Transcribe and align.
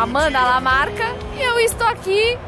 Amanda 0.00 0.40
Lamarca 0.40 1.14
e 1.36 1.42
eu 1.42 1.60
estou 1.60 1.86
aqui 1.86 2.38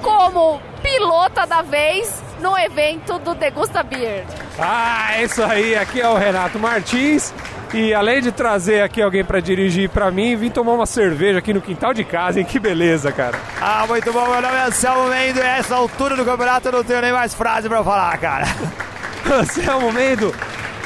como 0.00 0.62
pilota 0.80 1.44
da 1.44 1.60
vez 1.60 2.22
no 2.40 2.56
evento 2.56 3.18
do 3.18 3.34
Degusta 3.34 3.82
Beer. 3.82 4.24
Ah, 4.56 5.16
é 5.16 5.24
isso 5.24 5.42
aí. 5.42 5.74
Aqui 5.74 6.00
é 6.00 6.08
o 6.08 6.14
Renato 6.16 6.60
Martins. 6.60 7.34
E 7.74 7.92
além 7.92 8.22
de 8.22 8.30
trazer 8.30 8.82
aqui 8.82 9.02
alguém 9.02 9.24
para 9.24 9.40
dirigir 9.40 9.90
para 9.90 10.12
mim, 10.12 10.36
vim 10.36 10.48
tomar 10.48 10.74
uma 10.74 10.86
cerveja 10.86 11.40
aqui 11.40 11.52
no 11.52 11.60
quintal 11.60 11.92
de 11.92 12.04
casa, 12.04 12.38
hein? 12.38 12.46
Que 12.46 12.60
beleza, 12.60 13.10
cara. 13.10 13.36
Ah, 13.60 13.84
muito 13.88 14.12
bom. 14.12 14.24
Meu 14.24 14.40
nome 14.40 14.54
é 14.54 14.66
Anselmo 14.66 15.08
Mendo 15.08 15.40
e 15.40 15.42
a 15.42 15.56
essa 15.56 15.74
altura 15.74 16.14
do 16.14 16.24
campeonato 16.24 16.68
eu 16.68 16.72
não 16.72 16.84
tenho 16.84 17.00
nem 17.00 17.12
mais 17.12 17.34
frase 17.34 17.68
para 17.68 17.82
falar, 17.82 18.16
cara. 18.18 18.46
Anselmo 19.26 19.90
Mendo, 19.90 20.32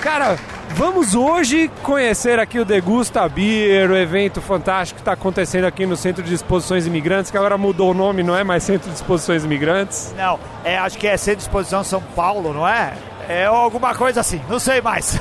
cara, 0.01 0.39
Vamos 0.77 1.15
hoje 1.15 1.71
conhecer 1.83 2.39
aqui 2.39 2.59
o 2.59 2.65
Degusta 2.65 3.27
Beer, 3.27 3.91
o 3.91 3.97
evento 3.97 4.43
fantástico 4.43 4.97
que 4.99 5.01
está 5.01 5.13
acontecendo 5.13 5.65
aqui 5.65 5.87
no 5.87 5.97
Centro 5.97 6.23
de 6.23 6.35
Exposições 6.35 6.87
Imigrantes, 6.87 7.31
que 7.31 7.37
agora 7.39 7.57
mudou 7.57 7.93
o 7.93 7.95
nome, 7.95 8.23
não 8.23 8.37
é 8.37 8.45
mais 8.45 8.63
Centro 8.63 8.91
de 8.91 8.95
Exposições 8.95 9.43
Imigrantes? 9.43 10.15
Não, 10.15 10.39
é, 10.63 10.77
acho 10.77 10.99
que 10.99 11.07
é 11.07 11.17
Centro 11.17 11.39
de 11.39 11.45
Exposição 11.45 11.83
São 11.83 12.03
Paulo, 12.15 12.53
não 12.53 12.69
é? 12.69 12.93
É 13.27 13.47
alguma 13.47 13.95
coisa 13.95 14.21
assim, 14.21 14.39
não 14.51 14.59
sei 14.59 14.83
mais. 14.83 15.19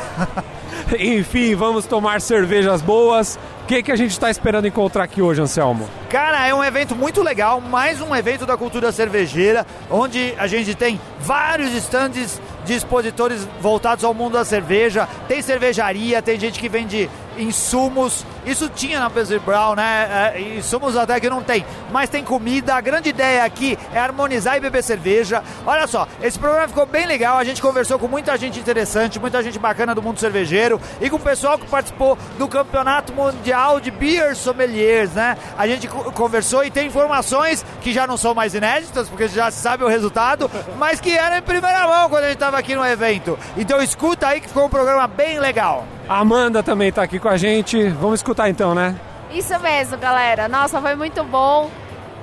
Enfim, 1.00 1.56
vamos 1.56 1.86
tomar 1.86 2.20
cervejas 2.20 2.82
boas. 2.82 3.40
O 3.66 3.68
que, 3.68 3.82
que 3.82 3.92
a 3.92 3.96
gente 3.96 4.12
está 4.12 4.30
esperando 4.30 4.68
encontrar 4.68 5.06
aqui 5.06 5.24
hoje, 5.24 5.42
Anselmo? 5.42 5.90
Cara, 6.08 6.48
é 6.48 6.54
um 6.54 6.64
evento 6.64 6.96
muito 6.96 7.24
legal, 7.24 7.60
mais 7.60 8.00
um 8.00 8.16
evento 8.16 8.46
da 8.46 8.56
cultura 8.56 8.92
cervejeira, 8.92 9.66
onde 9.90 10.36
a 10.38 10.46
gente 10.46 10.76
tem 10.76 11.02
vários 11.20 11.74
estandes 11.74 12.40
de 12.64 12.76
expositores 12.76 13.44
voltados 13.60 14.04
ao 14.04 14.14
mundo 14.14 14.34
da 14.34 14.46
cerveja. 14.46 15.10
Tem 15.28 15.42
cervejaria, 15.42 16.22
tem 16.22 16.40
gente 16.40 16.60
que 16.60 16.70
vende 16.70 17.10
insumos. 17.38 18.26
Isso 18.46 18.70
tinha 18.70 19.00
na 19.00 19.10
Pesce 19.10 19.40
Brown, 19.40 19.76
né? 19.76 20.34
É, 20.36 20.42
insumos 20.58 20.96
até 20.96 21.20
que 21.20 21.30
não 21.30 21.44
tem. 21.44 21.66
Mas 21.92 22.10
tem 22.10 22.24
comida. 22.24 22.76
A 22.76 22.82
grande 22.82 23.10
ideia 23.10 23.44
aqui 23.44 23.78
é 23.94 24.00
harmonizar 24.00 24.58
e 24.58 24.60
beber 24.60 24.84
cerveja. 24.84 25.44
Olha 25.66 25.88
só, 25.88 26.08
esse 26.22 26.38
programa 26.38 26.68
ficou 26.68 26.86
bem 26.86 27.06
legal. 27.06 27.38
A 27.38 27.44
gente 27.44 27.62
conversou 27.62 27.98
com 27.98 28.08
muita 28.08 28.38
gente 28.38 28.60
interessante, 28.60 29.20
muita 29.20 29.42
gente 29.42 29.58
bacana 29.58 29.96
do 29.96 30.02
mundo 30.02 30.20
cervejeiro 30.20 30.80
e 31.02 31.10
com 31.10 31.16
o 31.16 31.20
pessoal 31.20 31.58
que 31.58 31.68
participou 31.68 32.18
do 32.38 32.48
Campeonato 32.48 33.14
Mundial 33.14 33.80
de 33.80 33.92
Beer 33.92 34.36
Sommeliers, 34.36 35.12
né? 35.12 35.38
A 35.58 35.68
gente 35.68 35.88
conversou 35.88 36.64
e 36.64 36.72
tem 36.72 36.88
informações 36.88 37.66
que 37.82 37.92
já 37.92 38.06
não 38.06 38.18
são 38.18 38.34
mais 38.34 38.54
inéditas, 38.54 39.10
porque 39.10 39.28
já 39.28 39.50
se 39.52 39.60
sabe 39.62 39.84
o 39.84 39.88
resultado, 39.88 40.50
mas 40.78 41.00
que 41.00 41.12
eram 41.12 41.38
em 41.38 41.42
primeira 41.42 41.88
mão 41.88 42.10
quando 42.10 42.24
a 42.24 42.28
gente 42.28 42.36
estava 42.36 42.58
aqui 42.58 42.76
no 42.76 42.86
evento. 42.86 43.38
Então 43.58 43.82
escuta 43.82 44.28
aí 44.28 44.42
que 44.42 44.48
ficou 44.48 44.66
um 44.66 44.70
programa 44.70 45.08
bem 45.08 45.40
legal. 45.40 45.86
A 46.08 46.20
Amanda 46.20 46.62
também 46.62 46.90
está 46.90 47.02
aqui 47.02 47.18
com 47.18 47.28
a 47.28 47.36
gente. 47.36 47.90
Vamos 47.90 48.20
escutar 48.20 48.48
então, 48.48 48.76
né? 48.76 48.96
Isso 49.34 49.58
mesmo, 49.60 49.98
galera. 49.98 50.48
Nossa, 50.48 50.80
foi 50.80 50.96
muito 50.96 51.24
bom. 51.24 51.70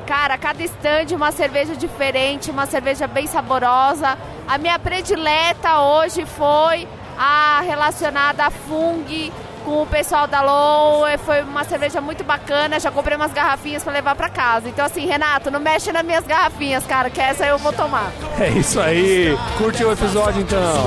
Cara, 0.07 0.39
cada 0.39 0.63
estande 0.63 1.15
uma 1.15 1.33
cerveja 1.33 1.75
diferente, 1.75 2.51
uma 2.51 2.67
cerveja 2.67 3.09
bem 3.09 3.27
saborosa. 3.27 4.17
A 4.47 4.57
minha 4.57 4.79
predileta 4.79 5.81
hoje 5.81 6.25
foi 6.25 6.87
a 7.19 7.61
relacionada 7.63 8.47
a 8.47 8.51
Fung 8.51 9.33
com 9.65 9.83
o 9.83 9.87
pessoal 9.87 10.27
da 10.27 10.41
Low. 10.43 11.05
Foi 11.25 11.43
uma 11.43 11.65
cerveja 11.65 12.01
muito 12.01 12.23
bacana. 12.25 12.79
Já 12.79 12.91
comprei 12.91 13.17
umas 13.17 13.33
garrafinhas 13.33 13.83
para 13.83 13.93
levar 13.93 14.15
para 14.15 14.29
casa. 14.29 14.69
Então, 14.69 14.85
assim, 14.85 15.07
Renato, 15.07 15.51
não 15.51 15.61
mexe 15.61 15.93
nas 15.93 16.05
minhas 16.05 16.27
garrafinhas, 16.27 16.85
cara, 16.87 17.11
que 17.11 17.21
essa 17.21 17.47
eu 17.47 17.59
vou 17.59 17.73
tomar. 17.73 18.13
É 18.39 18.49
isso 18.51 18.81
aí. 18.81 19.37
Curte 19.59 19.85
o 19.85 19.93
episódio 19.93 20.43
então 20.43 20.83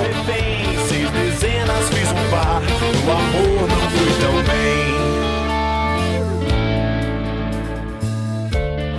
dezenas 1.15 1.89
fiz 1.89 2.11
um 2.11 2.29
par, 2.29 2.61
o 3.05 3.11
amor 3.11 3.67
não 3.69 3.89
foi 3.89 4.13
tão 4.19 4.33
bem. 4.43 4.95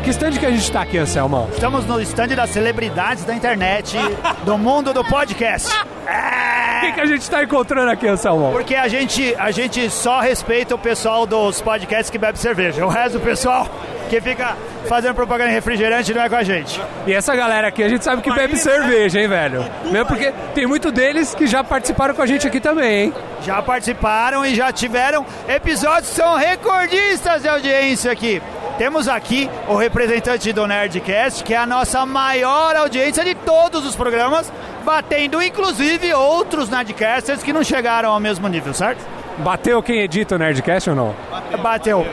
Que 0.03 0.11
stand 0.11 0.33
que 0.39 0.47
a 0.47 0.51
gente 0.51 0.63
está 0.63 0.83
aqui, 0.83 0.99
Anselmo? 0.99 1.49
Estamos 1.53 1.85
no 1.85 2.01
stand 2.01 2.29
das 2.29 2.51
celebridades 2.51 3.25
da 3.25 3.35
internet, 3.35 3.97
do 4.45 4.57
mundo 4.57 4.93
do 4.95 5.05
podcast. 5.05 5.69
O 6.07 6.81
que, 6.81 6.93
que 6.93 7.01
a 7.01 7.07
gente 7.07 7.23
está 7.23 7.43
encontrando 7.43 7.91
aqui, 7.91 8.07
Anselmo? 8.07 8.53
Porque 8.53 8.75
a 8.75 8.87
gente, 8.87 9.35
a 9.39 9.51
gente 9.51 9.91
só 9.91 10.21
respeita 10.21 10.75
o 10.75 10.79
pessoal 10.79 11.27
dos 11.27 11.61
podcasts 11.61 12.11
que 12.11 12.19
bebe 12.19 12.39
cerveja. 12.39 12.85
O 12.85 12.89
resto 12.89 13.19
do 13.19 13.25
pessoal 13.25 13.67
que 14.09 14.21
fica 14.21 14.57
fazendo 14.89 15.15
propaganda 15.15 15.51
em 15.51 15.55
refrigerante 15.55 16.15
não 16.15 16.23
é 16.23 16.29
com 16.29 16.37
a 16.37 16.43
gente. 16.45 16.81
E 17.07 17.13
essa 17.13 17.35
galera 17.35 17.69
aqui, 17.69 17.83
a 17.83 17.89
gente 17.89 18.05
sabe 18.05 18.23
que 18.23 18.33
bebe 18.33 18.57
cerveja, 18.57 19.21
hein, 19.21 19.27
velho? 19.27 19.65
Mesmo 19.87 20.07
porque 20.07 20.33
tem 20.55 20.67
muito 20.67 20.93
deles 20.93 21.35
que 21.35 21.47
já 21.47 21.65
participaram 21.65 22.15
com 22.15 22.23
a 22.23 22.27
gente 22.27 22.47
aqui 22.47 22.61
também, 22.61 23.07
hein? 23.07 23.15
Já 23.43 23.61
participaram 23.63 24.45
e 24.45 24.55
já 24.55 24.73
tiveram 24.73 25.27
episódios 25.49 26.11
que 26.11 26.17
são 26.17 26.37
recordistas 26.37 27.43
de 27.43 27.49
audiência 27.49 28.13
aqui. 28.13 28.41
Temos 28.79 29.09
aqui 29.09 29.49
o 29.69 29.75
representante 29.75 30.53
do 30.53 30.67
Nerdcast, 30.67 31.43
que 31.43 31.55
é 31.55 31.57
a 31.57 31.67
nossa 31.67 32.05
maior 32.05 32.77
audiência 32.77 33.25
de 33.25 33.35
todos 33.35 33.87
os 33.87 33.97
programas, 33.97 34.53
batendo 34.85 35.43
inclusive 35.43 35.96
outros 36.15 36.69
Nerdcasters 36.69 37.43
que 37.43 37.53
não 37.53 37.63
chegaram 37.63 38.11
ao 38.11 38.21
mesmo 38.21 38.49
nível, 38.49 38.73
certo? 38.75 39.05
Bateu 39.39 39.83
quem 39.83 40.01
edita 40.01 40.37
o 40.37 40.39
Nerdcast 40.39 40.91
ou 40.91 40.97
não? 40.97 41.15
Bateu. 41.63 42.07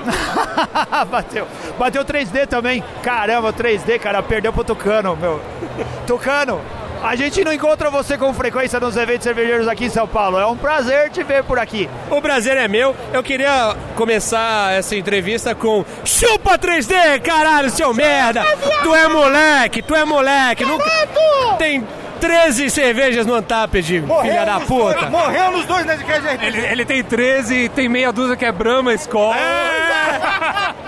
Bateu. 1.10 1.48
Bateu 1.80 2.04
3D 2.04 2.48
também. 2.48 2.84
Caramba, 3.02 3.54
3D, 3.54 3.98
cara, 4.00 4.22
perdeu 4.22 4.52
pro 4.52 4.64
Tucano, 4.64 5.16
meu. 5.16 5.42
Tucano, 6.06 6.60
a 7.02 7.16
gente 7.16 7.44
não 7.44 7.52
encontra 7.52 7.90
você 7.90 8.18
com 8.18 8.34
frequência 8.34 8.80
nos 8.80 8.96
eventos 8.96 9.24
cervejeiros 9.24 9.68
aqui 9.68 9.86
em 9.86 9.90
São 9.90 10.08
Paulo. 10.08 10.40
É 10.40 10.46
um 10.46 10.56
prazer 10.56 11.10
te 11.10 11.24
ver 11.24 11.44
por 11.44 11.60
aqui. 11.60 11.90
O 12.10 12.22
prazer 12.22 12.58
é 12.58 12.68
meu. 12.68 12.96
Eu 13.14 13.22
queria 13.22 13.76
começar 13.96 14.74
essa 14.74 14.96
entrevista 14.96 15.56
com 15.56 15.86
Chupa 16.06 16.58
3D, 16.58 17.22
caralho, 17.22 17.70
seu 17.70 17.94
merda! 17.94 18.44
Tu 18.84 18.96
é 18.96 19.08
moleque, 19.08 19.82
tu 19.82 19.96
é 19.96 20.06
moleque. 20.06 20.66
Nunca... 20.66 20.84
Tem 21.58 21.86
13 22.24 22.70
cervejas 22.70 23.26
no 23.26 23.36
Untapped, 23.36 23.84
filha 23.84 24.46
da 24.46 24.62
puta. 24.62 25.10
Morreu 25.10 25.52
nos 25.52 25.66
dois 25.66 25.86
né, 25.86 26.00
ele, 26.42 26.58
ele 26.58 26.86
tem 26.86 27.04
13 27.04 27.54
e 27.54 27.68
tem 27.68 27.90
meia 27.90 28.14
dúzia 28.14 28.38
que 28.38 28.46
é 28.46 28.52
Brahma, 28.52 28.94
Skol. 28.94 29.34
É. 29.34 30.74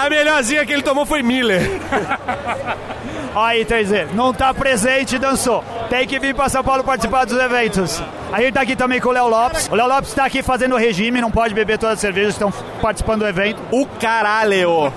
A 0.00 0.08
melhorzinha 0.08 0.64
que 0.64 0.72
ele 0.72 0.80
tomou 0.80 1.04
foi 1.04 1.22
Miller. 1.22 1.60
Aí, 3.36 3.66
3D, 3.66 4.08
não 4.14 4.32
tá 4.32 4.52
presente 4.54 5.18
dançou. 5.18 5.62
Tem 5.90 6.06
que 6.06 6.18
vir 6.18 6.34
para 6.34 6.48
São 6.48 6.64
Paulo 6.64 6.82
participar 6.82 7.26
dos 7.26 7.38
eventos. 7.38 8.02
A 8.32 8.40
gente 8.40 8.54
tá 8.54 8.62
aqui 8.62 8.74
também 8.74 8.98
com 8.98 9.10
o 9.10 9.12
Léo 9.12 9.28
Lopes. 9.28 9.68
O 9.68 9.74
Léo 9.74 9.86
Lopes 9.86 10.14
tá 10.14 10.24
aqui 10.24 10.42
fazendo 10.42 10.74
regime, 10.76 11.20
não 11.20 11.30
pode 11.30 11.52
beber 11.52 11.76
todas 11.76 11.96
as 11.96 12.00
cervejas, 12.00 12.32
estão 12.32 12.50
participando 12.80 13.20
do 13.20 13.28
evento. 13.28 13.60
O 13.70 13.84
caralho! 13.84 14.90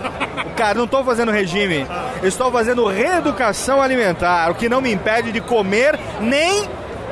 Cara, 0.56 0.76
não 0.76 0.86
estou 0.86 1.04
fazendo 1.04 1.34
regime, 1.34 1.86
estou 2.24 2.50
fazendo 2.50 2.88
reeducação 2.88 3.82
alimentar, 3.82 4.52
o 4.52 4.56
que 4.56 4.70
não 4.70 4.80
me 4.80 4.94
impede 4.94 5.34
de 5.34 5.42
comer 5.42 6.00
nem 6.22 6.66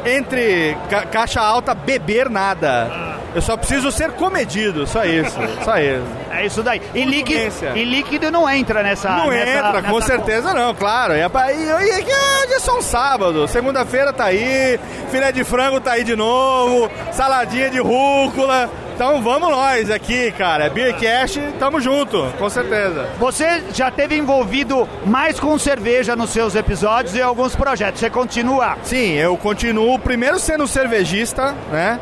entre 0.05 0.77
ca 0.89 1.05
caixa 1.05 1.41
alta 1.41 1.73
beber 1.73 2.29
nada. 2.29 3.10
Eu 3.33 3.41
só 3.41 3.55
preciso 3.55 3.91
ser 3.91 4.11
comedido, 4.11 4.85
só 4.85 5.05
isso, 5.05 5.37
só 5.63 5.77
isso. 5.77 6.05
É 6.31 6.45
isso 6.45 6.61
daí. 6.61 6.81
E 6.93 7.05
líquido, 7.05 7.53
e 7.75 7.85
líquido 7.85 8.31
não 8.31 8.49
entra 8.49 8.83
nessa. 8.83 9.09
Não 9.09 9.29
nessa, 9.29 9.51
entra, 9.51 9.71
nessa 9.73 9.89
com 9.89 10.01
certeza 10.01 10.53
não, 10.53 10.73
claro. 10.73 11.13
E, 11.13 11.19
e, 11.19 11.23
e, 11.23 12.49
e 12.49 12.53
é 12.53 12.59
só 12.59 12.77
um 12.77 12.81
sábado. 12.81 13.47
Segunda-feira 13.47 14.11
tá 14.11 14.25
aí, 14.25 14.79
filé 15.09 15.31
de 15.31 15.43
frango 15.43 15.79
tá 15.79 15.93
aí 15.93 16.03
de 16.03 16.15
novo, 16.15 16.89
saladinha 17.11 17.69
de 17.69 17.79
rúcula. 17.79 18.69
Então 18.93 19.19
vamos 19.21 19.49
nós 19.49 19.89
aqui, 19.89 20.31
cara. 20.33 20.69
Beercast, 20.69 21.41
tamo 21.57 21.81
junto, 21.81 22.31
com 22.37 22.49
certeza. 22.49 23.09
Você 23.17 23.63
já 23.73 23.89
teve 23.89 24.15
envolvido 24.15 24.87
mais 25.05 25.39
com 25.39 25.57
cerveja 25.57 26.15
nos 26.15 26.29
seus 26.29 26.53
episódios 26.53 27.15
e 27.15 27.21
alguns 27.21 27.55
projetos. 27.55 27.99
Você 27.99 28.11
continua? 28.11 28.77
Sim, 28.83 29.13
eu 29.13 29.35
continuo 29.37 29.97
primeiro 29.97 30.37
sendo 30.37 30.67
cervejista, 30.67 31.55
né? 31.71 31.99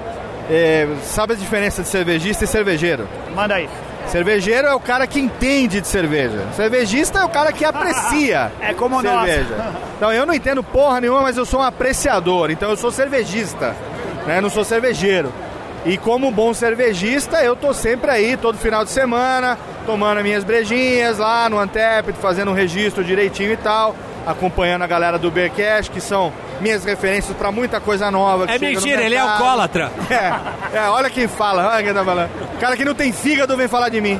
É, 0.50 0.88
sabe 1.04 1.34
a 1.34 1.36
diferença 1.36 1.84
de 1.84 1.88
cervejista 1.88 2.44
e 2.44 2.48
cervejeiro? 2.48 3.08
Manda 3.36 3.56
aí. 3.56 3.70
Cervejeiro 4.08 4.68
é 4.68 4.74
o 4.74 4.80
cara 4.80 5.06
que 5.06 5.20
entende 5.20 5.80
de 5.80 5.88
cerveja. 5.88 6.48
Cervejista 6.56 7.20
é 7.20 7.24
o 7.24 7.30
cara 7.30 7.52
que 7.52 7.64
aprecia 7.64 8.52
é 8.60 8.74
como 8.74 9.00
cerveja. 9.02 9.56
Nós. 9.56 9.76
Então 9.98 10.12
eu 10.12 10.26
não 10.26 10.34
entendo 10.34 10.64
porra 10.64 11.00
nenhuma, 11.00 11.22
mas 11.22 11.38
eu 11.38 11.46
sou 11.46 11.60
um 11.60 11.64
apreciador. 11.64 12.50
Então 12.50 12.72
eu 12.72 12.78
sou 12.78 12.92
cervejista, 12.92 13.76
né? 14.26 14.42
Não 14.42 14.50
sou 14.50 14.64
cervejeiro. 14.64 15.32
E 15.86 15.98
como 15.98 16.32
bom 16.32 16.54
cervejista, 16.54 17.44
eu 17.44 17.56
tô 17.56 17.74
sempre 17.74 18.12
aí, 18.12 18.36
todo 18.36 18.58
final 18.58 18.84
de 18.84 18.90
semana, 18.92 19.58
tomando 19.86 20.22
minhas 20.22 20.44
brejinhas 20.44 21.20
lá 21.20 21.48
no 21.50 21.58
Antep, 21.58 22.12
fazendo 22.14 22.52
um 22.52 22.54
registro 22.54 23.04
direitinho 23.04 23.54
e 23.54 23.58
tal, 23.58 23.96
acompanhando 24.26 24.82
a 24.82 24.88
galera 24.88 25.18
do 25.18 25.32
Beercast, 25.32 25.90
que 25.90 26.02
são 26.02 26.34
minhas 26.62 26.84
referências 26.84 27.36
para 27.36 27.52
muita 27.52 27.80
coisa 27.80 28.10
nova. 28.12 28.46
é 28.50 28.58
mentira, 28.60 29.04
ele 29.04 29.16
é 29.16 29.20
alcoólatra. 29.20 29.92
É, 30.10 30.78
é, 30.78 30.90
olha 30.90 31.10
quem 31.10 31.28
fala, 31.28 31.68
olha 31.68 31.84
quem 31.84 31.94
tá 31.94 32.04
falando. 32.04 32.30
Cara 32.60 32.76
que 32.76 32.84
não 32.84 32.94
tem 32.94 33.12
fígado 33.12 33.56
vem 33.56 33.68
falar 33.68 33.90
de 33.90 34.02
mim. 34.02 34.20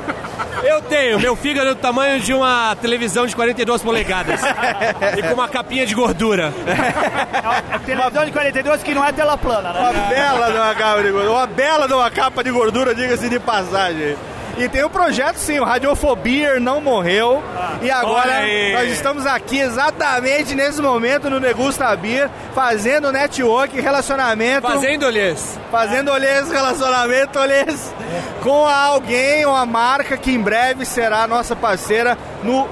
Eu 0.64 0.82
tenho, 0.82 1.20
meu 1.20 1.36
fígado 1.36 1.70
é 1.70 1.74
do 1.74 1.80
tamanho 1.80 2.20
de 2.20 2.34
uma 2.34 2.76
televisão 2.76 3.26
de 3.26 3.36
42 3.36 3.82
polegadas. 3.82 4.40
e 5.18 5.24
com 5.24 5.34
uma 5.34 5.48
capinha 5.48 5.86
de 5.86 5.94
gordura. 5.96 6.54
É, 6.66 7.76
é 7.76 7.80
televisão 7.80 8.26
de 8.26 8.32
42 8.32 8.84
que 8.84 8.94
não 8.94 9.04
é 9.04 9.12
tela 9.12 9.38
plana, 9.38 9.74
né? 9.74 9.80
Uma 9.80 9.94
bela 10.10 10.52
de 10.52 10.58
uma 10.58 10.76
capa 10.76 11.04
de 11.04 11.12
gordura. 11.12 11.32
Uma 11.32 11.48
bela 11.48 11.88
de 11.88 11.94
uma 11.94 12.12
capa 12.12 12.44
de 12.44 12.52
gordura, 12.52 12.96
diga-se 12.96 13.30
de 13.30 13.40
passagem. 13.40 14.16
E 14.60 14.68
tem 14.68 14.84
o 14.84 14.90
projeto 14.90 15.38
sim, 15.38 15.58
o 15.60 15.64
Radiofobia 15.64 16.60
não 16.60 16.82
morreu. 16.82 17.42
e 17.82 17.90
agora 17.90 18.42
nós 18.74 18.92
estamos 18.92 19.26
aqui 19.26 19.60
exatamente 19.60 20.54
nesse 20.54 20.82
momento 20.82 21.30
no 21.30 21.40
Degusta 21.40 21.96
Beer, 21.96 22.30
fazendo 22.54 23.12
network, 23.12 23.80
relacionamento. 23.80 24.68
Fazendo-lhes. 24.68 25.58
Fazendo 25.72 26.12
olhês, 26.12 26.52
relacionamento, 26.52 27.40
olhês 27.40 27.94
com 28.42 28.66
alguém, 28.68 29.46
uma 29.46 29.66
marca 29.66 30.18
que 30.18 30.32
em 30.32 30.40
breve 30.40 30.86
será 30.86 31.28
nossa 31.28 31.56
parceira 31.56 32.18
no 32.44 32.68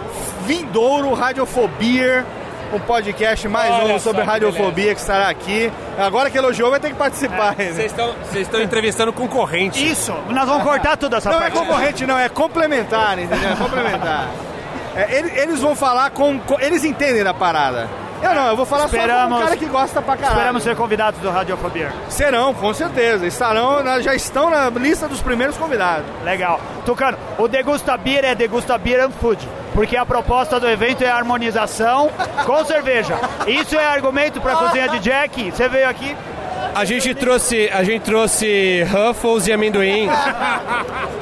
Vindouro 0.45 1.13
Radiofobia, 1.13 2.25
um 2.73 2.79
podcast 2.79 3.47
mais 3.47 3.71
Olha 3.73 3.87
novo 3.87 3.99
sobre 3.99 4.21
que 4.21 4.27
radiofobia 4.27 4.93
que 4.93 4.99
estará 5.01 5.29
aqui. 5.29 5.71
Agora 5.97 6.29
que 6.29 6.37
elogiou, 6.37 6.69
vai 6.69 6.79
ter 6.79 6.89
que 6.89 6.95
participar. 6.95 7.55
ainda. 7.57 7.73
Vocês 7.73 7.91
estão, 7.91 8.13
vocês 8.23 8.45
estão 8.47 8.61
entrevistando 8.61 9.13
concorrente. 9.13 9.85
Isso, 9.89 10.13
nós 10.29 10.45
vamos 10.47 10.63
cortar 10.63 10.97
tudo 10.97 11.15
essa 11.15 11.29
Não 11.29 11.37
é 11.37 11.41
parte. 11.49 11.57
concorrente, 11.57 12.05
não, 12.05 12.17
é 12.19 12.27
complementar, 12.29 13.17
entendeu? 13.19 13.51
É 13.51 13.55
complementar. 13.55 14.27
É, 14.95 15.15
ele- 15.17 15.31
eles 15.39 15.59
vão 15.61 15.75
falar 15.75 16.09
com, 16.11 16.39
com- 16.39 16.59
Eles 16.59 16.83
entendem 16.83 17.23
da 17.23 17.33
parada. 17.33 17.87
Eu 18.21 18.33
não, 18.33 18.47
eu 18.47 18.55
vou 18.55 18.65
falar 18.65 18.83
só 18.83 18.89
com 18.89 18.95
Esperamos- 18.97 19.39
um 19.39 19.43
cara 19.43 19.57
que 19.57 19.65
gosta 19.65 20.01
pra 20.01 20.15
caralho. 20.17 20.35
Esperamos 20.37 20.63
ser 20.63 20.75
convidados 20.75 21.19
do 21.21 21.29
Radiofobia. 21.29 21.91
Serão, 22.09 22.53
com 22.53 22.73
certeza. 22.73 23.25
Estarão, 23.27 23.83
na- 23.83 23.99
já 24.01 24.15
estão 24.15 24.49
na 24.49 24.69
lista 24.69 25.07
dos 25.07 25.21
primeiros 25.21 25.55
convidados. 25.57 26.05
Legal. 26.23 26.59
Tucano, 26.85 27.17
o 27.37 27.47
Degusta 27.47 27.95
Beer 27.97 28.25
é 28.25 28.33
Degusta 28.35 28.77
Beer 28.77 29.05
and 29.05 29.11
Food, 29.11 29.47
porque 29.73 29.95
a 29.95 30.05
proposta 30.05 30.59
do 30.59 30.67
evento 30.67 31.03
é 31.03 31.09
harmonização 31.09 32.09
com 32.45 32.63
cerveja. 32.65 33.15
Isso 33.45 33.75
é 33.75 33.85
argumento 33.85 34.41
para 34.41 34.55
cozinha 34.55 34.89
de 34.89 34.99
Jack. 34.99 35.51
Você 35.51 35.67
veio 35.69 35.87
aqui, 35.89 36.15
A 36.77 36.85
gente 36.85 37.11
trouxe, 37.15 37.67
a 37.73 37.83
gente 37.83 38.03
trouxe 38.03 38.83
Ruffles 38.83 39.47
e 39.47 39.51
amendoim. 39.51 40.07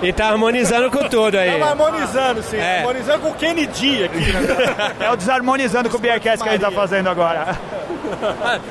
e 0.04 0.12
tá 0.12 0.28
harmonizando 0.28 0.92
com 0.92 1.08
tudo 1.08 1.38
aí. 1.38 1.48
Estamos 1.48 1.68
harmonizando, 1.70 2.44
sim. 2.44 2.58
É. 2.58 2.80
Harmonizando 2.80 3.20
com 3.20 3.30
o 3.30 3.34
Kennedy 3.36 4.04
aqui. 4.04 4.34
né? 4.34 4.96
é 5.00 5.12
o 5.12 5.16
desarmonizando 5.16 5.90
com 5.90 5.96
o 5.96 6.00
Beercast 6.02 6.44
que 6.44 6.50
a 6.50 6.52
gente 6.52 6.62
tá 6.62 6.72
fazendo 6.72 7.10
agora. 7.10 7.58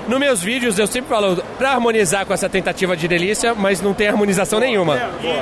Nos 0.07 0.21
meus 0.21 0.43
vídeos 0.43 0.79
eu 0.79 0.87
sempre 0.87 1.09
falo 1.09 1.43
pra 1.57 1.71
harmonizar 1.71 2.27
com 2.27 2.35
essa 2.35 2.51
tentativa 2.51 2.95
de 2.95 3.09
delícia, 3.09 3.55
mas 3.55 3.81
não 3.81 3.95
tem 3.95 4.09
harmonização 4.09 4.61
nenhuma. 4.61 4.99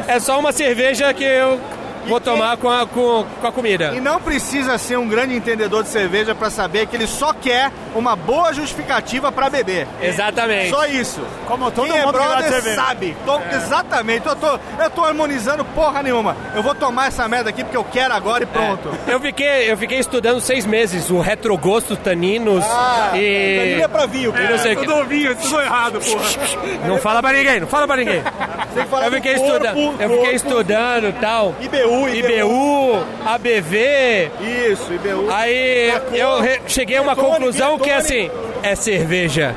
É 0.07 0.21
só 0.21 0.39
uma 0.39 0.53
cerveja 0.53 1.13
que 1.13 1.25
eu 1.25 1.59
vou 2.07 2.21
tomar 2.21 2.57
com 2.57 2.69
a, 2.71 2.87
com, 2.87 3.25
com 3.41 3.47
a 3.47 3.53
comida. 3.53 3.93
E 3.95 4.01
não 4.01 4.21
precisa 4.21 4.77
ser 4.79 4.97
um 4.99 5.09
grande 5.09 5.35
entendedor 5.37 5.83
de 5.83 5.89
cerveja 5.89 6.35
para 6.35 6.51
saber 6.51 6.87
que 6.87 6.97
ele 6.97 7.07
só 7.07 7.33
quer 7.33 7.71
uma 7.95 8.15
boa 8.17 8.53
justificativa 8.53 9.31
para 9.31 9.49
beber. 9.51 9.87
Exatamente. 10.01 10.71
Só 10.71 10.87
isso. 10.87 11.21
Como 11.47 11.71
todo 11.71 11.87
Quem 11.87 11.99
é 11.99 12.05
mundo 12.07 12.19
que 12.19 12.23
de 12.25 12.29
brother 12.29 12.51
cerveja. 12.53 12.77
sabe. 12.77 13.17
Tô- 13.25 13.41
Exatamente. 13.55 14.27
Eu 14.27 14.37
tô, 14.37 14.59
eu 14.83 14.91
tô 14.91 15.05
harmonizando 15.05 15.65
porra 15.65 16.03
nenhuma. 16.03 16.37
Eu 16.55 16.63
vou 16.63 16.75
tomar 16.75 17.09
essa 17.09 17.27
merda 17.29 17.51
aqui 17.51 17.63
porque 17.65 17.77
eu 17.77 17.85
quero 17.85 18.15
agora 18.15 18.43
e 18.45 18.47
pronto. 18.47 18.91
Eu 19.07 19.21
fiquei, 19.21 19.71
eu 19.71 19.77
fiquei 19.77 19.99
estudando 19.99 20.41
seis 20.41 20.65
meses 20.67 21.11
o 21.11 21.21
retrogosto, 21.21 21.97
taninos 21.97 22.65
e. 23.15 23.59
Tanino 23.59 23.83
é 23.83 23.89
pra 23.89 24.07
vinho, 24.07 24.33
e 24.37 24.51
não 24.51 24.59
sei 24.59 24.75
o 24.75 24.81
que. 24.81 24.87
Tudo 24.87 25.05
vinho, 25.05 25.35
tudo 25.37 25.61
errado, 25.61 26.01
porra. 26.01 26.89
Não 26.89 26.99
fala 26.99 27.21
pra 27.23 27.33
ninguém, 27.33 27.61
não 27.61 27.67
fala 27.67 27.87
pra 27.87 27.97
ninguém. 27.97 28.23
Tem 28.75 28.85
que 28.85 28.91
falar 28.91 29.07
Eu 29.07 29.13
fiquei 29.13 29.35
corpo, 29.35 29.53
estudando, 29.53 29.79
eu 29.79 30.09
corpo. 30.09 30.15
fiquei 30.17 30.35
estudando 30.35 31.09
e 31.09 31.13
tal. 31.15 31.55
IBU, 32.09 32.09
IBU, 32.09 33.07
ABV. 33.27 34.31
Isso, 34.71 34.93
IBU. 34.93 35.31
Aí 35.31 35.93
eu 36.13 36.29
cheguei 36.67 36.97
a 36.97 37.03
uma 37.03 37.17
conclusão 37.17 37.79
que 37.79 37.91
Bertone. 37.91 38.29
assim, 38.29 38.31
é 38.63 38.75
cerveja. 38.75 39.55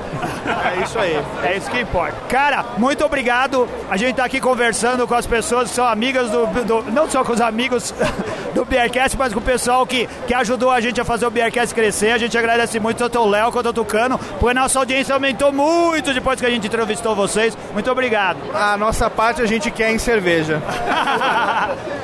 É 0.75 0.83
isso 0.83 0.99
aí. 0.99 1.19
É 1.43 1.57
isso 1.57 1.69
que 1.69 1.79
importa. 1.79 2.15
Cara, 2.29 2.65
muito 2.77 3.03
obrigado. 3.05 3.67
A 3.89 3.97
gente 3.97 4.15
tá 4.15 4.25
aqui 4.25 4.39
conversando 4.39 5.07
com 5.07 5.13
as 5.15 5.25
pessoas 5.25 5.69
que 5.69 5.75
são 5.75 5.85
amigas 5.87 6.29
do. 6.29 6.45
do- 6.47 6.91
não 6.91 7.09
só 7.09 7.23
com 7.23 7.33
os 7.33 7.41
amigos 7.41 7.93
do 8.53 8.65
Beercast, 8.65 9.17
mas 9.17 9.33
com 9.33 9.39
o 9.39 9.43
pessoal 9.43 9.85
que, 9.85 10.07
que 10.27 10.33
ajudou 10.33 10.71
a 10.71 10.79
gente 10.81 10.99
a 10.99 11.05
fazer 11.05 11.25
o 11.25 11.31
Beercast 11.31 11.73
crescer. 11.73 12.11
A 12.11 12.17
gente 12.17 12.37
agradece 12.37 12.79
muito 12.79 12.97
tanto 12.97 13.19
o 13.19 13.29
Léo 13.29 13.51
quanto 13.51 13.69
o 13.69 13.73
Tucano, 13.73 14.17
porque 14.39 14.57
a 14.57 14.61
nossa 14.61 14.79
audiência 14.79 15.13
aumentou 15.13 15.51
muito 15.51 16.13
depois 16.13 16.39
que 16.39 16.45
a 16.45 16.49
gente 16.49 16.67
entrevistou 16.67 17.15
vocês. 17.15 17.57
Muito 17.73 17.89
obrigado. 17.91 18.37
A 18.53 18.77
nossa 18.77 19.09
parte 19.09 19.41
a 19.41 19.45
gente 19.45 19.69
quer 19.71 19.91
em 19.91 19.97
cerveja. 19.99 20.61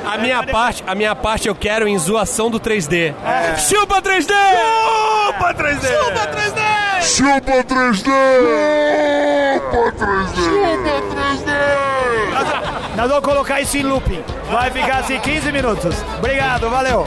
A 0.04 0.18
minha 0.18 0.42
parte, 0.42 0.82
a 0.86 0.94
minha 0.94 1.14
parte 1.14 1.48
eu 1.48 1.54
quero 1.54 1.86
em 1.86 1.96
zoação 1.96 2.50
do 2.50 2.58
3D. 2.60 3.14
Chupa 3.56 4.02
3D! 4.02 4.32
Opa, 5.28 5.54
3D! 5.54 5.86
Chupa 5.86 6.26
3D! 6.26 6.91
Chupa 7.02 7.64
3D! 7.64 8.10
Chupa 9.58 9.92
3D! 9.98 10.36
Chupa 10.36 10.94
3D! 11.10 11.50
Nós 12.96 13.08
vamos 13.08 13.24
colocar 13.24 13.60
isso 13.60 13.76
em 13.76 13.82
looping. 13.82 14.22
Vai 14.50 14.70
ficar 14.70 14.98
assim 14.98 15.18
15 15.18 15.50
minutos. 15.50 15.96
Obrigado, 16.18 16.70
valeu. 16.70 17.04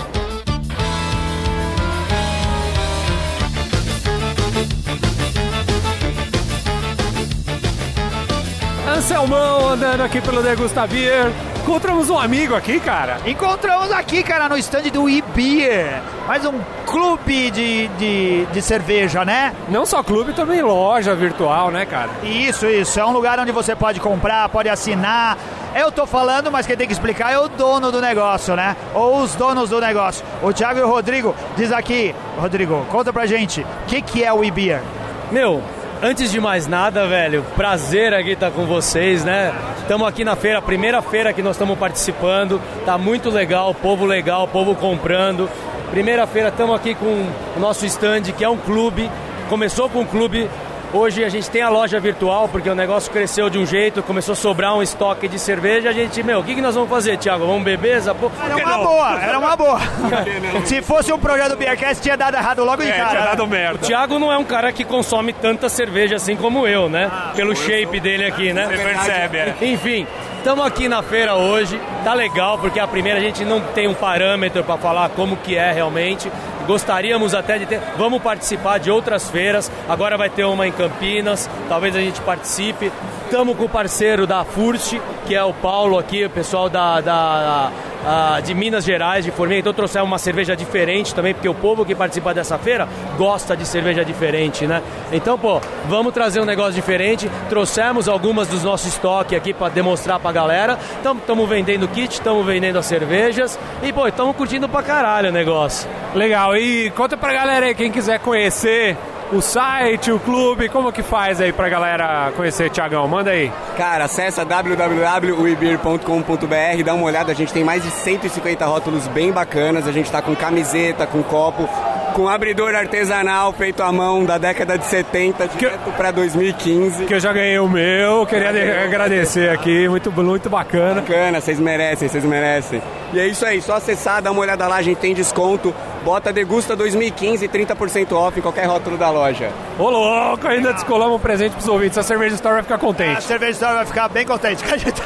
Anselmão 8.98 9.70
andando 9.70 10.02
aqui 10.02 10.20
pelo 10.20 10.44
Degusta 10.44 10.86
Beer. 10.88 11.32
Encontramos 11.66 12.12
um 12.12 12.20
amigo 12.20 12.54
aqui, 12.54 12.80
cara. 12.80 13.18
Encontramos 13.26 13.92
aqui, 13.92 14.22
cara, 14.22 14.48
no 14.48 14.56
stand 14.56 14.84
do 14.94 15.10
e-beer. 15.10 16.00
Mais 16.28 16.46
um 16.46 16.60
clube 16.86 17.50
de, 17.50 17.88
de, 17.88 18.46
de 18.46 18.62
cerveja, 18.62 19.26
né? 19.26 19.52
Não 19.68 19.84
só 19.84 20.04
clube, 20.04 20.32
também 20.34 20.62
loja 20.62 21.16
virtual, 21.16 21.72
né, 21.72 21.84
cara? 21.84 22.12
Isso, 22.22 22.68
isso. 22.68 23.00
É 23.00 23.04
um 23.04 23.12
lugar 23.12 23.40
onde 23.40 23.52
você 23.52 23.76
pode 23.76 24.00
comprar, 24.00 24.48
pode 24.50 24.70
assinar. 24.70 25.40
Eu 25.74 25.92
tô 25.92 26.06
falando, 26.06 26.52
mas 26.52 26.68
quem 26.68 26.78
tem 26.78 26.86
que 26.86 26.94
explicar 26.94 27.34
é 27.34 27.40
o 27.40 27.48
dono 27.50 27.92
do 27.92 28.00
negócio, 28.00 28.56
né? 28.56 28.76
Ou 28.94 29.24
os 29.24 29.34
donos 29.34 29.72
do 29.72 29.82
negócio. 29.82 30.24
O 30.44 30.54
Thiago 30.54 30.80
e 30.80 30.84
o 30.84 30.88
Rodrigo 30.88 31.34
diz 31.58 31.72
aqui, 31.72 32.14
Rodrigo, 32.38 32.86
conta 32.92 33.12
pra 33.12 33.26
gente, 33.26 33.62
o 33.62 33.86
que, 33.88 34.04
que 34.04 34.24
é 34.24 34.32
o 34.32 34.44
e-beer? 34.44 34.84
Meu, 35.32 35.64
antes 36.06 36.32
de 36.32 36.40
mais 36.40 36.68
nada, 36.68 37.08
velho, 37.08 37.44
prazer 37.56 38.14
aqui 38.14 38.34
estar 38.34 38.52
com 38.52 38.68
vocês, 38.68 39.26
né? 39.26 39.52
Estamos 39.80 40.08
aqui 40.08 40.24
na 40.24 40.36
feira, 40.36 40.62
primeira 40.62 41.02
feira 41.02 41.34
que 41.34 41.42
nós 41.42 41.56
estamos 41.56 41.80
participando, 41.80 42.62
tá 42.86 42.96
muito 42.96 43.32
legal, 43.32 43.74
povo 43.74 44.06
legal, 44.06 44.48
povo 44.48 44.76
comprando. 44.76 45.50
Primeira 45.90 46.28
feira, 46.28 46.50
estamos 46.50 46.76
aqui 46.76 46.94
com 46.94 47.28
o 47.58 47.60
nosso 47.60 47.88
stand, 47.88 48.22
que 48.38 48.44
é 48.44 48.50
um 48.50 48.58
clube, 48.58 49.10
começou 49.50 49.90
com 49.90 50.02
um 50.02 50.06
clube. 50.06 50.48
Hoje 50.96 51.26
a 51.26 51.30
gente 51.30 51.50
tem 51.50 51.62
a 51.62 51.68
loja 51.68 52.00
virtual, 52.00 52.48
porque 52.48 52.70
o 52.70 52.74
negócio 52.74 53.12
cresceu 53.12 53.50
de 53.50 53.58
um 53.58 53.66
jeito, 53.66 54.02
começou 54.02 54.32
a 54.32 54.36
sobrar 54.36 54.74
um 54.74 54.82
estoque 54.82 55.28
de 55.28 55.38
cerveja. 55.38 55.90
A 55.90 55.92
gente, 55.92 56.24
meu, 56.24 56.40
o 56.40 56.44
que, 56.44 56.56
que 56.56 56.62
nós 56.62 56.74
vamos 56.74 56.90
fazer, 56.90 57.18
Thiago? 57.18 57.46
Vamos 57.46 57.64
beber 57.66 57.98
essa 57.98 58.16
porra? 58.16 58.34
Era 58.46 58.56
uma 58.56 58.78
boa, 58.78 59.22
era 59.22 59.40
uma 59.40 59.56
boa. 59.58 59.80
Se 60.64 60.82
fosse 60.82 61.12
um 61.12 61.20
projeto 61.20 61.50
do 61.50 61.58
Beercast, 61.58 62.02
tinha 62.02 62.16
dado 62.16 62.36
errado 62.38 62.64
logo 62.64 62.82
de 62.82 62.94
cara. 62.94 63.10
tinha 63.10 63.22
dado 63.26 63.46
merda. 63.46 63.76
O 63.76 63.80
Thiago 63.80 64.18
não 64.18 64.32
é 64.32 64.38
um 64.38 64.46
cara 64.46 64.72
que 64.72 64.86
consome 64.86 65.34
tanta 65.34 65.68
cerveja 65.68 66.16
assim 66.16 66.38
como 66.38 66.66
eu, 66.66 66.88
né? 66.88 67.12
Pelo 67.36 67.54
shape 67.54 68.00
dele 68.00 68.24
aqui, 68.24 68.54
né? 68.54 68.66
Você 68.66 68.78
percebe, 68.78 69.38
é. 69.38 69.56
Enfim, 69.64 70.08
estamos 70.38 70.66
aqui 70.66 70.88
na 70.88 71.04
feira 71.04 71.36
hoje. 71.36 71.78
Tá 72.06 72.14
legal 72.14 72.58
porque 72.58 72.80
a 72.80 72.88
primeira 72.88 73.20
a 73.20 73.22
gente 73.22 73.44
não 73.44 73.60
tem 73.60 73.86
um 73.86 73.94
parâmetro 73.94 74.64
para 74.64 74.78
falar 74.78 75.10
como 75.10 75.36
que 75.36 75.58
é 75.58 75.74
realmente. 75.74 76.32
Gostaríamos 76.66 77.34
até 77.34 77.58
de 77.58 77.66
ter. 77.66 77.80
Vamos 77.98 78.22
participar 78.22 78.80
de 78.80 78.90
outras 78.90 79.30
feiras. 79.30 79.72
Agora 79.88 80.18
vai 80.18 80.30
ter 80.30 80.46
uma 80.46 80.68
em 80.68 80.72
Campinas. 80.72 81.50
Talvez 81.70 81.96
a 81.96 82.00
gente 82.00 82.20
participe. 82.22 82.92
Estamos 83.36 83.58
com 83.58 83.66
o 83.66 83.70
parceiro 83.70 84.26
da 84.26 84.46
Furst, 84.46 84.98
que 85.28 85.36
é 85.36 85.44
o 85.44 85.52
Paulo 85.52 86.00
aqui, 86.00 86.24
o 86.24 86.30
pessoal 86.30 86.70
da, 86.70 87.02
da- 87.02 87.70
ah, 88.08 88.40
de 88.40 88.54
Minas 88.54 88.86
Gerais, 88.86 89.26
de 89.26 89.32
Formiga. 89.32 89.60
Então 89.60 89.74
trouxemos 89.74 90.08
uma 90.08 90.18
cerveja 90.18 90.56
diferente 90.56 91.14
também, 91.14 91.34
porque 91.34 91.50
o 91.50 91.54
povo 91.54 91.84
que 91.84 91.94
participa 91.94 92.34
dessa 92.34 92.58
feira 92.58 92.88
gosta 93.18 93.54
de 93.58 93.66
cerveja 93.66 94.06
diferente, 94.06 94.66
né? 94.66 94.82
Então, 95.12 95.38
pô, 95.38 95.60
vamos 95.90 96.14
trazer 96.14 96.40
um 96.40 96.46
negócio 96.46 96.76
diferente. 96.76 97.30
Trouxemos 97.50 98.08
algumas 98.08 98.48
dos 98.48 98.64
nossos 98.64 98.88
estoques 98.94 99.38
aqui 99.38 99.54
para 99.54 99.68
demonstrar 99.68 100.18
pra 100.18 100.32
galera. 100.32 100.80
Estamos 101.04 101.50
vendendo 101.50 101.90
kit, 101.90 102.14
estamos 102.14 102.46
vendendo 102.46 102.80
as 102.80 102.86
cervejas. 102.86 103.60
E, 103.84 103.92
pô, 103.92 104.08
estamos 104.08 104.34
curtindo 104.38 104.70
pra 104.70 104.82
caralho 104.82 105.28
o 105.28 105.34
negócio. 105.34 105.90
Legal, 106.14 106.56
e 106.56 106.90
conta 106.92 107.18
pra 107.18 107.34
galera 107.34 107.66
aí, 107.66 107.76
quem 107.76 107.92
quiser 107.92 108.18
conhecer 108.20 108.96
o 109.32 109.42
site, 109.42 110.12
o 110.12 110.20
clube, 110.20 110.70
como 110.70 110.92
que 110.92 111.02
faz 111.02 111.42
aí 111.42 111.52
pra 111.52 111.68
galera 111.68 112.32
conhecer, 112.36 112.70
Tiagão? 112.70 113.08
Manda 113.08 113.32
aí. 113.32 113.52
Cara, 113.78 114.06
acessa 114.06 114.46
www.uibir.com.br, 114.46 116.84
dá 116.84 116.94
uma 116.94 117.06
olhada, 117.06 117.32
a 117.32 117.36
gente 117.36 117.52
tem 117.52 117.64
mais 117.64 117.84
de 117.84 117.90
150 117.90 118.66
rótulos 118.66 119.08
bem 119.08 119.32
bacanas, 119.32 119.88
a 119.88 119.92
gente 119.92 120.12
tá 120.12 120.22
com 120.22 120.36
camiseta, 120.36 121.08
com 121.08 121.24
copo, 121.24 121.68
com 122.14 122.30
abridor 122.30 122.74
artesanal 122.76 123.52
feito 123.52 123.82
à 123.84 123.92
mão 123.92 124.24
da 124.24 124.38
década 124.38 124.78
de 124.78 124.86
70, 124.86 125.48
direto 125.58 125.92
pra 125.98 126.12
2015. 126.12 127.06
Que 127.06 127.16
eu 127.16 127.20
já 127.20 127.34
ganhei 127.34 127.60
o 127.60 127.68
meu, 127.68 128.26
queria 128.26 128.54
de- 128.54 128.72
agradecer 128.72 129.50
aqui, 129.50 129.88
muito, 129.90 130.12
muito 130.12 130.50
bacana. 130.50 131.02
Bacana, 131.02 131.42
vocês 131.42 131.60
merecem, 131.60 132.08
vocês 132.08 132.24
merecem. 132.24 132.82
E 133.14 133.20
é 133.20 133.28
isso 133.28 133.46
aí, 133.46 133.62
só 133.62 133.76
acessar, 133.76 134.22
dá 134.22 134.32
uma 134.32 134.42
olhada 134.42 134.66
lá, 134.68 134.78
a 134.78 134.82
gente 134.82 134.98
tem 135.00 135.14
desconto 135.14 135.74
bota 136.06 136.32
Degusta 136.32 136.76
2015, 136.76 137.48
30% 137.48 138.12
off 138.14 138.38
em 138.38 138.42
qualquer 138.42 138.66
rótulo 138.68 138.96
da 138.96 139.10
loja. 139.10 139.50
Ô 139.80 139.90
louco, 139.90 140.48
ainda 140.48 140.72
descolamos 140.72 141.16
um 141.16 141.20
presente 141.20 141.54
pros 141.54 141.68
ouvintes. 141.68 141.98
A 141.98 142.04
Cerveja 142.04 142.36
Store 142.36 142.54
vai 142.54 142.64
ficar 142.64 142.76
A 142.76 142.78
contente. 142.78 143.24
cerveja 143.24 143.52
Store 143.54 143.74
vai 143.74 143.86
ficar 143.86 144.08
bem 144.08 144.26
contente. 144.26 144.64
que 144.64 144.72
A 144.76 144.78
gente, 144.78 145.02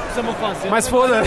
Mas 0.69 0.89
foda, 0.89 1.21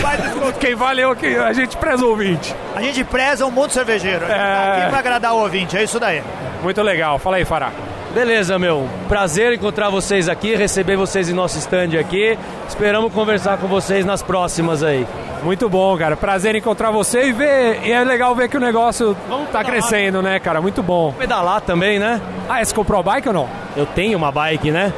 quem 0.59 0.75
valeu 0.75 1.09
aqui, 1.11 1.35
a 1.35 1.51
gente 1.51 1.75
preza 1.75 2.05
o 2.05 2.09
ouvinte. 2.09 2.55
a 2.75 2.81
gente 2.81 3.03
preza 3.03 3.45
o 3.45 3.51
mundo 3.51 3.71
cervejeiro. 3.71 4.25
É. 4.25 4.77
Aqui 4.81 4.89
pra 4.89 4.99
agradar 4.99 5.33
o 5.33 5.39
ouvinte, 5.39 5.75
é 5.75 5.83
isso 5.83 5.99
daí. 5.99 6.21
Muito 6.61 6.81
legal. 6.83 7.17
Fala 7.17 7.37
aí, 7.37 7.45
Fará. 7.45 7.71
Beleza, 8.13 8.59
meu. 8.59 8.87
Prazer 9.07 9.53
encontrar 9.53 9.89
vocês 9.89 10.29
aqui, 10.29 10.55
receber 10.55 10.95
vocês 10.95 11.29
em 11.29 11.33
nosso 11.33 11.57
stand 11.57 11.97
aqui. 11.99 12.37
Esperamos 12.67 13.11
conversar 13.11 13.57
com 13.57 13.67
vocês 13.67 14.05
nas 14.05 14.21
próximas 14.21 14.83
aí. 14.83 15.07
Muito 15.41 15.67
bom, 15.67 15.97
cara. 15.97 16.15
Prazer 16.15 16.55
encontrar 16.55 16.91
você 16.91 17.27
e 17.29 17.31
ver. 17.31 17.81
E 17.83 17.91
é 17.91 18.03
legal 18.03 18.35
ver 18.35 18.47
que 18.49 18.55
o 18.55 18.59
negócio 18.59 19.17
Vamos 19.27 19.49
tá 19.49 19.59
pedalar. 19.59 19.65
crescendo, 19.65 20.21
né, 20.21 20.39
cara? 20.39 20.61
Muito 20.61 20.83
bom. 20.83 21.11
Pedalar 21.13 21.61
também, 21.61 21.97
né? 21.97 22.21
Ah, 22.47 22.63
você 22.63 22.73
comprou 22.73 22.99
a 22.99 23.03
bike 23.03 23.27
ou 23.29 23.33
não? 23.33 23.49
Eu 23.75 23.85
tenho 23.87 24.15
uma 24.17 24.31
bike, 24.31 24.69
né? 24.69 24.93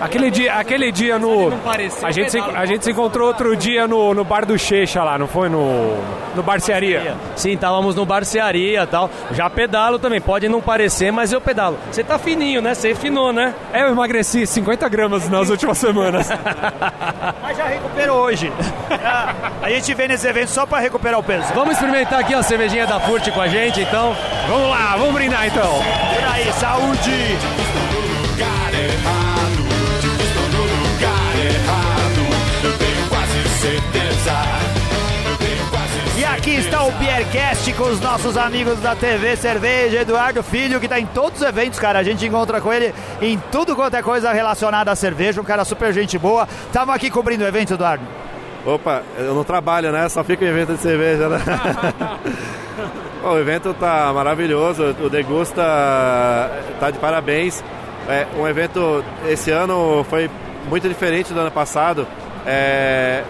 Aquele 0.00 0.30
dia, 0.30 0.54
aquele 0.54 0.92
dia 0.92 1.18
no. 1.18 1.52
A 2.02 2.10
gente, 2.10 2.30
se, 2.30 2.38
pedalo. 2.38 2.58
a 2.58 2.66
gente 2.66 2.84
se 2.84 2.90
encontrou 2.90 3.28
outro 3.28 3.56
dia 3.56 3.86
no, 3.88 4.14
no 4.14 4.24
bar 4.24 4.44
do 4.44 4.58
Checha 4.58 5.02
lá, 5.02 5.18
não 5.18 5.26
foi? 5.26 5.48
No, 5.48 5.96
no 6.34 6.42
Barcearia. 6.42 7.16
Sim, 7.34 7.52
estávamos 7.52 7.94
no 7.94 8.04
barcearia 8.04 8.82
e 8.82 8.86
tal. 8.86 9.10
Já 9.32 9.48
pedalo 9.48 9.98
também, 9.98 10.20
pode 10.20 10.48
não 10.48 10.60
parecer, 10.60 11.10
mas 11.10 11.32
eu 11.32 11.40
pedalo. 11.40 11.78
Você 11.90 12.04
tá 12.04 12.18
fininho, 12.18 12.60
né? 12.60 12.74
Você 12.74 12.94
finou, 12.94 13.32
né? 13.32 13.54
É, 13.72 13.82
eu 13.82 13.88
emagreci 13.88 14.46
50 14.46 14.88
gramas 14.88 15.28
nas 15.28 15.48
últimas 15.48 15.78
semanas. 15.78 16.28
Mas 17.42 17.56
já 17.56 17.64
recuperou 17.64 18.18
hoje. 18.24 18.52
A 19.62 19.70
gente 19.70 19.94
vem 19.94 20.08
nesse 20.08 20.26
evento 20.26 20.48
só 20.48 20.66
pra 20.66 20.78
recuperar 20.78 21.18
o 21.18 21.22
peso. 21.22 21.52
Vamos 21.54 21.74
experimentar 21.74 22.20
aqui 22.20 22.34
a 22.34 22.42
cervejinha 22.42 22.86
da 22.86 23.00
Furt 23.00 23.30
com 23.30 23.40
a 23.40 23.48
gente, 23.48 23.80
então. 23.80 24.14
vamos 24.48 24.68
lá, 24.68 24.96
vamos 24.96 25.14
brindar 25.14 25.46
então. 25.46 25.70
Por 26.14 26.24
aí, 26.32 26.52
saúde! 26.52 27.85
Certeza. 33.66 34.32
E 36.16 36.24
aqui 36.24 36.50
está 36.50 36.84
o 36.84 36.92
Beercast 36.92 37.72
com 37.72 37.84
os 37.84 38.00
nossos 38.00 38.36
amigos 38.36 38.78
da 38.78 38.94
TV 38.94 39.36
Cerveja, 39.36 40.02
Eduardo 40.02 40.40
Filho, 40.42 40.78
que 40.78 40.86
tá 40.86 41.00
em 41.00 41.06
todos 41.06 41.40
os 41.40 41.46
eventos, 41.46 41.78
cara. 41.80 41.98
A 41.98 42.02
gente 42.04 42.24
encontra 42.24 42.60
com 42.60 42.72
ele 42.72 42.94
em 43.20 43.36
tudo 43.50 43.74
quanto 43.74 43.94
é 43.96 44.02
coisa 44.02 44.32
relacionada 44.32 44.92
à 44.92 44.94
cerveja, 44.94 45.40
um 45.40 45.44
cara 45.44 45.64
super 45.64 45.92
gente 45.92 46.16
boa. 46.16 46.48
Tava 46.72 46.94
aqui 46.94 47.10
cobrindo 47.10 47.42
o 47.42 47.46
evento, 47.46 47.74
Eduardo. 47.74 48.04
Opa, 48.64 49.02
eu 49.18 49.34
não 49.34 49.42
trabalho, 49.42 49.90
né? 49.90 50.08
Só 50.08 50.22
fico 50.22 50.44
em 50.44 50.48
evento 50.48 50.74
de 50.74 50.80
cerveja, 50.80 51.28
né? 51.28 51.38
Bom, 53.20 53.32
o 53.32 53.38
evento 53.38 53.74
tá 53.74 54.12
maravilhoso, 54.12 54.94
o 55.02 55.10
Degusta 55.10 55.62
tá 56.78 56.90
de 56.92 56.98
parabéns. 56.98 57.64
É, 58.08 58.26
um 58.38 58.46
evento 58.46 59.04
esse 59.28 59.50
ano 59.50 60.06
foi 60.08 60.30
muito 60.68 60.88
diferente 60.88 61.34
do 61.34 61.40
ano 61.40 61.50
passado. 61.50 62.06
É, 62.46 63.24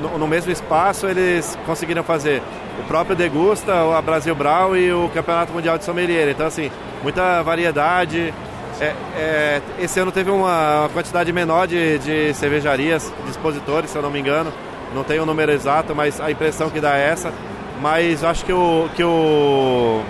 no, 0.00 0.18
no 0.18 0.26
mesmo 0.26 0.50
espaço 0.50 1.06
eles 1.06 1.58
conseguiram 1.66 2.02
fazer 2.02 2.42
o 2.78 2.82
próprio 2.84 3.14
Degusta, 3.14 3.72
a 3.96 4.02
Brasil 4.02 4.34
Brau 4.34 4.76
e 4.76 4.92
o 4.92 5.08
Campeonato 5.10 5.52
Mundial 5.52 5.78
de 5.78 5.84
Sommelier. 5.84 6.28
Então, 6.28 6.46
assim, 6.46 6.70
muita 7.02 7.42
variedade. 7.42 8.32
É, 8.80 8.94
é, 9.16 9.62
esse 9.78 10.00
ano 10.00 10.10
teve 10.10 10.30
uma, 10.30 10.88
quantidade 10.92 11.30
menor 11.32 11.66
de, 11.66 11.98
de 11.98 12.34
cervejarias, 12.34 13.12
de 13.24 13.30
expositores, 13.30 13.90
se 13.90 13.96
eu 13.96 14.02
não 14.02 14.10
me 14.10 14.18
engano. 14.18 14.52
Não 14.94 15.04
tenho 15.04 15.22
o 15.22 15.26
número 15.26 15.52
exato, 15.52 15.94
mas 15.94 16.20
a 16.20 16.30
impressão 16.30 16.70
que 16.70 16.80
dá 16.80 16.96
é 16.96 17.10
essa. 17.10 17.32
Mas 17.80 18.24
acho 18.24 18.44
que 18.44 18.52
o, 18.52 18.88
que 18.94 19.04
o 19.04 20.02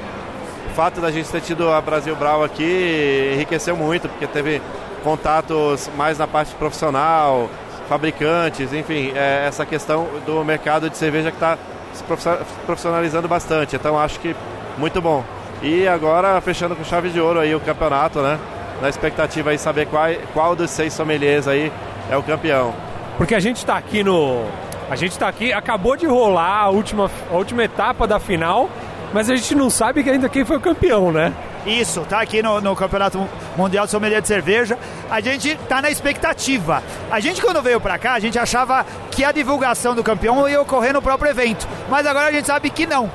fato 0.74 1.00
da 1.00 1.10
gente 1.10 1.28
ter 1.28 1.40
tido 1.40 1.70
a 1.70 1.80
Brasil 1.80 2.14
Brau 2.16 2.42
aqui 2.42 3.32
enriqueceu 3.34 3.76
muito, 3.76 4.08
porque 4.08 4.26
teve 4.26 4.62
contatos 5.02 5.90
mais 5.96 6.18
na 6.18 6.26
parte 6.26 6.54
profissional, 6.54 7.48
fabricantes, 7.90 8.72
enfim, 8.72 9.10
é, 9.16 9.46
essa 9.48 9.66
questão 9.66 10.06
do 10.24 10.44
mercado 10.44 10.88
de 10.88 10.96
cerveja 10.96 11.28
que 11.32 11.36
está 11.36 11.58
se 11.92 12.04
profissional- 12.04 12.38
profissionalizando 12.64 13.26
bastante. 13.26 13.74
Então 13.74 13.98
acho 13.98 14.20
que 14.20 14.34
muito 14.78 15.02
bom. 15.02 15.24
E 15.60 15.88
agora 15.88 16.40
fechando 16.40 16.76
com 16.76 16.84
chave 16.84 17.10
de 17.10 17.20
ouro 17.20 17.40
aí 17.40 17.52
o 17.52 17.58
campeonato, 17.58 18.20
né? 18.20 18.38
Na 18.80 18.88
expectativa 18.88 19.50
aí 19.50 19.58
saber 19.58 19.86
qual, 19.88 20.04
qual 20.32 20.54
dos 20.54 20.70
seis 20.70 20.92
sommeliers 20.92 21.48
aí 21.48 21.72
é 22.08 22.16
o 22.16 22.22
campeão. 22.22 22.72
Porque 23.18 23.34
a 23.34 23.40
gente 23.40 23.66
tá 23.66 23.76
aqui 23.76 24.04
no. 24.04 24.44
A 24.88 24.94
gente 24.94 25.18
tá 25.18 25.26
aqui, 25.26 25.52
acabou 25.52 25.96
de 25.96 26.06
rolar 26.06 26.62
a 26.62 26.68
última, 26.70 27.10
a 27.30 27.34
última 27.34 27.64
etapa 27.64 28.06
da 28.06 28.20
final, 28.20 28.70
mas 29.12 29.28
a 29.28 29.34
gente 29.34 29.54
não 29.56 29.68
sabe 29.68 30.08
ainda 30.08 30.28
quem 30.28 30.44
foi 30.44 30.56
o 30.58 30.60
campeão, 30.60 31.10
né? 31.10 31.32
Isso, 31.66 32.00
tá 32.08 32.20
aqui 32.20 32.42
no, 32.42 32.60
no 32.60 32.74
Campeonato 32.74 33.28
Mundial 33.56 33.84
de 33.84 33.90
Sommelier 33.90 34.22
de 34.22 34.28
Cerveja. 34.28 34.78
A 35.10 35.20
gente 35.20 35.54
tá 35.68 35.82
na 35.82 35.90
expectativa. 35.90 36.82
A 37.10 37.20
gente, 37.20 37.40
quando 37.42 37.62
veio 37.62 37.80
pra 37.80 37.98
cá, 37.98 38.14
a 38.14 38.20
gente 38.20 38.38
achava 38.38 38.84
que 39.10 39.24
a 39.24 39.32
divulgação 39.32 39.94
do 39.94 40.02
campeão 40.02 40.48
ia 40.48 40.60
ocorrer 40.60 40.92
no 40.92 41.02
próprio 41.02 41.30
evento. 41.30 41.68
Mas 41.88 42.06
agora 42.06 42.28
a 42.28 42.32
gente 42.32 42.46
sabe 42.46 42.70
que 42.70 42.86
não. 42.86 43.10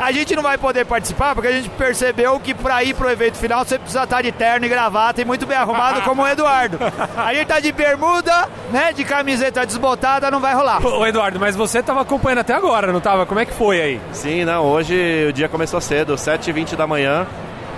A 0.00 0.12
gente 0.12 0.34
não 0.34 0.42
vai 0.42 0.56
poder 0.56 0.86
participar 0.86 1.34
porque 1.34 1.48
a 1.48 1.52
gente 1.52 1.68
percebeu 1.68 2.40
que 2.40 2.54
pra 2.54 2.82
ir 2.82 2.94
pro 2.94 3.10
evento 3.10 3.36
final 3.36 3.62
você 3.62 3.78
precisa 3.78 4.04
estar 4.04 4.22
de 4.22 4.32
terno 4.32 4.64
e 4.64 4.68
gravata 4.68 5.20
e 5.20 5.26
muito 5.26 5.44
bem 5.44 5.58
arrumado 5.58 6.00
como 6.08 6.22
o 6.22 6.26
Eduardo. 6.26 6.78
A 7.14 7.34
gente 7.34 7.46
tá 7.48 7.60
de 7.60 7.70
bermuda, 7.70 8.48
né, 8.72 8.94
de 8.94 9.04
camiseta 9.04 9.66
desbotada, 9.66 10.30
não 10.30 10.40
vai 10.40 10.54
rolar. 10.54 10.82
Ô 10.82 11.06
Eduardo, 11.06 11.38
mas 11.38 11.54
você 11.54 11.82
tava 11.82 12.00
acompanhando 12.00 12.38
até 12.38 12.54
agora, 12.54 12.90
não 12.90 13.00
tava? 13.00 13.26
Como 13.26 13.40
é 13.40 13.44
que 13.44 13.52
foi 13.52 13.78
aí? 13.78 14.00
Sim, 14.14 14.46
não, 14.46 14.64
hoje 14.64 15.26
o 15.28 15.34
dia 15.34 15.50
começou 15.50 15.82
cedo, 15.82 16.14
7h20 16.14 16.76
da 16.76 16.86
manhã. 16.86 17.26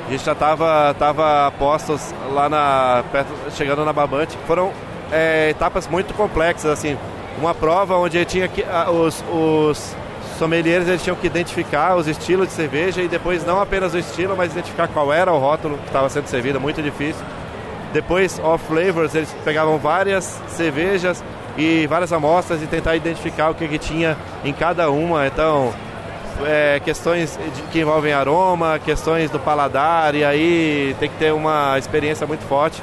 A 0.06 0.10
gente 0.10 0.24
já 0.24 0.32
estava 0.32 0.94
tava 0.98 1.46
a 1.46 1.50
postos 1.50 2.12
lá 2.32 2.48
na, 2.48 3.04
perto, 3.10 3.30
chegando 3.52 3.84
na 3.84 3.92
Babante. 3.92 4.36
Foram 4.46 4.72
é, 5.10 5.50
etapas 5.50 5.86
muito 5.86 6.12
complexas, 6.14 6.70
assim. 6.70 6.98
Uma 7.38 7.54
prova 7.54 7.96
onde 7.96 8.22
tinha 8.24 8.48
que, 8.48 8.62
ah, 8.64 8.90
os, 8.90 9.24
os 9.32 9.96
sommeliers 10.38 10.88
eles 10.88 11.02
tinham 11.02 11.16
que 11.16 11.26
identificar 11.26 11.96
os 11.96 12.06
estilos 12.06 12.48
de 12.48 12.52
cerveja 12.52 13.00
e 13.00 13.08
depois 13.08 13.44
não 13.46 13.60
apenas 13.60 13.94
o 13.94 13.98
estilo, 13.98 14.36
mas 14.36 14.52
identificar 14.52 14.88
qual 14.88 15.12
era 15.12 15.32
o 15.32 15.38
rótulo 15.38 15.78
que 15.78 15.86
estava 15.86 16.08
sendo 16.08 16.26
servido, 16.26 16.60
muito 16.60 16.82
difícil. 16.82 17.24
Depois, 17.92 18.38
off 18.40 18.64
flavors, 18.66 19.14
eles 19.14 19.34
pegavam 19.44 19.78
várias 19.78 20.40
cervejas 20.48 21.22
e 21.56 21.86
várias 21.86 22.12
amostras 22.12 22.62
e 22.62 22.66
tentar 22.66 22.96
identificar 22.96 23.50
o 23.50 23.54
que, 23.54 23.68
que 23.68 23.78
tinha 23.78 24.16
em 24.44 24.52
cada 24.52 24.90
uma. 24.90 25.26
Então, 25.26 25.72
é, 26.44 26.80
questões 26.84 27.38
de- 27.54 27.62
que 27.70 27.80
envolvem 27.80 28.12
aroma, 28.12 28.78
questões 28.84 29.30
do 29.30 29.38
paladar, 29.38 30.14
e 30.14 30.24
aí 30.24 30.96
tem 30.98 31.08
que 31.08 31.16
ter 31.16 31.32
uma 31.32 31.78
experiência 31.78 32.26
muito 32.26 32.44
forte. 32.44 32.82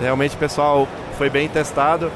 Realmente 0.00 0.34
o 0.34 0.38
pessoal 0.38 0.86
foi 1.18 1.28
bem 1.30 1.48
testado. 1.48 2.10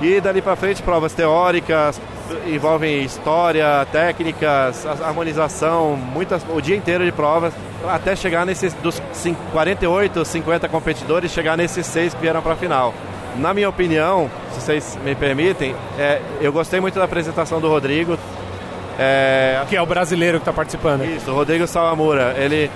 E 0.00 0.20
dali 0.20 0.42
para 0.42 0.56
frente, 0.56 0.82
provas 0.82 1.12
teóricas, 1.12 2.00
envolvem 2.46 3.02
história, 3.04 3.86
técnicas, 3.92 4.84
harmonização, 5.00 5.96
muitas, 5.96 6.42
o 6.52 6.60
dia 6.60 6.74
inteiro 6.76 7.04
de 7.04 7.12
provas, 7.12 7.52
até 7.88 8.16
chegar 8.16 8.44
nesses 8.44 8.72
dos 8.74 9.00
cin- 9.12 9.36
48, 9.52 10.24
50 10.24 10.68
competidores, 10.68 11.30
chegar 11.30 11.56
nesses 11.56 11.86
seis 11.86 12.12
que 12.14 12.20
vieram 12.20 12.42
para 12.42 12.54
a 12.54 12.56
final. 12.56 12.92
Na 13.36 13.54
minha 13.54 13.68
opinião, 13.68 14.28
se 14.52 14.60
vocês 14.60 14.98
me 15.04 15.14
permitem, 15.14 15.74
é, 15.98 16.20
eu 16.40 16.52
gostei 16.52 16.80
muito 16.80 16.98
da 16.98 17.04
apresentação 17.04 17.60
do 17.60 17.68
Rodrigo. 17.68 18.18
É, 18.98 19.62
Que 19.68 19.76
é 19.76 19.82
o 19.82 19.86
brasileiro 19.86 20.38
que 20.38 20.44
tá 20.44 20.52
participando. 20.52 21.04
isso, 21.04 21.30
o 21.30 21.34
Rodrigo 21.34 21.66
Sawamura. 21.66 22.34
Ele, 22.36 22.70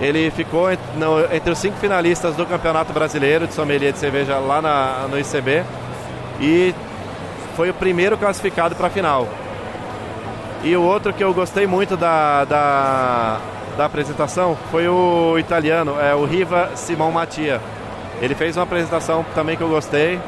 ele 0.00 0.30
ficou 0.30 0.70
ent- 0.70 0.78
no- 0.96 1.24
entre 1.34 1.50
os 1.50 1.58
cinco 1.58 1.76
finalistas 1.78 2.34
do 2.34 2.44
Campeonato 2.44 2.92
Brasileiro 2.92 3.46
de 3.46 3.54
Sommelier 3.54 3.92
de 3.92 3.98
Cerveja 3.98 4.38
lá 4.38 4.60
na- 4.60 5.06
no 5.10 5.18
ICB 5.18 5.62
e 6.40 6.74
foi 7.56 7.70
o 7.70 7.74
primeiro 7.74 8.16
classificado 8.18 8.74
para 8.74 8.88
a 8.88 8.90
final. 8.90 9.26
E 10.62 10.74
o 10.76 10.82
outro 10.82 11.12
que 11.12 11.22
eu 11.22 11.32
gostei 11.32 11.66
muito 11.66 11.96
da, 11.96 12.44
da, 12.44 13.38
da 13.78 13.84
apresentação 13.84 14.56
foi 14.70 14.88
o 14.88 15.38
italiano, 15.38 15.94
é 16.00 16.14
o 16.14 16.24
Riva 16.24 16.70
Simão 16.74 17.12
Mattia. 17.12 17.60
Ele 18.20 18.34
fez 18.34 18.56
uma 18.56 18.64
apresentação 18.64 19.24
também 19.34 19.56
que 19.56 19.62
eu 19.62 19.68
gostei. 19.68 20.18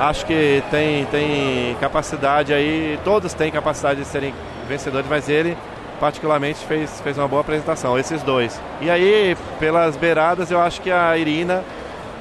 Acho 0.00 0.24
que 0.26 0.62
tem, 0.70 1.04
tem 1.06 1.76
capacidade 1.80 2.52
aí, 2.52 2.98
todos 3.04 3.34
têm 3.34 3.50
capacidade 3.50 4.00
de 4.00 4.06
serem 4.06 4.32
vencedores, 4.68 5.06
mas 5.08 5.28
ele 5.28 5.56
particularmente 5.98 6.64
fez, 6.64 7.00
fez 7.00 7.18
uma 7.18 7.26
boa 7.26 7.40
apresentação, 7.40 7.98
esses 7.98 8.22
dois. 8.22 8.60
E 8.80 8.88
aí, 8.90 9.36
pelas 9.58 9.96
beiradas, 9.96 10.50
eu 10.50 10.60
acho 10.60 10.80
que 10.80 10.90
a 10.90 11.16
Irina 11.16 11.64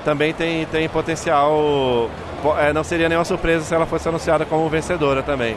também 0.03 0.33
tem, 0.33 0.65
tem 0.65 0.87
potencial. 0.89 2.09
Po- 2.41 2.57
é, 2.57 2.71
não 2.73 2.83
seria 2.83 3.07
nenhuma 3.09 3.25
surpresa 3.25 3.63
se 3.65 3.73
ela 3.75 3.85
fosse 3.85 4.07
anunciada 4.09 4.45
como 4.45 4.67
vencedora 4.69 5.21
também. 5.21 5.55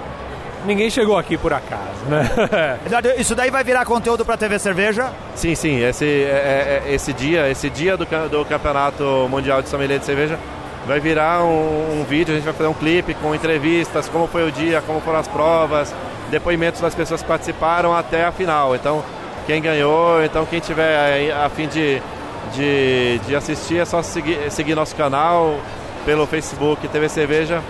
Ninguém 0.66 0.90
chegou 0.90 1.16
aqui 1.16 1.38
por 1.38 1.54
acaso, 1.54 2.04
né? 2.06 2.78
Isso 3.16 3.34
daí 3.34 3.50
vai 3.50 3.64
virar 3.64 3.86
conteúdo 3.86 4.26
pra 4.26 4.36
TV 4.36 4.58
Cerveja? 4.58 5.10
Sim, 5.34 5.54
sim, 5.54 5.82
esse, 5.82 6.04
é- 6.04 6.82
é- 6.86 6.92
esse 6.94 7.14
dia, 7.14 7.48
esse 7.48 7.70
dia 7.70 7.96
do, 7.96 8.04
do 8.28 8.44
Campeonato 8.44 9.26
Mundial 9.30 9.62
de 9.62 9.70
Sommelier 9.70 9.98
de 9.98 10.04
Cerveja 10.04 10.38
vai 10.86 11.00
virar 11.00 11.42
um, 11.44 12.00
um 12.00 12.04
vídeo, 12.06 12.32
a 12.32 12.36
gente 12.36 12.44
vai 12.44 12.52
fazer 12.52 12.68
um 12.68 12.74
clipe 12.74 13.14
com 13.14 13.34
entrevistas, 13.34 14.06
como 14.10 14.26
foi 14.26 14.46
o 14.46 14.52
dia, 14.52 14.82
como 14.86 15.00
foram 15.00 15.20
as 15.20 15.28
provas, 15.28 15.94
depoimentos 16.30 16.80
das 16.80 16.94
pessoas 16.94 17.22
que 17.22 17.28
participaram 17.28 17.94
até 17.94 18.24
a 18.24 18.32
final. 18.32 18.74
Então, 18.74 19.02
quem 19.50 19.60
ganhou. 19.60 20.22
Então 20.24 20.46
quem 20.46 20.60
tiver 20.60 21.32
a 21.32 21.48
fim 21.48 21.66
de, 21.66 22.00
de, 22.54 23.18
de 23.26 23.34
assistir 23.34 23.78
é 23.78 23.84
só 23.84 24.02
seguir, 24.02 24.50
seguir 24.50 24.74
nosso 24.74 24.94
canal 24.94 25.58
pelo 26.04 26.26
Facebook 26.26 26.86
TV 26.88 27.08
Cerveja 27.08 27.60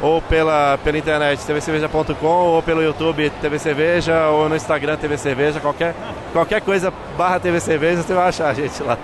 ou 0.00 0.20
pela, 0.20 0.78
pela 0.82 0.98
internet 0.98 1.44
tvcerveja.com 1.46 2.26
ou 2.26 2.62
pelo 2.62 2.82
YouTube 2.82 3.30
TV 3.40 3.58
Cerveja 3.58 4.26
ou 4.28 4.48
no 4.48 4.56
Instagram 4.56 4.96
TV 4.96 5.16
Cerveja, 5.16 5.60
qualquer, 5.60 5.94
qualquer 6.32 6.60
coisa 6.60 6.92
barra 7.16 7.38
TV 7.38 7.60
Cerveja 7.60 8.02
você 8.02 8.12
vai 8.12 8.28
achar 8.28 8.48
a 8.48 8.54
gente 8.54 8.82
lá. 8.82 8.98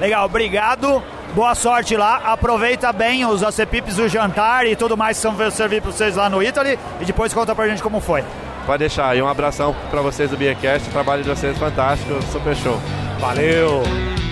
Legal, 0.00 0.24
obrigado. 0.24 1.02
Boa 1.34 1.54
sorte 1.54 1.96
lá. 1.96 2.16
Aproveita 2.24 2.92
bem 2.92 3.26
os 3.26 3.42
acepipes 3.42 3.96
do 3.96 4.08
jantar 4.08 4.66
e 4.66 4.74
tudo 4.74 4.96
mais 4.96 5.16
que 5.18 5.22
são 5.22 5.50
servir 5.50 5.82
para 5.82 5.90
vocês 5.92 6.16
lá 6.16 6.30
no 6.30 6.42
Italy 6.42 6.78
e 7.00 7.04
depois 7.04 7.32
conta 7.34 7.54
pra 7.54 7.68
gente 7.68 7.82
como 7.82 8.00
foi. 8.00 8.24
Pode 8.66 8.80
deixar. 8.80 9.16
E 9.16 9.22
um 9.22 9.28
abração 9.28 9.74
para 9.90 10.02
vocês 10.02 10.30
do 10.30 10.36
Beercast. 10.36 10.88
O 10.88 10.92
trabalho 10.92 11.22
de 11.22 11.28
vocês 11.28 11.56
é 11.56 11.58
fantástico, 11.58 12.20
super 12.32 12.56
show. 12.56 12.80
Valeu! 13.20 14.25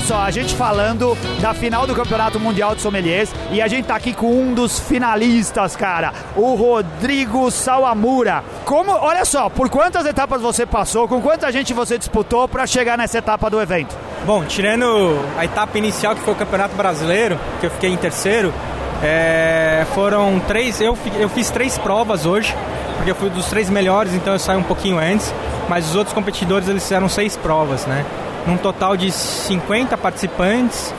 Olha 0.00 0.06
só, 0.06 0.22
a 0.22 0.30
gente 0.30 0.54
falando 0.54 1.14
da 1.42 1.52
final 1.52 1.86
do 1.86 1.94
Campeonato 1.94 2.40
Mundial 2.40 2.74
de 2.74 2.80
Sommeliers 2.80 3.30
e 3.52 3.60
a 3.60 3.68
gente 3.68 3.84
tá 3.84 3.96
aqui 3.96 4.14
com 4.14 4.32
um 4.32 4.54
dos 4.54 4.80
finalistas, 4.80 5.76
cara, 5.76 6.14
o 6.34 6.54
Rodrigo 6.54 7.50
Sawamura. 7.50 8.42
Como, 8.64 8.92
olha 8.92 9.26
só, 9.26 9.50
por 9.50 9.68
quantas 9.68 10.06
etapas 10.06 10.40
você 10.40 10.64
passou, 10.64 11.06
com 11.06 11.20
quanta 11.20 11.52
gente 11.52 11.74
você 11.74 11.98
disputou 11.98 12.48
para 12.48 12.66
chegar 12.66 12.96
nessa 12.96 13.18
etapa 13.18 13.50
do 13.50 13.60
evento? 13.60 13.94
Bom, 14.24 14.42
tirando 14.46 15.18
a 15.36 15.44
etapa 15.44 15.76
inicial 15.76 16.14
que 16.14 16.22
foi 16.22 16.32
o 16.32 16.36
Campeonato 16.36 16.74
Brasileiro, 16.74 17.38
que 17.60 17.66
eu 17.66 17.70
fiquei 17.70 17.90
em 17.90 17.98
terceiro, 17.98 18.54
é, 19.02 19.84
foram 19.94 20.40
três. 20.48 20.80
Eu, 20.80 20.96
eu 21.18 21.28
fiz 21.28 21.50
três 21.50 21.76
provas 21.76 22.24
hoje, 22.24 22.56
porque 22.96 23.10
eu 23.10 23.14
fui 23.14 23.28
dos 23.28 23.48
três 23.48 23.68
melhores, 23.68 24.14
então 24.14 24.32
eu 24.32 24.38
saí 24.38 24.56
um 24.56 24.62
pouquinho 24.62 24.98
antes. 24.98 25.30
Mas 25.68 25.90
os 25.90 25.94
outros 25.94 26.14
competidores 26.14 26.66
eles 26.68 26.82
fizeram 26.84 27.06
seis 27.06 27.36
provas, 27.36 27.84
né? 27.84 28.06
Num 28.46 28.56
total 28.56 28.96
de 28.96 29.10
50 29.10 29.96
participantes 29.96 30.92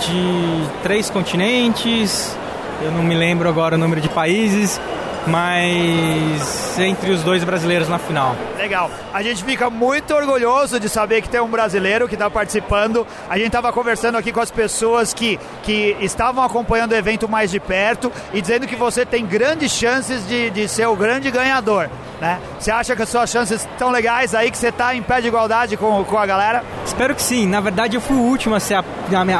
de 0.00 0.82
três 0.82 1.10
continentes. 1.10 2.36
Eu 2.82 2.90
não 2.92 3.02
me 3.02 3.14
lembro 3.14 3.48
agora 3.48 3.74
o 3.74 3.78
número 3.78 4.00
de 4.00 4.08
países, 4.08 4.80
mas 5.26 6.78
entre 6.78 7.10
os 7.10 7.22
dois 7.22 7.42
brasileiros 7.44 7.88
na 7.88 7.98
final. 7.98 8.36
Legal. 8.56 8.90
A 9.12 9.22
gente 9.22 9.42
fica 9.44 9.68
muito 9.70 10.14
orgulhoso 10.14 10.78
de 10.78 10.88
saber 10.88 11.22
que 11.22 11.28
tem 11.28 11.40
um 11.40 11.48
brasileiro 11.48 12.08
que 12.08 12.14
está 12.14 12.30
participando. 12.30 13.06
A 13.28 13.36
gente 13.36 13.48
estava 13.48 13.72
conversando 13.72 14.16
aqui 14.16 14.32
com 14.32 14.40
as 14.40 14.50
pessoas 14.50 15.12
que, 15.12 15.38
que 15.62 15.96
estavam 16.00 16.42
acompanhando 16.44 16.92
o 16.92 16.96
evento 16.96 17.28
mais 17.28 17.50
de 17.50 17.58
perto 17.60 18.12
e 18.32 18.40
dizendo 18.40 18.66
que 18.66 18.76
você 18.76 19.04
tem 19.04 19.24
grandes 19.26 19.72
chances 19.72 20.26
de, 20.26 20.50
de 20.50 20.68
ser 20.68 20.86
o 20.86 20.96
grande 20.96 21.30
ganhador. 21.30 21.88
Né? 22.20 22.38
Você 22.58 22.70
acha 22.70 22.96
que 22.96 23.02
as 23.02 23.08
suas 23.08 23.30
chances 23.30 23.60
estão 23.60 23.90
legais 23.90 24.34
aí, 24.34 24.50
que 24.50 24.58
você 24.58 24.68
está 24.68 24.92
em 24.94 25.02
pé 25.02 25.20
de 25.20 25.28
igualdade 25.28 25.76
com, 25.76 26.02
com 26.04 26.18
a 26.18 26.26
galera? 26.26 26.64
Espero 26.84 27.14
que 27.14 27.22
sim. 27.22 27.46
Na 27.46 27.60
verdade, 27.60 27.96
eu 27.96 28.00
fui 28.00 28.16
o 28.16 28.20
último 28.20 28.56
a 28.56 28.60
se, 28.60 28.74
a- 28.74 28.82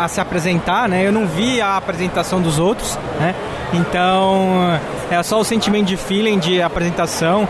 a 0.02 0.08
se 0.08 0.20
apresentar, 0.20 0.88
né? 0.88 1.04
Eu 1.04 1.10
não 1.12 1.26
vi 1.26 1.60
a 1.60 1.76
apresentação 1.76 2.40
dos 2.40 2.58
outros, 2.60 2.96
né? 3.18 3.34
Então, 3.72 4.78
é 5.10 5.22
só 5.22 5.40
o 5.40 5.44
sentimento 5.44 5.86
de 5.86 5.96
feeling 5.96 6.38
de 6.38 6.62
apresentação. 6.62 7.48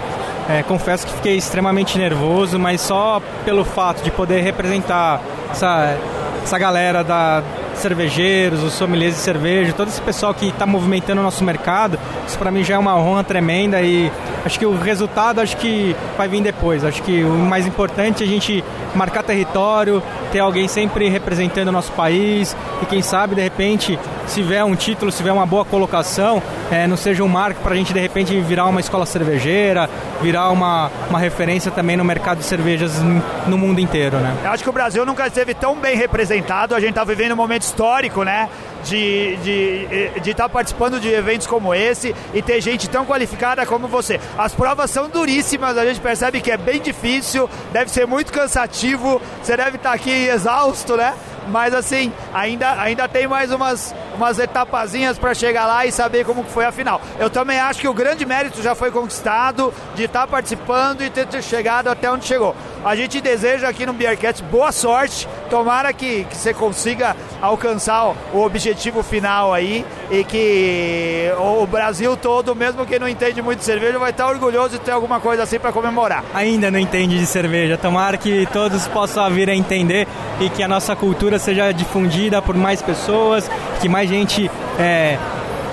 É, 0.48 0.62
confesso 0.62 1.06
que 1.06 1.12
fiquei 1.12 1.36
extremamente 1.36 1.98
nervoso, 1.98 2.58
mas 2.58 2.80
só 2.80 3.20
pelo 3.44 3.64
fato 3.64 4.02
de 4.02 4.10
poder 4.10 4.40
representar 4.40 5.20
essa, 5.50 5.96
essa 6.42 6.58
galera 6.58 7.04
da 7.04 7.42
cervejeiros, 7.78 8.62
os 8.62 8.72
sommeliers 8.72 9.14
de 9.14 9.20
cerveja, 9.20 9.72
todo 9.72 9.88
esse 9.88 10.00
pessoal 10.02 10.34
que 10.34 10.48
está 10.48 10.66
movimentando 10.66 11.20
o 11.20 11.24
nosso 11.24 11.44
mercado, 11.44 11.98
isso 12.26 12.38
para 12.38 12.50
mim 12.50 12.64
já 12.64 12.74
é 12.74 12.78
uma 12.78 12.96
honra 12.96 13.24
tremenda 13.24 13.80
e 13.80 14.10
acho 14.44 14.58
que 14.58 14.66
o 14.66 14.76
resultado 14.76 15.40
acho 15.40 15.56
que 15.56 15.94
vai 16.16 16.28
vir 16.28 16.42
depois. 16.42 16.84
Acho 16.84 17.02
que 17.02 17.22
o 17.22 17.30
mais 17.30 17.66
importante 17.66 18.22
é 18.22 18.26
a 18.26 18.28
gente 18.28 18.64
marcar 18.94 19.22
território, 19.22 20.02
ter 20.32 20.40
alguém 20.40 20.66
sempre 20.66 21.08
representando 21.08 21.68
o 21.68 21.72
nosso 21.72 21.92
país 21.92 22.56
e 22.82 22.86
quem 22.86 23.00
sabe 23.00 23.34
de 23.34 23.42
repente 23.42 23.98
se 24.28 24.42
vier 24.42 24.64
um 24.64 24.76
título, 24.76 25.10
se 25.10 25.22
vier 25.22 25.34
uma 25.34 25.46
boa 25.46 25.64
colocação, 25.64 26.42
é, 26.70 26.86
não 26.86 26.96
seja 26.96 27.24
um 27.24 27.28
marco 27.28 27.60
para 27.62 27.72
a 27.72 27.76
gente 27.76 27.92
de 27.92 28.00
repente 28.00 28.38
virar 28.40 28.66
uma 28.66 28.80
escola 28.80 29.06
cervejeira, 29.06 29.88
virar 30.20 30.50
uma, 30.50 30.90
uma 31.08 31.18
referência 31.18 31.70
também 31.70 31.96
no 31.96 32.04
mercado 32.04 32.38
de 32.38 32.44
cervejas 32.44 33.00
no 33.46 33.58
mundo 33.58 33.80
inteiro, 33.80 34.18
né? 34.18 34.36
Eu 34.44 34.50
acho 34.50 34.62
que 34.62 34.70
o 34.70 34.72
Brasil 34.72 35.04
nunca 35.06 35.26
esteve 35.26 35.54
tão 35.54 35.76
bem 35.76 35.96
representado. 35.96 36.74
A 36.74 36.80
gente 36.80 36.90
está 36.90 37.04
vivendo 37.04 37.32
um 37.32 37.36
momento 37.36 37.62
histórico, 37.62 38.22
né? 38.22 38.48
De 38.84 39.34
estar 39.34 39.42
de, 39.42 40.20
de 40.20 40.30
estar 40.30 40.48
participando 40.48 41.00
de 41.00 41.08
eventos 41.08 41.46
como 41.46 41.74
esse 41.74 42.14
e 42.32 42.40
ter 42.40 42.60
gente 42.60 42.88
tão 42.88 43.04
qualificada 43.04 43.66
como 43.66 43.88
você. 43.88 44.20
As 44.36 44.54
provas 44.54 44.90
são 44.90 45.08
duríssimas, 45.08 45.76
a 45.76 45.84
gente 45.84 46.00
percebe 46.00 46.40
que 46.40 46.50
é 46.50 46.56
bem 46.56 46.80
difícil, 46.80 47.50
deve 47.72 47.90
ser 47.90 48.06
muito 48.06 48.32
cansativo, 48.32 49.20
você 49.42 49.56
deve 49.56 49.76
estar 49.76 49.92
aqui 49.92 50.28
exausto, 50.28 50.96
né? 50.96 51.14
Mas 51.48 51.74
assim, 51.74 52.12
ainda, 52.32 52.80
ainda 52.80 53.08
tem 53.08 53.26
mais 53.26 53.50
umas, 53.50 53.94
umas 54.14 54.38
etapazinhas 54.38 55.18
para 55.18 55.34
chegar 55.34 55.66
lá 55.66 55.86
e 55.86 55.92
saber 55.92 56.24
como 56.24 56.44
foi 56.44 56.64
a 56.64 56.72
final. 56.72 57.00
Eu 57.18 57.30
também 57.30 57.58
acho 57.58 57.80
que 57.80 57.88
o 57.88 57.94
grande 57.94 58.24
mérito 58.24 58.62
já 58.62 58.74
foi 58.74 58.90
conquistado 58.90 59.72
de 59.94 60.04
estar 60.04 60.26
participando 60.26 61.02
e 61.02 61.10
ter 61.10 61.42
chegado 61.42 61.88
até 61.88 62.10
onde 62.10 62.26
chegou. 62.26 62.54
A 62.84 62.94
gente 62.94 63.20
deseja 63.20 63.68
aqui 63.68 63.84
no 63.84 63.92
Beercast 63.92 64.42
boa 64.44 64.70
sorte, 64.70 65.28
tomara 65.50 65.92
que, 65.92 66.24
que 66.24 66.36
você 66.36 66.54
consiga 66.54 67.16
alcançar 67.40 68.14
o, 68.32 68.40
objetivo 68.40 69.02
final 69.02 69.52
aí 69.52 69.84
e 70.10 70.24
que 70.24 71.30
o, 71.38 71.66
Brasil 71.66 72.16
todo, 72.16 72.54
mesmo 72.54 72.86
quem 72.86 72.98
não 72.98 73.08
entende 73.08 73.42
muito 73.42 73.58
de 73.58 73.64
cerveja, 73.64 73.98
vai 73.98 74.10
estar 74.10 74.28
orgulhoso 74.28 74.70
de 74.70 74.78
ter 74.78 74.92
alguma 74.92 75.20
coisa 75.20 75.42
assim 75.42 75.58
para 75.58 75.72
comemorar. 75.72 76.24
ainda 76.32 76.70
não 76.70 76.78
entende 76.78 77.18
de 77.18 77.26
cerveja. 77.26 77.76
Tomara 77.76 78.16
que 78.16 78.46
todos 78.52 78.86
possam 78.88 79.28
vir 79.30 79.50
a 79.50 79.54
entender 79.54 80.06
e 80.40 80.48
que 80.48 80.62
a 80.62 80.68
nossa 80.68 80.94
cultura 80.94 81.38
seja 81.38 81.72
difundida 81.72 82.40
por 82.40 82.54
mais 82.54 82.80
pessoas, 82.80 83.50
que 83.80 83.88
mais 83.88 84.08
gente 84.08 84.50
é, 84.78 85.18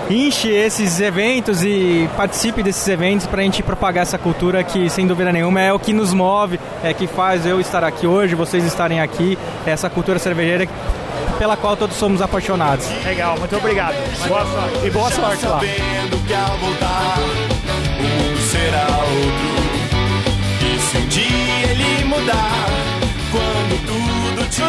enche 0.09 0.49
esses 0.49 0.99
eventos 0.99 1.63
e 1.63 2.09
participe 2.15 2.61
desses 2.61 2.87
eventos 2.87 3.27
para 3.27 3.41
a 3.41 3.43
gente 3.43 3.63
propagar 3.63 4.03
essa 4.03 4.17
cultura 4.17 4.63
que, 4.63 4.89
sem 4.89 5.07
dúvida 5.07 5.31
nenhuma, 5.31 5.61
é 5.61 5.73
o 5.73 5.79
que 5.79 5.93
nos 5.93 6.13
move, 6.13 6.59
é 6.83 6.93
que 6.93 7.07
faz 7.07 7.45
eu 7.45 7.59
estar 7.59 7.83
aqui 7.83 8.05
hoje, 8.05 8.35
vocês 8.35 8.63
estarem 8.65 8.99
aqui, 8.99 9.37
essa 9.65 9.89
cultura 9.89 10.19
cervejeira 10.19 10.67
pela 11.37 11.57
qual 11.57 11.75
todos 11.75 11.97
somos 11.97 12.21
apaixonados. 12.21 12.87
Legal, 13.03 13.37
muito 13.37 13.55
obrigado. 13.55 13.95
Boa 14.27 14.45
sorte. 14.45 14.85
E 14.85 14.89
boa 14.89 15.11
sorte 15.11 15.45
lá. 15.45 15.59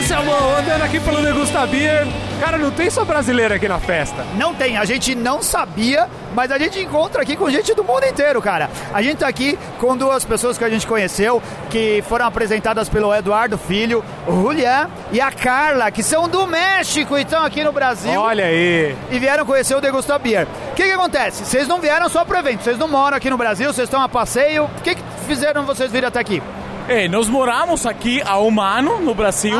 Te 0.01 0.13
Anselmo, 0.13 0.33
andando 0.59 0.83
aqui 0.83 1.01
pelo 1.01 1.23
Degusta 1.23 1.67
Beer, 1.67 2.07
cara, 2.41 2.59
não 2.59 2.71
tem 2.71 2.91
só 2.91 3.05
brasileiro 3.05 3.55
aqui 3.55 3.67
na 3.67 3.79
festa. 3.79 4.25
Não 4.37 4.55
tem, 4.55 4.77
a 4.77 4.85
gente 4.85 5.15
não 5.15 5.43
sabia, 5.43 6.09
mas 6.35 6.51
a 6.51 6.59
gente 6.59 6.79
encontra 6.81 7.23
aqui 7.23 7.37
com 7.37 7.49
gente 7.51 7.75
do 7.75 7.83
mundo 7.83 8.05
inteiro, 8.05 8.43
cara. 8.43 8.69
A 8.93 9.01
gente 9.01 9.19
tá 9.19 9.29
aqui 9.29 9.59
com 9.79 9.97
duas 9.97 10.25
pessoas 10.25 10.59
que 10.59 10.65
a 10.65 10.69
gente 10.69 10.87
conheceu, 10.87 11.43
que 11.71 12.03
foram 12.09 12.27
apresentadas 12.27 12.89
pelo 12.89 13.15
Eduardo 13.15 13.57
Filho, 13.57 14.05
o 14.27 14.33
Julián 14.43 14.89
e 15.13 15.21
a 15.21 15.31
Carla, 15.31 15.91
que 15.91 16.03
são 16.03 16.29
do 16.29 16.47
México 16.47 17.17
e 17.17 17.23
estão 17.23 17.43
aqui 17.43 17.65
no 17.65 17.73
Brasil. 17.73 18.21
Olha 18.21 18.45
aí. 18.45 18.95
E 19.11 19.19
vieram 19.19 19.47
conhecer 19.47 19.77
o 19.77 19.81
Degusta 19.81 20.19
Beer. 20.19 20.47
O 20.73 20.75
que, 20.75 20.85
que 20.85 20.93
acontece? 20.93 21.45
Vocês 21.45 21.67
não 21.67 21.81
vieram 21.81 22.09
só 22.09 22.25
pro 22.25 22.39
evento, 22.39 22.63
vocês 22.63 22.79
não 22.79 22.89
moram 22.89 23.17
aqui 23.17 23.31
no 23.31 23.39
Brasil, 23.39 23.73
vocês 23.73 23.87
estão 23.87 24.03
a 24.03 24.09
passeio. 24.09 24.65
O 24.65 24.83
que, 24.83 24.95
que 24.95 25.03
fizeram 25.27 25.65
vocês 25.65 25.91
virem 25.91 26.09
até 26.09 26.21
aqui? 26.21 26.43
É, 26.89 27.09
nós 27.09 27.29
moramos 27.29 27.85
aqui 27.85 28.23
há 28.25 28.39
um 28.39 28.61
ano 28.61 29.01
no 29.01 29.13
Brasil, 29.13 29.59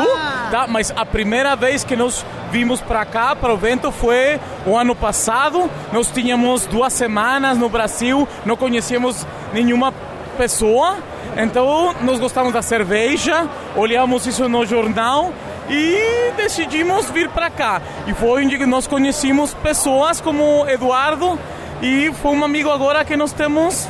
tá? 0.49 0.65
Mas 0.65 0.93
a 0.95 1.05
primeira 1.05 1.57
vez 1.57 1.83
que 1.83 1.93
nós 1.93 2.25
vimos 2.51 2.79
para 2.79 3.03
cá, 3.03 3.35
para 3.35 3.51
o 3.53 3.57
evento, 3.57 3.91
foi 3.91 4.39
o 4.65 4.77
ano 4.77 4.95
passado. 4.95 5.69
Nós 5.91 6.09
tínhamos 6.09 6.65
duas 6.67 6.93
semanas 6.93 7.57
no 7.57 7.67
Brasil, 7.67 8.25
não 8.45 8.55
conhecíamos 8.55 9.27
nenhuma 9.53 9.93
pessoa. 10.37 10.99
Então, 11.35 11.93
nós 12.01 12.17
gostamos 12.17 12.53
da 12.53 12.61
cerveja, 12.61 13.45
olhamos 13.75 14.25
isso 14.25 14.47
no 14.47 14.65
jornal 14.65 15.33
e 15.69 16.31
decidimos 16.37 17.11
vir 17.11 17.27
para 17.27 17.49
cá. 17.49 17.81
E 18.07 18.13
foi 18.13 18.45
onde 18.45 18.65
nós 18.65 18.87
conhecemos 18.87 19.53
pessoas 19.53 20.21
como 20.21 20.65
Eduardo, 20.69 21.37
e 21.81 22.11
foi 22.21 22.31
um 22.31 22.43
amigo 22.43 22.69
agora 22.71 23.03
que 23.05 23.15
nós 23.15 23.31
temos 23.31 23.87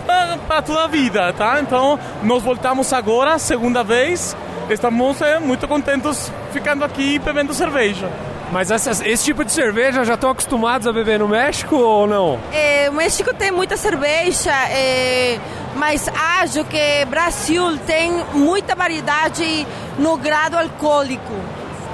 para 0.48 0.62
toda 0.62 0.84
a 0.84 0.88
vida, 0.88 1.32
tá? 1.34 1.60
Então, 1.62 2.00
nós 2.24 2.44
voltamos 2.44 2.92
agora, 2.94 3.38
segunda 3.40 3.84
vez, 3.84 4.36
estamos 4.70 5.22
é, 5.22 5.40
muito 5.40 5.68
contentes 5.68 6.32
ficando 6.52 6.84
aqui 6.84 7.18
bebendo 7.20 7.54
cerveja. 7.54 8.10
Mas 8.52 8.72
essas- 8.72 9.02
esse 9.02 9.26
tipo 9.26 9.44
de 9.44 9.52
cerveja 9.52 10.06
já 10.06 10.14
estão 10.14 10.30
acostumados 10.30 10.88
a 10.88 10.94
beber 10.94 11.20
no 11.20 11.28
México 11.28 11.76
ou 11.76 12.08
não? 12.08 12.40
É, 12.54 12.90
o 12.90 12.94
México 12.94 13.34
tem 13.34 13.52
muita 13.52 13.76
cerveja, 13.76 14.54
é, 14.70 15.38
mas 15.76 16.08
acho 16.42 16.64
que 16.64 17.06
Brasil 17.10 17.78
tem 17.86 18.10
muita 18.34 18.74
variedade 18.74 19.68
no 20.00 20.16
grado 20.18 20.58
alcoólico. 20.58 21.34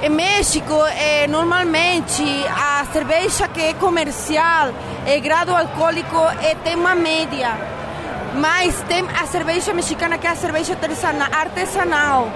Em 0.04 0.10
México, 0.10 0.74
eh, 0.98 1.26
normalmente 1.28 2.22
a 2.46 2.84
cerveja 2.92 3.48
que 3.48 3.58
é 3.58 3.72
comercial, 3.72 4.70
é 5.06 5.18
grado 5.18 5.56
alcoólico, 5.56 6.18
é, 6.42 6.54
tem 6.56 6.74
uma 6.76 6.94
média. 6.94 7.56
Mas 8.34 8.74
tem 8.82 9.02
a 9.18 9.26
cerveja 9.26 9.72
mexicana 9.72 10.18
que 10.18 10.26
é 10.26 10.30
a 10.30 10.36
cerveja 10.36 10.74
artesana- 10.74 11.30
artesanal, 11.34 12.28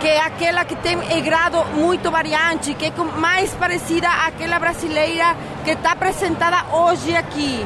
que 0.00 0.08
é 0.08 0.18
aquela 0.20 0.64
que 0.64 0.74
tem 0.74 0.98
é 1.08 1.20
grado 1.20 1.64
muito 1.76 2.10
variante, 2.10 2.74
que 2.74 2.86
é 2.86 2.92
mais 3.20 3.52
parecida 3.54 4.08
àquela 4.08 4.58
brasileira 4.58 5.36
que 5.64 5.70
está 5.70 5.92
apresentada 5.92 6.64
hoje 6.72 7.14
aqui. 7.14 7.64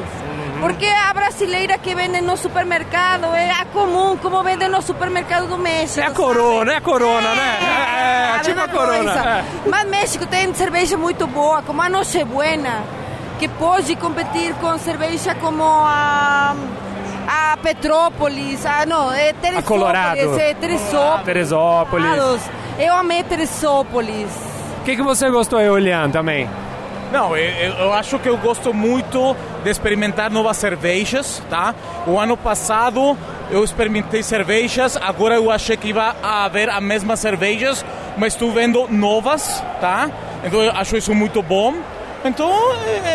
Porque 0.61 0.85
a 0.85 1.11
brasileira 1.13 1.77
que 1.79 1.93
vende 1.95 2.21
no 2.21 2.37
supermercado 2.37 3.25
é 3.33 3.49
a 3.51 3.65
comum, 3.65 4.15
como 4.15 4.41
vende 4.43 4.67
no 4.67 4.79
supermercado 4.81 5.47
do 5.47 5.57
México. 5.57 5.99
É 5.99 6.07
a 6.07 6.11
corona, 6.11 6.73
é 6.73 6.77
a 6.77 6.81
corona, 6.81 7.33
né? 7.33 7.57
É, 7.61 8.35
é, 8.37 8.39
tipo 8.39 8.59
a 8.59 8.67
mesma 8.67 8.79
corona. 8.79 9.39
é. 9.39 9.43
Mas 9.69 9.87
México 9.89 10.25
tem 10.27 10.53
cerveja 10.53 10.95
muito 10.97 11.25
boa, 11.25 11.63
como 11.63 11.81
a 11.81 11.89
Noche 11.89 12.23
Buena, 12.23 12.83
que 13.39 13.47
pode 13.47 13.95
competir 13.95 14.53
com 14.61 14.77
cerveja 14.77 15.33
como 15.33 15.63
a, 15.63 16.53
a 17.27 17.57
Petrópolis, 17.57 18.63
a, 18.63 18.85
não, 18.85 19.11
é 19.11 19.33
Teresópolis, 19.33 19.65
Colorado. 19.67 20.39
é 20.39 20.53
Teresópolis. 20.53 21.25
Teresópolis. 21.25 22.41
Eu 22.77 22.93
amei 22.93 23.23
Teresópolis. 23.23 24.29
O 24.79 24.83
que, 24.83 24.95
que 24.95 25.01
você 25.01 25.27
gostou 25.29 25.57
aí, 25.59 25.69
Olian, 25.69 26.09
também? 26.11 26.47
Não, 27.11 27.35
eu, 27.35 27.43
eu- 27.49 27.73
eu 27.85 27.93
acho 27.93 28.17
que 28.19 28.29
eu 28.29 28.37
gosto 28.37 28.73
muito 28.73 29.35
de 29.63 29.69
experimentar 29.69 30.31
novas 30.31 30.57
cervejas, 30.57 31.41
tá? 31.49 31.73
O 32.07 32.19
ano 32.19 32.35
passado 32.35 33.17
eu 33.49 33.63
experimentei 33.63 34.23
cervejas, 34.23 34.97
agora 34.97 35.35
eu 35.35 35.51
achei 35.51 35.75
que 35.75 35.89
ia 35.89 36.15
haver 36.21 36.69
as 36.69 36.81
mesmas 36.81 37.19
cervejas, 37.19 37.85
mas 38.17 38.33
estou 38.33 38.51
vendo 38.51 38.87
novas, 38.89 39.63
tá? 39.79 40.09
Então 40.43 40.61
eu 40.61 40.71
acho 40.71 40.97
isso 40.97 41.13
muito 41.13 41.41
bom. 41.41 41.75
Então 42.23 42.51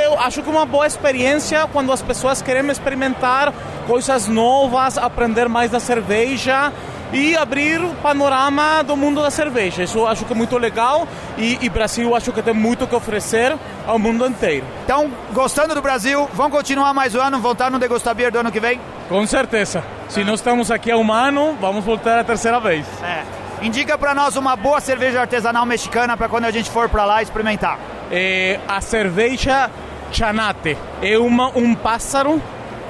eu 0.04 0.18
acho 0.18 0.42
que 0.42 0.48
é 0.48 0.52
uma 0.52 0.66
boa 0.66 0.86
experiência 0.86 1.66
quando 1.72 1.92
as 1.92 2.02
pessoas 2.02 2.42
querem 2.42 2.68
experimentar 2.70 3.52
coisas 3.86 4.26
novas, 4.26 4.98
aprender 4.98 5.48
mais 5.48 5.70
da 5.70 5.78
cerveja 5.78 6.72
e 7.12 7.36
abrir 7.36 7.80
o 7.80 7.94
panorama 7.94 8.82
do 8.82 8.96
mundo 8.96 9.22
da 9.22 9.30
cerveja. 9.30 9.82
Isso 9.82 9.98
eu 9.98 10.06
acho 10.06 10.24
que 10.24 10.32
é 10.32 10.36
muito 10.36 10.58
legal 10.58 11.06
e, 11.38 11.58
e 11.60 11.68
Brasil 11.68 12.14
acho 12.14 12.32
que 12.32 12.42
tem 12.42 12.54
muito 12.54 12.86
que 12.86 12.94
oferecer 12.94 13.56
ao 13.86 13.98
mundo 13.98 14.26
inteiro. 14.26 14.66
Então, 14.84 15.10
gostando 15.32 15.74
do 15.74 15.82
Brasil, 15.82 16.28
vão 16.32 16.50
continuar 16.50 16.92
mais 16.92 17.14
um 17.14 17.20
ano, 17.20 17.38
vão 17.38 17.52
estar 17.52 17.70
no 17.70 17.78
Degustabir 17.78 18.30
do 18.32 18.38
ano 18.38 18.50
que 18.50 18.60
vem? 18.60 18.80
Com 19.08 19.26
certeza. 19.26 19.84
Se 20.08 20.24
nós 20.24 20.40
estamos 20.40 20.70
aqui 20.70 20.90
há 20.90 20.96
um 20.96 21.12
ano, 21.12 21.56
vamos 21.60 21.84
voltar 21.84 22.18
a 22.18 22.24
terceira 22.24 22.58
vez. 22.60 22.86
É. 23.02 23.22
Indica 23.62 23.96
pra 23.96 24.14
nós 24.14 24.36
uma 24.36 24.54
boa 24.54 24.80
cerveja 24.80 25.20
artesanal 25.20 25.64
mexicana 25.64 26.16
pra 26.16 26.28
quando 26.28 26.44
a 26.44 26.50
gente 26.50 26.70
for 26.70 26.88
pra 26.88 27.04
lá 27.04 27.22
experimentar. 27.22 27.78
É, 28.10 28.60
a 28.68 28.80
cerveja 28.80 29.70
Chanate 30.12 30.76
é 31.02 31.18
uma, 31.18 31.48
um 31.56 31.74
pássaro 31.74 32.40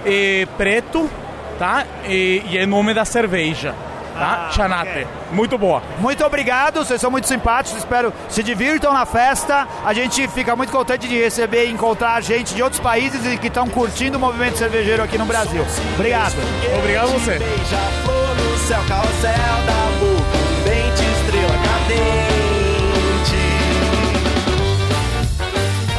é, 0.04 0.46
preto, 0.56 1.08
tá? 1.58 1.84
E, 2.06 2.42
e 2.50 2.58
é 2.58 2.64
o 2.64 2.66
nome 2.66 2.92
da 2.92 3.04
cerveja, 3.04 3.74
tá? 4.16 4.50
Chanate. 4.52 5.06
Muito 5.30 5.56
boa. 5.58 5.82
Muito 5.98 6.24
obrigado, 6.24 6.84
vocês 6.84 7.00
são 7.00 7.10
muito 7.10 7.26
simpáticos, 7.26 7.78
espero 7.78 8.12
se 8.28 8.42
divirtam 8.42 8.92
na 8.92 9.06
festa. 9.06 9.66
A 9.84 9.92
gente 9.92 10.26
fica 10.28 10.56
muito 10.56 10.72
contente 10.72 11.08
de 11.08 11.18
receber 11.18 11.66
e 11.66 11.70
encontrar 11.70 12.22
gente 12.22 12.54
de 12.54 12.62
outros 12.62 12.80
países 12.80 13.24
e 13.26 13.36
que 13.36 13.48
estão 13.48 13.68
curtindo 13.68 14.16
o 14.16 14.20
movimento 14.20 14.58
cervejeiro 14.58 15.02
aqui 15.02 15.18
no 15.18 15.26
Brasil. 15.26 15.64
Obrigado. 15.94 16.34
Obrigado 16.78 17.08
a 17.08 17.12
você. 17.12 17.38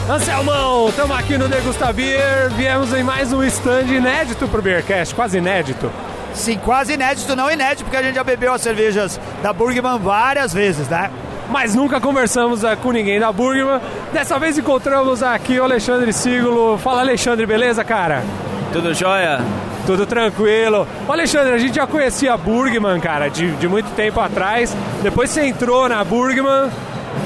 Anselmão, 0.10 0.88
estamos 0.88 1.18
aqui 1.18 1.38
no 1.38 1.50
Degusta 1.50 1.92
Beer, 1.92 2.50
viemos 2.56 2.94
em 2.94 3.04
mais 3.04 3.34
um 3.34 3.44
stand 3.44 3.88
inédito 3.88 4.48
pro 4.48 4.62
Beercast, 4.62 5.14
quase 5.14 5.38
inédito. 5.38 5.92
Sim, 6.38 6.60
quase 6.64 6.94
inédito, 6.94 7.36
não 7.36 7.52
inédito, 7.52 7.84
porque 7.84 7.98
a 7.98 8.04
gente 8.04 8.16
já 8.16 8.24
bebeu 8.24 8.54
as 8.54 8.62
cervejas 8.62 9.20
da 9.42 9.52
Burgman 9.52 9.98
várias 9.98 10.54
vezes, 10.54 10.88
né? 10.88 11.10
Mas 11.50 11.74
nunca 11.74 12.00
conversamos 12.00 12.64
eh, 12.64 12.76
com 12.76 12.92
ninguém 12.92 13.20
da 13.20 13.32
Burgman. 13.32 13.82
Dessa 14.14 14.38
vez 14.38 14.56
encontramos 14.58 15.24
aqui 15.24 15.60
o 15.60 15.64
Alexandre 15.64 16.14
Siglo. 16.14 16.78
Fala 16.78 17.02
Alexandre, 17.02 17.46
beleza, 17.46 17.84
cara? 17.84 18.24
Tudo 18.72 18.94
jóia? 18.94 19.42
Tudo 19.86 20.06
tranquilo. 20.06 20.88
Ô 21.08 21.12
Alexandre, 21.12 21.54
a 21.54 21.58
gente 21.58 21.76
já 21.76 21.88
conhecia 21.88 22.34
a 22.34 22.38
Burgman, 22.38 23.00
cara, 23.00 23.30
de, 23.30 23.52
de 23.56 23.68
muito 23.68 23.90
tempo 23.96 24.20
atrás. 24.20 24.76
Depois 25.02 25.32
você 25.32 25.44
entrou 25.48 25.90
na 25.90 26.04
Burgman, 26.04 26.70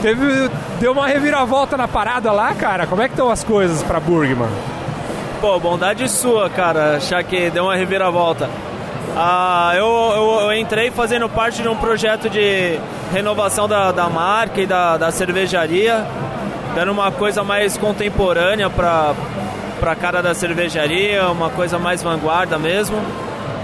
teve, 0.02 0.50
deu 0.80 0.94
uma 0.94 1.06
reviravolta 1.06 1.76
na 1.76 1.88
parada 1.88 2.32
lá, 2.32 2.54
cara. 2.54 2.88
Como 2.88 3.02
é 3.02 3.08
que 3.08 3.14
estão 3.14 3.30
as 3.30 3.44
coisas 3.44 3.84
pra 3.84 4.00
Burgman? 4.00 4.50
Pô, 5.42 5.60
bondade 5.60 6.08
sua, 6.08 6.50
cara, 6.50 6.96
achar 6.98 7.22
que 7.24 7.50
deu 7.50 7.66
uma 7.66 7.76
reviravolta. 7.76 8.50
Ah, 9.16 9.74
eu, 9.76 9.86
eu, 9.86 10.40
eu 10.42 10.54
entrei 10.54 10.90
fazendo 10.90 11.28
parte 11.28 11.62
de 11.62 11.68
um 11.68 11.76
projeto 11.76 12.30
de 12.30 12.80
renovação 13.12 13.68
da, 13.68 13.92
da 13.92 14.10
marca 14.10 14.62
e 14.62 14.66
da, 14.66 14.96
da 14.96 15.12
cervejaria, 15.12 16.06
dando 16.74 16.92
uma 16.92 17.12
coisa 17.12 17.44
mais 17.44 17.78
contemporânea 17.78 18.70
para 18.70 19.14
a 19.82 19.96
cara 19.96 20.22
da 20.22 20.34
cervejaria, 20.34 21.28
uma 21.30 21.50
coisa 21.50 21.78
mais 21.78 22.02
vanguarda 22.02 22.58
mesmo. 22.58 22.98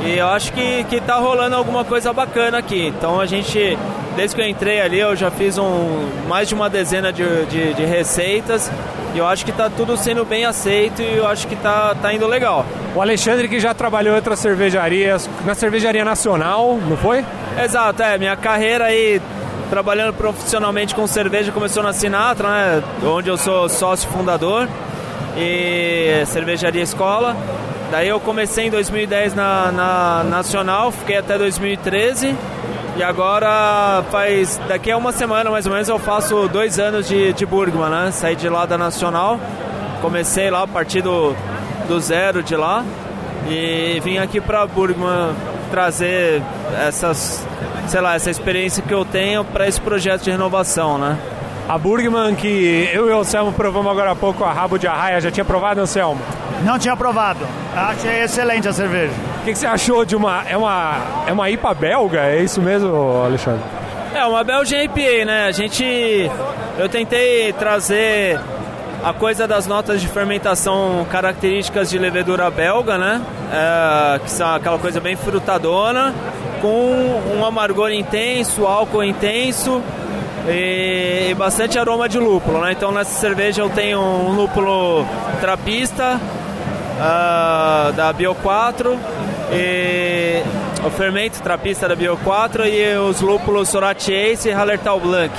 E 0.03 0.17
eu 0.17 0.27
acho 0.27 0.51
que, 0.51 0.83
que 0.83 0.99
tá 0.99 1.15
rolando 1.15 1.55
alguma 1.55 1.85
coisa 1.85 2.11
bacana 2.11 2.57
aqui. 2.57 2.87
Então 2.87 3.19
a 3.19 3.25
gente, 3.25 3.77
desde 4.17 4.35
que 4.35 4.41
eu 4.41 4.47
entrei 4.47 4.81
ali, 4.81 4.99
eu 4.99 5.15
já 5.15 5.31
fiz 5.31 5.57
um, 5.57 6.09
mais 6.27 6.49
de 6.49 6.55
uma 6.55 6.69
dezena 6.69 7.11
de, 7.11 7.45
de, 7.45 7.73
de 7.73 7.85
receitas. 7.85 8.69
E 9.15 9.17
eu 9.17 9.25
acho 9.25 9.45
que 9.45 9.53
tá 9.53 9.69
tudo 9.69 9.95
sendo 9.95 10.25
bem 10.25 10.45
aceito 10.45 11.01
e 11.01 11.17
eu 11.17 11.25
acho 11.25 11.47
que 11.47 11.55
tá, 11.55 11.95
tá 11.95 12.13
indo 12.13 12.27
legal. 12.27 12.65
O 12.95 13.01
Alexandre 13.01 13.47
que 13.47 13.59
já 13.59 13.73
trabalhou 13.73 14.13
em 14.13 14.15
outras 14.15 14.39
cervejarias, 14.39 15.29
na 15.45 15.53
cervejaria 15.53 16.03
nacional, 16.03 16.79
não 16.87 16.97
foi? 16.97 17.23
Exato, 17.63 18.01
é. 18.01 18.17
Minha 18.17 18.35
carreira 18.35 18.85
aí 18.85 19.21
trabalhando 19.69 20.13
profissionalmente 20.13 20.95
com 20.95 21.05
cerveja 21.05 21.51
começou 21.51 21.83
na 21.83 21.93
Sinatra, 21.93 22.49
né? 22.49 22.83
Onde 23.03 23.29
eu 23.29 23.37
sou 23.37 23.69
sócio 23.69 24.09
fundador 24.09 24.67
e 25.35 26.23
cervejaria 26.25 26.81
escola. 26.81 27.35
Daí 27.91 28.07
eu 28.09 28.19
comecei 28.19 28.67
em 28.67 28.69
2010 28.69 29.33
na, 29.35 29.71
na 29.71 30.23
Nacional, 30.23 30.91
fiquei 30.91 31.17
até 31.17 31.37
2013 31.37 32.35
e 32.97 33.03
agora 33.03 34.03
faz 34.11 34.59
daqui 34.67 34.91
a 34.91 34.97
uma 34.97 35.11
semana 35.11 35.49
mais 35.51 35.65
ou 35.65 35.71
menos 35.71 35.87
eu 35.87 35.99
faço 35.99 36.47
dois 36.49 36.79
anos 36.79 37.07
de, 37.07 37.31
de 37.31 37.45
Burgman, 37.45 37.89
né? 37.89 38.11
Saí 38.11 38.35
de 38.35 38.49
lá 38.49 38.65
da 38.65 38.77
Nacional, 38.77 39.39
comecei 40.01 40.49
lá 40.49 40.63
a 40.63 40.67
partir 40.67 41.01
do, 41.01 41.35
do 41.87 41.99
zero 41.99 42.43
de 42.43 42.55
lá 42.55 42.83
e 43.49 43.99
vim 44.03 44.17
aqui 44.17 44.41
para 44.41 44.65
Burgman 44.67 45.33
trazer 45.71 46.41
essas, 46.85 47.45
sei 47.87 48.01
lá, 48.01 48.15
essa 48.15 48.29
experiência 48.29 48.83
que 48.83 48.93
eu 48.93 49.05
tenho 49.05 49.43
para 49.43 49.67
esse 49.67 49.79
projeto 49.79 50.23
de 50.23 50.31
renovação, 50.31 50.97
né? 50.97 51.17
A 51.67 51.77
Burgman 51.77 52.33
que 52.35 52.89
eu 52.93 53.09
e 53.09 53.13
o 53.13 53.19
Anselmo 53.19 53.51
provamos 53.51 53.91
agora 53.91 54.11
há 54.11 54.15
pouco, 54.15 54.43
a 54.43 54.53
Rabo 54.53 54.77
de 54.77 54.87
Arraia, 54.87 55.19
já 55.19 55.29
tinha 55.29 55.43
provado, 55.43 55.81
Anselmo? 55.81 56.21
Não 56.63 56.79
tinha 56.79 56.95
provado. 56.95 57.45
Achei 57.75 58.21
excelente 58.23 58.67
a 58.67 58.73
cerveja. 58.73 59.13
O 59.41 59.45
que, 59.45 59.51
que 59.51 59.57
você 59.57 59.67
achou 59.67 60.05
de 60.05 60.15
uma. 60.15 60.43
É 60.47 60.57
uma. 60.57 60.95
É 61.27 61.33
uma 61.33 61.49
IPA 61.49 61.73
belga? 61.73 62.21
É 62.21 62.41
isso 62.41 62.61
mesmo, 62.61 63.21
Alexandre? 63.23 63.61
É 64.13 64.25
uma 64.25 64.43
Belgian 64.43 64.83
IPA, 64.83 65.25
né? 65.25 65.45
A 65.45 65.51
gente. 65.51 66.31
Eu 66.77 66.89
tentei 66.89 67.53
trazer 67.53 68.39
a 69.03 69.13
coisa 69.13 69.47
das 69.47 69.67
notas 69.67 70.01
de 70.01 70.07
fermentação 70.07 71.05
características 71.09 71.89
de 71.89 71.97
levedura 71.97 72.49
belga, 72.49 72.97
né? 72.97 73.21
É, 73.51 74.19
que 74.19 74.31
são 74.31 74.53
aquela 74.53 74.77
coisa 74.77 74.99
bem 74.99 75.15
frutadona, 75.15 76.13
com 76.61 77.21
um 77.37 77.45
amargor 77.45 77.91
intenso, 77.91 78.65
álcool 78.65 79.03
intenso 79.03 79.81
e 80.47 81.33
bastante 81.35 81.77
aroma 81.77 82.07
de 82.07 82.17
lúpulo, 82.17 82.61
né? 82.61 82.71
Então 82.71 82.91
nessa 82.91 83.19
cerveja 83.19 83.61
eu 83.61 83.69
tenho 83.69 83.99
um 83.99 84.31
lúpulo 84.31 85.05
trapista 85.39 86.19
ah, 86.99 87.91
da 87.95 88.11
Bio 88.13 88.33
4 88.35 88.97
e 89.51 90.41
o 90.85 90.89
fermento 90.91 91.41
trapista 91.41 91.87
da 91.87 91.95
Bio 91.95 92.17
4 92.23 92.65
e 92.67 92.95
os 92.97 93.21
lúpulos 93.21 93.69
Sorati 93.69 94.13
Ace 94.13 94.49
e 94.49 94.51
Hallertau 94.51 94.99
Blanc. 94.99 95.33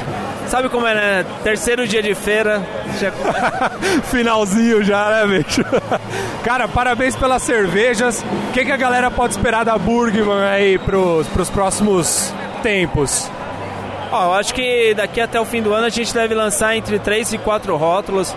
Sabe 0.46 0.68
como 0.70 0.86
é, 0.86 0.94
né? 0.94 1.26
Terceiro 1.44 1.86
dia 1.86 2.02
de 2.02 2.14
feira. 2.14 2.62
já- 2.98 3.12
Finalzinho 4.04 4.82
já, 4.82 5.10
né, 5.10 5.38
bicho? 5.38 5.62
Cara, 6.42 6.66
parabéns 6.66 7.14
pelas 7.16 7.42
cervejas. 7.42 8.24
O 8.48 8.52
que, 8.52 8.64
que 8.64 8.72
a 8.72 8.76
galera 8.76 9.10
pode 9.10 9.34
esperar 9.34 9.64
da 9.64 9.76
Burgman 9.76 10.42
aí 10.44 10.78
pros, 10.78 11.26
pros 11.28 11.50
próximos 11.50 12.32
tempos? 12.62 13.30
Ó, 14.10 14.24
eu 14.24 14.34
acho 14.34 14.54
que 14.54 14.94
daqui 14.94 15.20
até 15.20 15.38
o 15.38 15.44
fim 15.44 15.60
do 15.60 15.74
ano 15.74 15.84
a 15.84 15.90
gente 15.90 16.14
deve 16.14 16.34
lançar 16.34 16.74
entre 16.74 16.98
3 16.98 17.34
e 17.34 17.38
4 17.38 17.76
rótulos. 17.76 18.34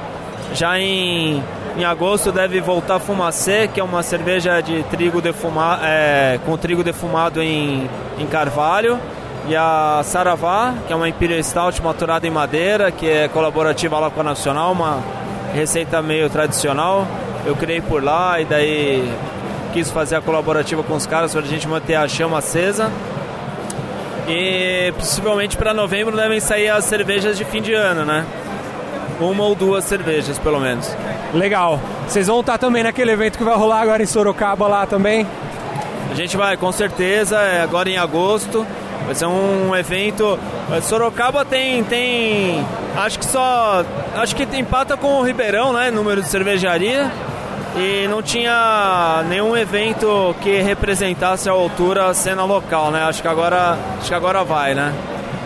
Já 0.53 0.77
em, 0.77 1.41
em 1.77 1.85
agosto 1.85 2.31
deve 2.31 2.59
voltar 2.59 2.99
Fumacê, 2.99 3.67
que 3.67 3.79
é 3.79 3.83
uma 3.83 4.03
cerveja 4.03 4.59
de 4.61 4.83
trigo 4.83 5.21
defuma, 5.21 5.79
é, 5.81 6.39
com 6.45 6.57
trigo 6.57 6.83
defumado 6.83 7.41
em, 7.41 7.89
em 8.19 8.27
carvalho. 8.27 8.99
e 9.47 9.55
a 9.55 10.01
Saravá, 10.03 10.73
que 10.85 10.93
é 10.93 10.95
uma 10.95 11.07
Imperial 11.07 11.41
Stout 11.41 11.81
maturada 11.81 12.27
em 12.27 12.29
madeira, 12.29 12.91
que 12.91 13.09
é 13.09 13.27
colaborativa 13.27 13.97
lá 13.99 14.09
com 14.09 14.19
a 14.19 14.23
Nacional, 14.23 14.73
uma 14.73 14.99
receita 15.53 16.01
meio 16.01 16.29
tradicional. 16.29 17.07
Eu 17.45 17.55
criei 17.55 17.81
por 17.81 18.03
lá 18.03 18.39
e 18.39 18.45
daí 18.45 19.11
quis 19.73 19.89
fazer 19.89 20.17
a 20.17 20.21
colaborativa 20.21 20.83
com 20.83 20.93
os 20.93 21.07
caras 21.07 21.31
para 21.31 21.41
a 21.41 21.45
gente 21.45 21.67
manter 21.67 21.95
a 21.95 22.07
chama 22.07 22.37
acesa. 22.37 22.91
E 24.27 24.93
possivelmente 24.97 25.57
para 25.57 25.73
novembro 25.73 26.15
devem 26.15 26.39
sair 26.39 26.69
as 26.69 26.85
cervejas 26.85 27.37
de 27.37 27.45
fim 27.45 27.61
de 27.61 27.73
ano, 27.73 28.05
né? 28.05 28.25
Uma 29.19 29.43
ou 29.43 29.55
duas 29.55 29.83
cervejas, 29.85 30.37
pelo 30.37 30.59
menos. 30.59 30.95
Legal. 31.33 31.79
Vocês 32.07 32.27
vão 32.27 32.41
estar 32.41 32.57
também 32.57 32.83
naquele 32.83 33.11
evento 33.11 33.37
que 33.37 33.43
vai 33.43 33.55
rolar 33.55 33.81
agora 33.81 34.03
em 34.03 34.05
Sorocaba 34.05 34.67
lá 34.67 34.85
também? 34.85 35.25
A 36.11 36.13
gente 36.13 36.35
vai, 36.35 36.57
com 36.57 36.71
certeza, 36.71 37.37
é 37.37 37.61
agora 37.61 37.89
em 37.89 37.97
agosto. 37.97 38.65
Vai 39.05 39.15
ser 39.15 39.25
um 39.25 39.75
evento. 39.75 40.37
Sorocaba 40.83 41.45
tem. 41.45 41.83
tem 41.83 42.65
acho 42.97 43.17
que 43.17 43.25
só. 43.25 43.83
Acho 44.15 44.35
que 44.35 44.43
empata 44.57 44.97
com 44.97 45.19
o 45.19 45.23
Ribeirão, 45.23 45.73
né? 45.73 45.89
Número 45.89 46.21
de 46.21 46.27
cervejaria. 46.27 47.09
E 47.75 48.05
não 48.09 48.21
tinha 48.21 49.23
nenhum 49.29 49.55
evento 49.55 50.35
que 50.41 50.61
representasse 50.61 51.47
a 51.47 51.53
altura 51.53 52.07
a 52.07 52.13
cena 52.13 52.43
local, 52.43 52.91
né? 52.91 53.03
Acho 53.03 53.21
que 53.21 53.27
agora, 53.29 53.77
acho 53.97 54.09
que 54.09 54.13
agora 54.13 54.43
vai, 54.43 54.75
né? 54.75 54.93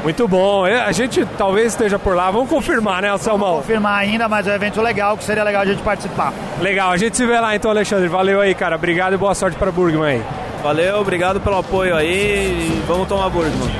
Muito 0.05 0.27
bom. 0.27 0.65
A 0.65 0.91
gente 0.91 1.25
talvez 1.35 1.73
esteja 1.73 1.97
por 1.97 2.15
lá. 2.15 2.29
Vamos 2.29 2.47
confirmar, 2.47 3.01
né, 3.01 3.17
Salmão? 3.17 3.49
Vamos 3.49 3.65
confirmar 3.65 3.97
ainda, 3.99 4.29
mas 4.29 4.45
é 4.45 4.51
um 4.51 4.53
evento 4.53 4.79
legal 4.79 5.17
que 5.17 5.23
seria 5.23 5.43
legal 5.43 5.63
a 5.63 5.65
gente 5.65 5.81
participar. 5.81 6.31
Legal. 6.61 6.91
A 6.91 6.97
gente 6.97 7.17
se 7.17 7.25
vê 7.25 7.39
lá 7.39 7.55
então, 7.55 7.71
Alexandre. 7.71 8.07
Valeu 8.07 8.39
aí, 8.39 8.53
cara. 8.53 8.75
Obrigado 8.75 9.13
e 9.13 9.17
boa 9.17 9.33
sorte 9.33 9.57
para 9.57 9.71
Burgman 9.71 10.17
aí. 10.17 10.23
Valeu, 10.61 10.99
obrigado 10.99 11.39
pelo 11.39 11.57
apoio 11.57 11.95
aí 11.95 12.07
e 12.11 12.83
vamos 12.87 13.07
tomar 13.07 13.29
Burgman. 13.29 13.71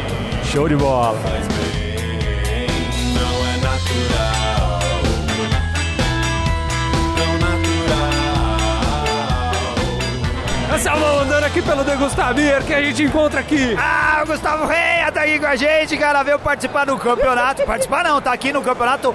Show 0.45 0.67
de 0.67 0.75
bola. 0.75 1.15
Salmão 10.85 11.21
andando 11.21 11.43
aqui 11.45 11.63
pelo 11.63 11.83
Degustabir 11.83 12.63
que 12.63 12.71
a 12.71 12.79
gente 12.79 13.01
encontra 13.01 13.39
aqui. 13.39 13.75
Ah, 13.75 14.21
o 14.23 14.27
Gustavo 14.27 14.67
Reia 14.67 15.11
tá 15.11 15.23
aqui 15.23 15.39
com 15.39 15.47
a 15.47 15.55
gente, 15.55 15.97
cara. 15.97 16.21
Veio 16.21 16.37
participar 16.37 16.85
do 16.85 16.95
campeonato. 16.95 17.63
participar 17.65 18.03
não, 18.03 18.21
tá 18.21 18.31
aqui 18.31 18.53
no 18.53 18.61
campeonato 18.61 19.11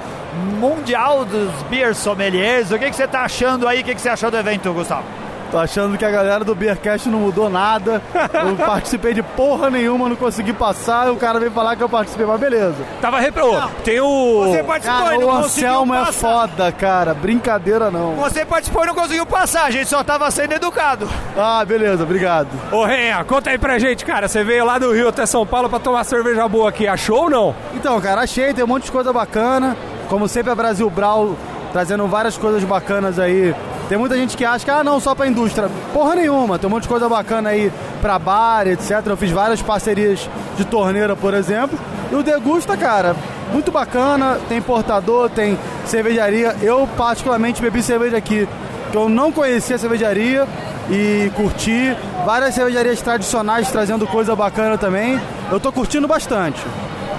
mundial 0.59 1.25
dos 1.25 1.63
Beer 1.71 1.95
Sommeliers. 1.95 2.73
O 2.73 2.79
que, 2.79 2.91
que 2.91 2.97
você 2.97 3.07
tá 3.07 3.21
achando 3.21 3.69
aí? 3.69 3.83
O 3.83 3.85
que, 3.85 3.95
que 3.95 4.01
você 4.01 4.09
achou 4.09 4.33
do 4.33 4.37
evento, 4.37 4.73
Gustavo? 4.73 5.05
Tô 5.51 5.59
achando 5.59 5.99
que 5.99 6.05
a 6.05 6.11
galera 6.11 6.45
do 6.45 6.55
Beercast 6.55 7.09
não 7.09 7.19
mudou 7.21 7.51
nada. 7.51 8.01
Eu 8.15 8.55
participei 8.65 9.13
de 9.13 9.23
porra 9.23 9.69
nenhuma, 9.69 10.09
não 10.09 10.15
consegui 10.15 10.53
passar. 10.53 11.09
E 11.09 11.11
o 11.11 11.17
cara 11.17 11.41
veio 11.41 11.51
falar 11.51 11.75
que 11.75 11.83
eu 11.83 11.89
participei, 11.89 12.25
mas 12.25 12.41
beleza. 12.41 12.77
Tava 13.01 13.19
repro. 13.19 13.51
Tem 13.85 14.01
o. 14.01 14.45
Você 14.45 14.63
participou 14.63 15.03
Cara, 15.03 15.15
e 15.17 15.19
não 15.19 15.27
o 15.27 15.31
Anselmo 15.33 15.95
é 15.95 16.13
foda, 16.13 16.71
cara. 16.71 17.15
Brincadeira 17.15 17.91
não. 17.91 18.15
Você 18.17 18.45
participou 18.45 18.85
e 18.85 18.87
não 18.87 18.95
conseguiu 18.95 19.27
passar, 19.27 19.65
a 19.65 19.71
gente 19.71 19.89
só 19.89 20.05
tava 20.05 20.31
sendo 20.31 20.53
educado. 20.53 21.09
Ah, 21.37 21.65
beleza, 21.65 22.05
obrigado. 22.05 22.49
Ô, 22.71 22.85
Renha, 22.85 23.25
conta 23.25 23.51
aí 23.51 23.59
pra 23.59 23.79
gente, 23.79 24.05
cara. 24.05 24.29
Você 24.29 24.45
veio 24.45 24.65
lá 24.65 24.79
do 24.79 24.93
Rio 24.93 25.09
até 25.09 25.27
São 25.27 25.45
Paulo 25.45 25.69
pra 25.69 25.81
tomar 25.81 26.05
cerveja 26.05 26.47
boa 26.47 26.69
aqui. 26.69 26.87
Achou 26.87 27.25
ou 27.25 27.31
não? 27.31 27.55
Então, 27.75 28.01
cara, 28.01 28.23
achei, 28.23 28.55
tem 28.55 28.63
um 28.65 28.69
monte 28.69 28.85
de 28.85 28.93
coisa 28.93 29.13
bacana. 29.13 29.77
Como 30.09 30.29
sempre, 30.29 30.53
a 30.53 30.55
Brasil 30.55 30.89
Brau 30.89 31.37
trazendo 31.73 32.07
várias 32.07 32.37
coisas 32.37 32.63
bacanas 32.65 33.19
aí. 33.19 33.55
Tem 33.91 33.99
muita 33.99 34.17
gente 34.17 34.37
que 34.37 34.45
acha 34.45 34.65
que, 34.65 34.71
ah, 34.71 34.85
não, 34.85 35.01
só 35.01 35.17
pra 35.17 35.27
indústria. 35.27 35.69
Porra 35.93 36.15
nenhuma, 36.15 36.61
tem 36.61 36.69
um 36.69 36.71
monte 36.71 36.85
de 36.85 36.89
coisa 36.89 37.09
bacana 37.09 37.49
aí 37.49 37.73
pra 38.01 38.21
bar, 38.21 38.69
etc. 38.69 39.05
Eu 39.05 39.17
fiz 39.17 39.33
várias 39.33 39.61
parcerias 39.61 40.31
de 40.57 40.65
torneira, 40.65 41.17
por 41.17 41.35
exemplo. 41.35 41.77
E 42.09 42.15
o 42.15 42.23
Degusta, 42.23 42.77
cara, 42.77 43.17
muito 43.53 43.73
bacana. 43.73 44.39
Tem 44.49 44.59
importador, 44.59 45.29
tem 45.29 45.59
cervejaria. 45.87 46.55
Eu, 46.63 46.89
particularmente, 46.97 47.61
bebi 47.61 47.83
cerveja 47.83 48.17
aqui 48.17 48.49
que 48.93 48.97
eu 48.97 49.09
não 49.09 49.33
conhecia 49.33 49.75
a 49.75 49.79
cervejaria 49.81 50.47
e 50.89 51.33
curti. 51.35 51.97
Várias 52.25 52.55
cervejarias 52.55 53.03
tradicionais 53.03 53.73
trazendo 53.73 54.07
coisa 54.07 54.37
bacana 54.37 54.79
também. 54.79 55.21
Eu 55.51 55.59
tô 55.59 55.73
curtindo 55.73 56.07
bastante. 56.07 56.65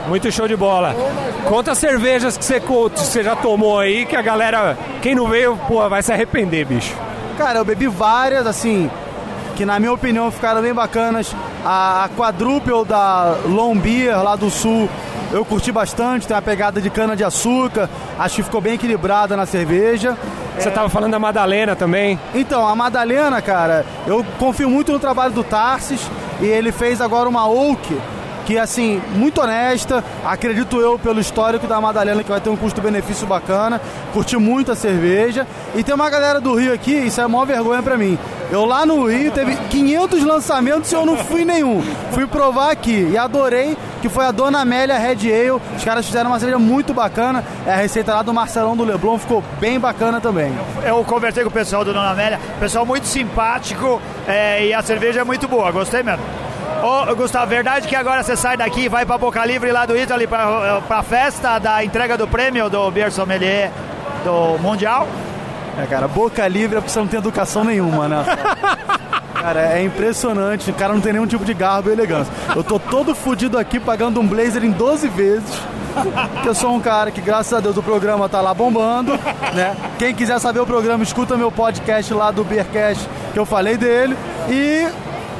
Muito 0.07 0.31
show 0.31 0.47
de 0.47 0.55
bola. 0.55 0.95
Conta 1.47 1.71
as 1.71 1.77
cervejas 1.77 2.37
que 2.37 2.43
você, 2.43 2.59
você 2.59 3.23
já 3.23 3.35
tomou 3.35 3.79
aí, 3.79 4.05
que 4.05 4.15
a 4.15 4.21
galera, 4.21 4.77
quem 5.01 5.15
não 5.15 5.27
veio, 5.27 5.57
pô, 5.67 5.87
vai 5.87 6.01
se 6.01 6.11
arrepender, 6.11 6.65
bicho. 6.65 6.95
Cara, 7.37 7.59
eu 7.59 7.65
bebi 7.65 7.87
várias, 7.87 8.45
assim, 8.45 8.89
que 9.55 9.65
na 9.65 9.79
minha 9.79 9.93
opinião 9.93 10.31
ficaram 10.31 10.61
bem 10.61 10.73
bacanas. 10.73 11.35
A, 11.63 12.05
a 12.05 12.09
quadruple 12.09 12.85
da 12.85 13.37
Long 13.45 13.75
Beer 13.75 14.21
lá 14.21 14.35
do 14.35 14.49
sul, 14.49 14.89
eu 15.31 15.45
curti 15.45 15.71
bastante, 15.71 16.27
tem 16.27 16.35
uma 16.35 16.41
pegada 16.41 16.81
de 16.81 16.89
cana 16.89 17.15
de 17.15 17.23
açúcar, 17.23 17.89
acho 18.19 18.37
que 18.37 18.43
ficou 18.43 18.59
bem 18.59 18.73
equilibrada 18.73 19.37
na 19.37 19.45
cerveja. 19.45 20.17
Você 20.57 20.69
tava 20.69 20.89
falando 20.89 21.11
da 21.11 21.19
Madalena 21.19 21.75
também. 21.75 22.19
Então, 22.35 22.67
a 22.67 22.75
Madalena, 22.75 23.41
cara, 23.41 23.85
eu 24.05 24.25
confio 24.37 24.69
muito 24.69 24.91
no 24.91 24.99
trabalho 24.99 25.33
do 25.33 25.43
Tarsis 25.43 26.01
e 26.41 26.45
ele 26.45 26.71
fez 26.71 26.99
agora 26.99 27.29
uma 27.29 27.47
Oak 27.47 27.97
que, 28.45 28.57
assim, 28.57 29.01
muito 29.15 29.41
honesta, 29.41 30.03
acredito 30.25 30.79
eu 30.79 30.97
pelo 30.97 31.19
histórico 31.19 31.67
da 31.67 31.79
Madalena 31.79 32.23
que 32.23 32.29
vai 32.29 32.41
ter 32.41 32.49
um 32.49 32.57
custo-benefício 32.57 33.27
bacana, 33.27 33.81
curti 34.13 34.37
muito 34.37 34.71
a 34.71 34.75
cerveja 34.75 35.47
e 35.75 35.83
tem 35.83 35.93
uma 35.93 36.09
galera 36.09 36.39
do 36.39 36.55
Rio 36.55 36.73
aqui, 36.73 36.93
isso 36.93 37.21
é 37.21 37.23
a 37.23 37.27
maior 37.27 37.45
vergonha 37.45 37.81
pra 37.81 37.97
mim. 37.97 38.17
Eu 38.51 38.65
lá 38.65 38.85
no 38.85 39.05
Rio 39.07 39.31
teve 39.31 39.55
500 39.55 40.23
lançamentos 40.23 40.91
e 40.91 40.95
eu 40.95 41.05
não 41.05 41.15
fui 41.15 41.45
nenhum. 41.45 41.81
Fui 42.11 42.27
provar 42.27 42.71
aqui 42.71 43.09
e 43.09 43.17
adorei 43.17 43.77
que 44.01 44.09
foi 44.09 44.25
a 44.25 44.31
Dona 44.31 44.59
Amélia 44.59 44.97
Red 44.97 45.31
Ale. 45.31 45.61
Os 45.77 45.83
caras 45.85 46.05
fizeram 46.05 46.29
uma 46.29 46.37
cerveja 46.37 46.59
muito 46.59 46.93
bacana. 46.93 47.45
É 47.65 47.71
a 47.71 47.77
receita 47.77 48.13
lá 48.13 48.21
do 48.21 48.33
Marcelão 48.33 48.75
do 48.75 48.83
Leblon, 48.83 49.17
ficou 49.17 49.41
bem 49.59 49.79
bacana 49.79 50.19
também. 50.19 50.51
Eu 50.83 51.01
conversei 51.05 51.43
com 51.43 51.49
o 51.49 51.53
pessoal 51.53 51.85
do 51.85 51.93
Dona 51.93 52.09
Amélia, 52.09 52.39
pessoal 52.59 52.85
muito 52.85 53.07
simpático 53.07 54.01
é, 54.27 54.65
e 54.65 54.73
a 54.73 54.81
cerveja 54.81 55.21
é 55.21 55.23
muito 55.23 55.47
boa, 55.47 55.71
gostei 55.71 56.03
mesmo. 56.03 56.40
Ô, 56.81 57.15
Gustavo, 57.15 57.47
verdade 57.47 57.87
que 57.87 57.95
agora 57.95 58.23
você 58.23 58.35
sai 58.35 58.57
daqui 58.57 58.81
e 58.81 58.89
vai 58.89 59.05
pra 59.05 59.17
Boca 59.17 59.43
Livre 59.45 59.71
lá 59.71 59.85
do 59.85 59.97
Italy 59.97 60.27
pra, 60.27 60.81
pra 60.87 61.03
festa 61.03 61.59
da 61.59 61.83
entrega 61.83 62.17
do 62.17 62.27
prêmio 62.27 62.69
do 62.69 62.89
Beer 62.89 63.11
Sommelier 63.11 63.71
do 64.23 64.57
Mundial? 64.59 65.07
É, 65.77 65.85
cara, 65.85 66.07
boca 66.07 66.45
livre 66.47 66.77
é 66.77 66.81
porque 66.81 66.91
você 66.91 66.99
não 66.99 67.07
tem 67.07 67.19
educação 67.19 67.63
nenhuma, 67.63 68.07
né? 68.07 68.25
Cara, 69.41 69.73
é 69.73 69.81
impressionante. 69.81 70.69
O 70.69 70.73
cara 70.73 70.93
não 70.93 71.01
tem 71.01 71.13
nenhum 71.13 71.25
tipo 71.25 71.43
de 71.43 71.53
garbo 71.55 71.89
e 71.89 71.93
elegância. 71.93 72.31
Eu 72.55 72.63
tô 72.63 72.77
todo 72.77 73.15
fudido 73.15 73.57
aqui 73.57 73.79
pagando 73.79 74.19
um 74.19 74.27
blazer 74.27 74.63
em 74.63 74.69
12 74.69 75.07
vezes. 75.07 75.49
Que 76.43 76.47
eu 76.47 76.53
sou 76.53 76.75
um 76.75 76.79
cara 76.79 77.09
que, 77.09 77.19
graças 77.19 77.51
a 77.51 77.59
Deus, 77.59 77.75
o 77.75 77.81
programa 77.81 78.29
tá 78.29 78.39
lá 78.39 78.53
bombando, 78.53 79.13
né? 79.55 79.75
Quem 79.97 80.13
quiser 80.13 80.39
saber 80.39 80.59
o 80.59 80.65
programa, 80.65 81.03
escuta 81.03 81.35
meu 81.35 81.51
podcast 81.51 82.13
lá 82.13 82.29
do 82.29 82.43
Beercast, 82.43 83.09
que 83.33 83.39
eu 83.39 83.45
falei 83.45 83.77
dele. 83.77 84.15
E, 84.47 84.87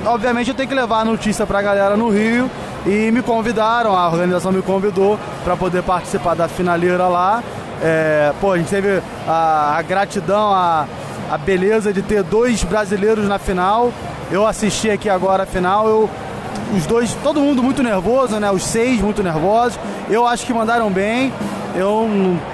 obviamente, 0.06 0.50
eu 0.50 0.56
tenho 0.56 0.70
que 0.70 0.76
levar 0.76 1.02
a 1.02 1.06
notícia 1.06 1.46
pra 1.46 1.62
galera 1.62 1.96
no 1.96 2.10
Rio. 2.10 2.50
E 2.86 3.12
me 3.12 3.22
convidaram, 3.22 3.96
a 3.96 4.08
organização 4.10 4.52
me 4.52 4.62
convidou 4.62 5.20
para 5.44 5.56
poder 5.56 5.84
participar 5.84 6.36
da 6.36 6.48
finaleira 6.48 7.08
lá. 7.08 7.44
É, 7.84 8.34
pô, 8.42 8.54
a 8.54 8.58
gente 8.58 8.70
teve 8.70 9.02
a, 9.28 9.76
a 9.78 9.82
gratidão, 9.82 10.52
a, 10.52 10.88
a 11.30 11.38
beleza 11.38 11.94
de 11.94 12.02
ter 12.02 12.24
dois 12.24 12.64
brasileiros 12.64 13.28
na 13.28 13.38
final. 13.38 13.92
Eu 14.32 14.48
assisti 14.48 14.90
aqui 14.90 15.10
agora 15.10 15.44
a 15.44 15.46
final, 15.46 15.88
eu, 15.88 16.10
os 16.76 16.86
dois, 16.86 17.14
todo 17.24 17.40
mundo 17.40 17.62
muito 17.62 17.84
nervoso, 17.84 18.40
né? 18.40 18.50
Os 18.52 18.64
seis 18.64 19.00
muito 19.02 19.22
nervosos. 19.22 19.78
Eu 20.10 20.26
acho 20.26 20.46
que 20.46 20.54
mandaram 20.54 20.90
bem. 20.90 21.32
Eu, 21.76 22.08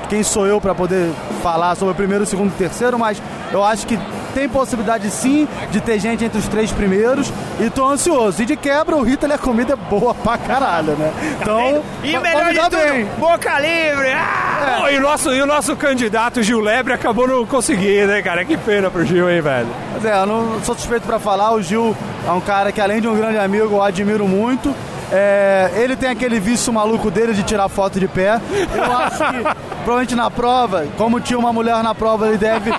quem 0.09 0.23
sou 0.23 0.45
eu 0.45 0.61
para 0.61 0.75
poder 0.75 1.11
falar 1.41 1.75
sobre 1.75 1.93
o 1.93 1.95
primeiro, 1.95 2.25
segundo 2.25 2.49
e 2.49 2.57
terceiro, 2.57 2.99
mas 2.99 3.21
eu 3.51 3.63
acho 3.63 3.87
que 3.87 3.97
tem 4.37 4.47
possibilidade 4.47 5.09
sim 5.09 5.47
de 5.71 5.81
ter 5.81 5.97
gente 5.99 6.23
entre 6.23 6.37
os 6.37 6.47
três 6.47 6.71
primeiros 6.71 7.33
e 7.59 7.71
tô 7.71 7.87
ansioso. 7.89 8.43
E 8.43 8.45
de 8.45 8.55
quebra, 8.55 8.95
o 8.95 9.01
Rita 9.01 9.25
a 9.33 9.37
comida 9.37 9.73
é 9.73 9.75
boa 9.75 10.13
pra 10.13 10.37
caralho, 10.37 10.93
né? 10.93 11.11
Então, 11.41 11.81
E 12.03 12.11
vai- 12.11 12.35
melhor 12.35 12.53
de 12.53 12.59
tudo, 12.69 12.77
bem. 12.77 13.05
Boca 13.17 13.59
Livre! 13.59 14.11
Ah! 14.13 14.77
Pô, 14.81 14.89
e, 14.89 14.97
o 14.97 15.01
nosso, 15.01 15.33
e 15.33 15.41
o 15.41 15.45
nosso 15.47 15.75
candidato 15.75 16.43
Gil 16.43 16.59
Lebre 16.59 16.93
acabou 16.93 17.27
não 17.27 17.45
conseguindo, 17.47 18.07
né, 18.07 18.21
cara? 18.21 18.45
Que 18.45 18.55
pena 18.57 18.91
pro 18.91 19.03
Gil, 19.03 19.27
hein, 19.27 19.41
velho? 19.41 19.67
Mas 19.95 20.05
é, 20.05 20.13
eu 20.21 20.25
não 20.27 20.61
sou 20.63 20.75
suspeito 20.75 21.07
pra 21.07 21.17
falar, 21.17 21.51
o 21.53 21.61
Gil 21.61 21.97
é 22.27 22.31
um 22.31 22.39
cara 22.41 22.71
que 22.71 22.79
além 22.79 23.01
de 23.01 23.07
um 23.07 23.15
grande 23.17 23.39
amigo, 23.39 23.75
eu 23.75 23.81
admiro 23.81 24.27
muito. 24.27 24.73
É, 25.11 25.71
ele 25.75 25.95
tem 25.95 26.09
aquele 26.09 26.39
vício 26.39 26.71
maluco 26.73 27.09
dele 27.09 27.33
de 27.33 27.43
tirar 27.43 27.69
foto 27.69 27.99
de 27.99 28.07
pé. 28.07 28.41
Eu 28.75 28.97
acho 28.97 29.17
que, 29.17 29.43
provavelmente 29.83 30.15
na 30.15 30.29
prova, 30.29 30.85
como 30.97 31.19
tinha 31.19 31.39
uma 31.39 31.53
mulher 31.53 31.81
na 31.81 31.95
prova, 31.95 32.27
ele 32.27 32.37
deve 32.37 32.71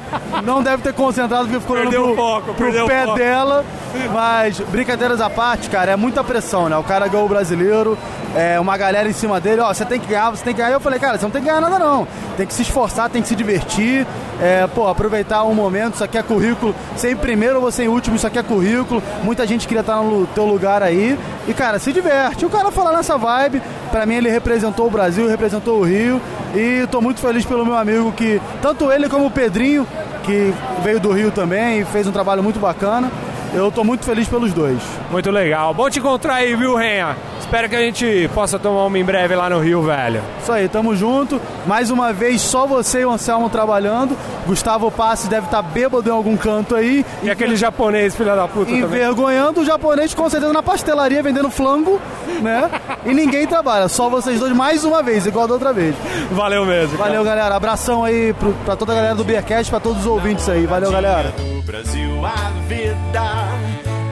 não 0.45 0.63
deve 0.63 0.83
ter 0.83 0.93
concentrado 0.93 1.45
porque 1.45 1.61
ficou 1.61 1.77
olhando 1.77 1.91
Perdeu 1.91 2.05
pro, 2.05 2.13
o 2.13 2.17
foco, 2.17 2.55
pro 2.55 2.55
perdeu 2.55 2.87
pé 2.87 3.05
foco. 3.05 3.19
dela. 3.19 3.65
Mas, 4.13 4.61
brincadeiras 4.61 5.21
à 5.21 5.31
parte, 5.31 5.71
cara, 5.71 5.93
é 5.93 5.97
muita 5.97 6.23
pressão, 6.23 6.69
né? 6.69 6.77
O 6.77 6.85
cara 6.85 7.09
ganhou 7.09 7.25
o 7.25 7.29
brasileiro, 7.29 7.97
é, 8.37 8.61
uma 8.61 8.77
galera 8.77 9.09
em 9.09 9.13
cima 9.13 9.41
dele, 9.41 9.63
ó, 9.63 9.73
você 9.73 9.85
tem 9.85 9.99
que 9.99 10.07
ganhar, 10.07 10.31
você 10.31 10.45
tem 10.45 10.53
que 10.53 10.59
ganhar. 10.61 10.73
Eu 10.73 10.81
falei, 10.81 10.99
cara, 10.99 11.17
você 11.17 11.25
não 11.25 11.31
tem 11.31 11.41
que 11.41 11.49
ganhar 11.49 11.61
nada 11.63 11.79
não. 11.79 12.07
Tem 12.37 12.47
que 12.47 12.53
se 12.53 12.63
esforçar, 12.63 13.09
tem 13.09 13.23
que 13.23 13.29
se 13.29 13.35
divertir, 13.35 14.07
é, 14.41 14.67
pô, 14.67 14.87
aproveitar 14.87 15.43
um 15.45 15.55
momento, 15.55 15.95
isso 15.95 16.05
aqui 16.05 16.17
é 16.17 16.23
currículo. 16.23 16.75
Ser 16.97 17.11
em 17.11 17.17
primeiro 17.17 17.57
ou 17.57 17.63
você 17.63 17.85
em 17.85 17.89
último, 17.89 18.17
isso 18.17 18.27
aqui 18.27 18.39
é 18.39 18.43
currículo. 18.43 19.03
Muita 19.23 19.47
gente 19.47 19.67
queria 19.67 19.81
estar 19.81 19.97
no 19.97 20.27
teu 20.29 20.45
lugar 20.45 20.83
aí. 20.83 21.19
E, 21.47 21.55
cara, 21.55 21.79
se 21.79 21.93
diverte. 21.93 22.47
O 22.47 22.51
cara 22.51 22.71
fala 22.71 22.93
nessa 22.93 23.19
vibe. 23.19 23.61
Pra 23.91 24.07
mim, 24.07 24.15
ele 24.15 24.31
representou 24.31 24.87
o 24.87 24.91
Brasil, 24.91 25.29
representou 25.29 25.81
o 25.81 25.83
Rio. 25.83 26.21
E 26.55 26.87
tô 26.91 27.01
muito 27.01 27.21
feliz 27.21 27.45
pelo 27.45 27.65
meu 27.65 27.77
amigo 27.77 28.13
que, 28.13 28.41
tanto 28.63 28.91
ele 28.93 29.09
como 29.09 29.27
o 29.27 29.31
Pedrinho, 29.31 29.87
que 30.23 30.55
veio 30.83 31.01
do 31.01 31.13
Rio 31.13 31.31
também 31.31 31.81
e 31.81 31.85
fez 31.85 32.07
um 32.07 32.13
trabalho 32.13 32.43
muito 32.43 32.61
bacana. 32.61 33.11
Eu 33.55 33.73
tô 33.73 33.83
muito 33.83 34.05
feliz 34.05 34.29
pelos 34.29 34.53
dois. 34.53 34.79
Muito 35.11 35.31
legal. 35.31 35.73
Bom 35.73 35.89
te 35.89 35.99
encontrar 35.99 36.35
aí, 36.35 36.55
viu, 36.55 36.75
Renha? 36.75 37.17
Espero 37.49 37.67
que 37.67 37.77
a 37.77 37.81
gente 37.81 38.31
possa 38.35 38.59
tomar 38.59 38.85
uma 38.85 38.99
em 38.99 39.05
breve 39.05 39.35
lá 39.35 39.49
no 39.49 39.59
Rio, 39.59 39.81
velho. 39.81 40.21
Isso 40.43 40.53
aí, 40.53 40.69
tamo 40.69 40.95
junto. 40.95 41.41
Mais 41.67 41.91
uma 41.91 42.13
vez, 42.13 42.43
só 42.43 42.67
você 42.67 43.01
e 43.01 43.05
o 43.07 43.11
Anselmo 43.11 43.49
trabalhando. 43.49 44.15
Gustavo 44.47 44.91
Passi 44.91 45.29
deve 45.29 45.47
estar 45.47 45.63
bêbado 45.63 46.11
em 46.11 46.13
algum 46.13 46.37
canto 46.37 46.77
aí. 46.77 47.07
E 47.23 47.31
aquele 47.31 47.57
japonês, 47.57 48.15
filha 48.15 48.37
da 48.37 48.47
puta, 48.47 48.67
também. 48.67 48.81
Envergonhando 48.83 49.63
o 49.63 49.65
japonês, 49.65 50.13
com 50.13 50.29
certeza, 50.29 50.53
na 50.53 50.63
pastelaria, 50.63 51.23
vendendo 51.23 51.49
flango, 51.49 51.99
né? 52.43 52.71
E 53.07 53.15
ninguém 53.15 53.47
trabalha, 53.47 53.89
só 53.89 54.11
vocês 54.11 54.39
dois 54.39 54.53
mais 54.53 54.85
uma 54.85 55.03
vez, 55.03 55.25
igual 55.25 55.49
da 55.49 55.55
outra 55.55 55.73
vez. 55.73 55.97
Valeu 56.31 56.67
mesmo. 56.67 56.99
Valeu, 56.99 57.25
galera. 57.25 57.57
Abração 57.57 58.05
aí 58.05 58.35
pro, 58.35 58.53
pra 58.67 58.77
toda 58.77 58.93
a 58.93 58.95
galera 58.95 59.15
do 59.15 59.25
Beercast, 59.25 59.71
pra 59.71 59.81
todos 59.81 60.01
os 60.01 60.07
ouvintes 60.07 60.47
aí. 60.51 60.67
Valeu, 60.67 60.93
galera. 60.93 61.33
Brasil 61.65 62.27
a 62.27 62.51
vida 62.69 63.49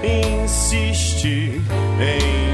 insiste 0.03 1.61
em 2.01 2.46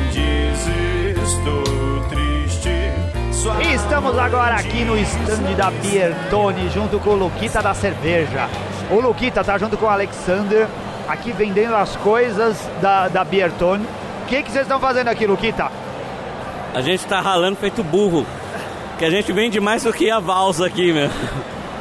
estamos 3.74 4.16
agora 4.18 4.54
aqui 4.54 4.84
no 4.84 4.96
stand 4.98 5.54
da 5.56 5.68
Biertone, 5.70 6.68
junto 6.70 7.00
com 7.00 7.10
o 7.10 7.14
Luquita 7.14 7.60
da 7.60 7.74
cerveja. 7.74 8.48
O 8.88 9.00
Luquita 9.00 9.42
tá 9.42 9.58
junto 9.58 9.76
com 9.76 9.86
o 9.86 9.88
Alexander, 9.88 10.68
aqui 11.08 11.32
vendendo 11.32 11.74
as 11.74 11.96
coisas 11.96 12.56
da, 12.80 13.08
da 13.08 13.24
Biertone. 13.24 13.84
O 14.22 14.26
que 14.26 14.42
que 14.44 14.50
vocês 14.50 14.62
estão 14.62 14.78
fazendo 14.78 15.08
aqui, 15.08 15.26
Luquita? 15.26 15.72
A 16.72 16.80
gente 16.80 17.04
tá 17.04 17.20
ralando 17.20 17.56
feito 17.56 17.82
burro. 17.82 18.24
Que 18.96 19.04
a 19.04 19.10
gente 19.10 19.32
vende 19.32 19.58
mais 19.58 19.82
do 19.82 19.92
que 19.92 20.08
a 20.08 20.20
valsa 20.20 20.66
aqui, 20.66 20.92
meu. 20.92 21.10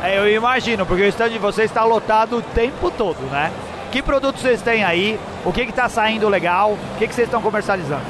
É, 0.04 0.18
eu 0.18 0.28
imagino, 0.34 0.84
porque 0.84 1.04
o 1.04 1.08
stand 1.10 1.30
de 1.30 1.38
vocês 1.38 1.70
está 1.70 1.84
lotado 1.84 2.38
o 2.38 2.42
tempo 2.42 2.90
todo, 2.90 3.20
né? 3.32 3.52
Que 3.92 4.02
produtos 4.02 4.42
vocês 4.42 4.64
têm 4.64 4.84
aí? 4.84 5.20
O 5.46 5.54
que 5.54 5.68
que 5.68 5.72
tá 5.72 5.88
saindo 5.88 6.28
legal? 6.28 6.72
O 6.72 6.98
que 6.98 7.08
que 7.08 7.14
vocês 7.14 7.28
estão 7.28 7.40
comercializando? 7.40 8.02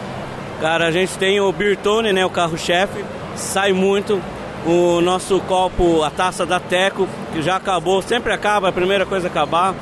Cara, 0.62 0.88
a 0.88 0.92
gente 0.92 1.18
tem 1.18 1.42
o 1.42 1.52
Birtone, 1.52 2.14
né? 2.14 2.26
O 2.26 2.30
carro-chefe. 2.30 3.04
Sai 3.42 3.74
muito. 3.74 4.22
O 4.66 5.02
nosso 5.02 5.40
copo, 5.42 6.04
a 6.04 6.12
taça 6.12 6.46
da 6.46 6.60
Teco, 6.60 7.08
que 7.34 7.42
já 7.42 7.56
acabou, 7.56 8.02
sempre 8.02 8.32
acaba, 8.32 8.70
a 8.70 8.72
primeira 8.72 9.06
coisa 9.06 9.28
a 9.28 9.32
acabar. 9.32 9.74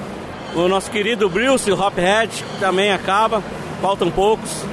O 0.55 0.67
nosso 0.69 0.89
querido 0.89 1.29
Bruce, 1.29 1.69
o 1.69 1.79
Hophead, 1.79 2.43
também 2.59 2.91
acaba, 2.91 3.43
faltam 3.81 4.09
poucos. 4.09 4.63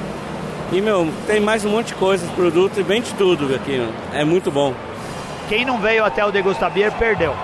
E, 0.72 0.80
meu, 0.80 1.12
tem 1.26 1.40
mais 1.40 1.64
um 1.64 1.70
monte 1.70 1.88
de 1.88 1.94
coisas, 1.96 2.30
produtos, 2.30 2.78
e 2.78 2.82
vende 2.82 3.12
tudo 3.14 3.52
aqui, 3.54 3.84
é 4.12 4.24
muito 4.24 4.50
bom. 4.50 4.72
Quem 5.48 5.64
não 5.64 5.78
veio 5.78 6.04
até 6.04 6.24
o 6.24 6.30
Degusta 6.30 6.70
Beer 6.70 6.92
perdeu. 6.92 7.34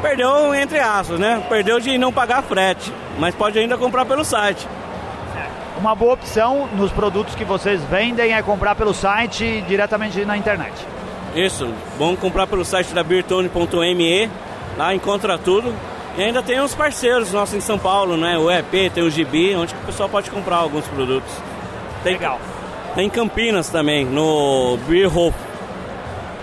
Perdeu 0.00 0.54
entre 0.54 0.78
aspas, 0.78 1.18
né? 1.18 1.42
Perdeu 1.48 1.80
de 1.80 1.98
não 1.98 2.12
pagar 2.12 2.42
frete, 2.42 2.92
mas 3.18 3.34
pode 3.34 3.58
ainda 3.58 3.76
comprar 3.76 4.04
pelo 4.04 4.24
site. 4.24 4.68
Uma 5.80 5.94
boa 5.94 6.12
opção 6.12 6.68
nos 6.76 6.92
produtos 6.92 7.34
que 7.34 7.42
vocês 7.42 7.82
vendem 7.84 8.34
é 8.34 8.42
comprar 8.42 8.74
pelo 8.74 8.92
site 8.92 9.64
diretamente 9.66 10.26
na 10.26 10.36
internet. 10.36 10.74
Isso, 11.34 11.72
vamos 11.98 12.20
comprar 12.20 12.46
pelo 12.46 12.66
site 12.66 12.92
da 12.92 13.02
beertone.me, 13.02 14.30
lá 14.76 14.94
encontra 14.94 15.38
tudo. 15.38 15.74
E 16.18 16.22
ainda 16.22 16.42
tem 16.42 16.60
uns 16.60 16.74
parceiros 16.74 17.32
nossos 17.32 17.54
em 17.54 17.60
São 17.60 17.78
Paulo, 17.78 18.18
né? 18.18 18.36
O 18.36 18.50
EP, 18.50 18.92
tem 18.92 19.02
o 19.02 19.10
Gibi, 19.10 19.54
onde 19.56 19.72
o 19.72 19.86
pessoal 19.86 20.08
pode 20.08 20.30
comprar 20.30 20.56
alguns 20.56 20.86
produtos. 20.88 21.32
Tem, 22.04 22.12
Legal. 22.12 22.38
Tem 22.94 23.06
em 23.06 23.10
Campinas 23.10 23.70
também, 23.70 24.04
no 24.04 24.76
Beer 24.86 25.16
Hof. 25.16 25.34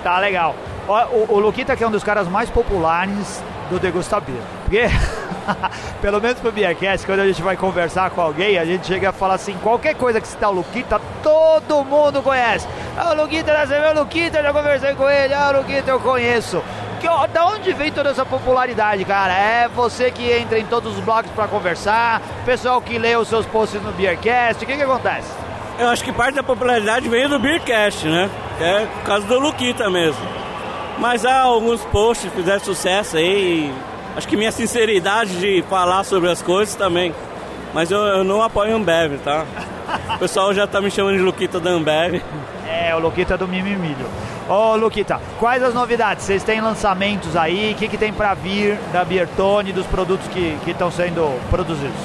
Tá 0.01 0.17
legal. 0.17 0.55
Ó, 0.87 1.05
O, 1.07 1.33
o 1.35 1.39
Luquita 1.39 1.75
que 1.75 1.83
é 1.83 1.87
um 1.87 1.91
dos 1.91 2.03
caras 2.03 2.27
mais 2.27 2.49
populares 2.49 3.43
do 3.69 3.77
Degusta 3.77 4.19
Beer. 4.19 4.41
Porque, 4.63 4.81
pelo 6.01 6.21
menos 6.21 6.39
pro 6.39 6.51
Beercast, 6.51 7.05
quando 7.05 7.21
a 7.21 7.27
gente 7.27 7.41
vai 7.41 7.55
conversar 7.55 8.09
com 8.11 8.21
alguém, 8.21 8.57
a 8.57 8.65
gente 8.65 8.87
chega 8.87 9.09
a 9.09 9.13
falar 9.13 9.35
assim, 9.35 9.57
qualquer 9.61 9.95
coisa 9.95 10.21
que 10.21 10.27
citar 10.27 10.49
o 10.49 10.53
Luquita, 10.53 10.99
todo 11.23 11.83
mundo 11.83 12.21
conhece. 12.21 12.67
Ah, 12.97 13.11
o 13.11 13.15
Luquita 13.15 13.51
cerveja, 13.67 13.91
o 13.93 13.99
Luquita, 13.99 14.37
eu 14.39 14.43
já 14.43 14.53
conversei 14.53 14.95
com 14.95 15.09
ele, 15.09 15.33
ah, 15.33 15.49
o 15.53 15.57
Luquita 15.57 15.91
eu 15.91 15.99
conheço. 15.99 16.63
Que, 16.99 17.07
da 17.31 17.45
onde 17.45 17.73
vem 17.73 17.91
toda 17.91 18.09
essa 18.09 18.25
popularidade, 18.25 19.05
cara? 19.05 19.33
É 19.33 19.67
você 19.67 20.09
que 20.09 20.31
entra 20.31 20.57
em 20.57 20.65
todos 20.65 20.97
os 20.97 21.03
blogs 21.03 21.31
pra 21.31 21.47
conversar, 21.47 22.21
pessoal 22.43 22.81
que 22.81 22.97
lê 22.97 23.15
os 23.15 23.27
seus 23.27 23.45
posts 23.45 23.81
no 23.81 23.91
Beercast, 23.91 24.63
o 24.63 24.67
que 24.67 24.75
que 24.75 24.81
acontece? 24.81 25.31
Eu 25.77 25.89
acho 25.89 26.03
que 26.03 26.11
parte 26.11 26.35
da 26.35 26.43
popularidade 26.43 27.07
veio 27.07 27.29
do 27.29 27.37
Beercast, 27.37 28.07
né? 28.07 28.29
É 28.59 28.87
por 28.87 29.03
causa 29.03 29.27
do 29.27 29.37
Luquita 29.37 29.89
mesmo. 29.91 30.25
Mas 30.97 31.23
há 31.23 31.41
alguns 31.41 31.85
posts 31.85 32.31
que 32.31 32.37
fizeram 32.37 32.59
sucesso 32.59 33.17
aí. 33.17 33.71
e 33.71 33.96
Acho 34.17 34.27
que 34.27 34.35
minha 34.35 34.51
sinceridade 34.51 35.37
de 35.39 35.63
falar 35.69 36.03
sobre 36.03 36.31
as 36.31 36.41
coisas 36.41 36.73
também. 36.73 37.13
Mas 37.71 37.91
eu, 37.91 37.99
eu 37.99 38.23
não 38.23 38.41
apoio 38.41 38.73
a 38.73 38.75
Ambev, 38.75 39.19
tá? 39.23 39.45
O 40.15 40.17
pessoal 40.17 40.51
já 40.55 40.65
tá 40.65 40.81
me 40.81 40.89
chamando 40.89 41.17
de 41.17 41.21
Luquita 41.21 41.59
da 41.59 41.69
Ambev. 41.69 42.23
É, 42.67 42.95
o 42.95 42.99
Luquita 42.99 43.37
do 43.37 43.47
Mimimilho. 43.47 44.07
Ô, 44.49 44.75
Luquita, 44.75 45.21
quais 45.39 45.61
as 45.61 45.71
novidades? 45.71 46.25
Vocês 46.25 46.41
têm 46.41 46.59
lançamentos 46.59 47.35
aí? 47.35 47.73
O 47.73 47.75
que, 47.75 47.87
que 47.87 47.95
tem 47.95 48.11
pra 48.11 48.33
vir 48.33 48.79
da 48.91 49.05
Biertone, 49.05 49.71
dos 49.71 49.85
produtos 49.85 50.27
que 50.29 50.57
estão 50.65 50.89
sendo 50.89 51.39
produzidos? 51.51 51.99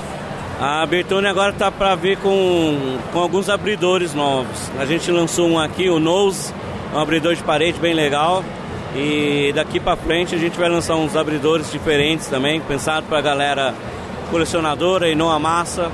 A 0.61 0.85
Bertone 0.85 1.27
agora 1.27 1.55
tá 1.55 1.71
para 1.71 1.95
vir 1.95 2.19
com, 2.19 2.99
com 3.11 3.19
alguns 3.19 3.49
abridores 3.49 4.13
novos. 4.13 4.71
A 4.79 4.85
gente 4.85 5.11
lançou 5.11 5.49
um 5.49 5.59
aqui, 5.59 5.89
o 5.89 5.99
Nose, 5.99 6.53
um 6.95 6.99
abridor 6.99 7.35
de 7.35 7.43
parede 7.43 7.81
bem 7.81 7.95
legal. 7.95 8.45
E 8.95 9.53
daqui 9.55 9.81
para 9.81 9.97
frente 9.97 10.35
a 10.35 10.39
gente 10.39 10.59
vai 10.59 10.69
lançar 10.69 10.97
uns 10.97 11.17
abridores 11.17 11.71
diferentes 11.71 12.27
também, 12.27 12.61
pensado 12.61 13.07
para 13.07 13.21
galera 13.21 13.75
colecionadora 14.31 15.09
e 15.09 15.15
não 15.15 15.31
a 15.31 15.39
massa. 15.39 15.91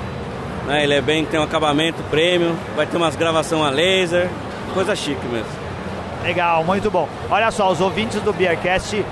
Né? 0.66 0.82
Ele 0.82 0.94
é 0.94 1.00
bem, 1.00 1.24
tem 1.24 1.38
um 1.38 1.44
acabamento 1.44 2.02
premium, 2.10 2.54
vai 2.74 2.86
ter 2.86 2.96
umas 2.96 3.14
gravação 3.14 3.64
a 3.64 3.70
laser, 3.70 4.28
coisa 4.74 4.96
chique 4.96 5.24
mesmo. 5.26 5.68
Legal, 6.22 6.64
muito 6.64 6.90
bom. 6.90 7.08
Olha 7.30 7.50
só, 7.52 7.70
os 7.70 7.80
ouvintes 7.80 8.20
do 8.22 8.32
Beercast, 8.32 9.04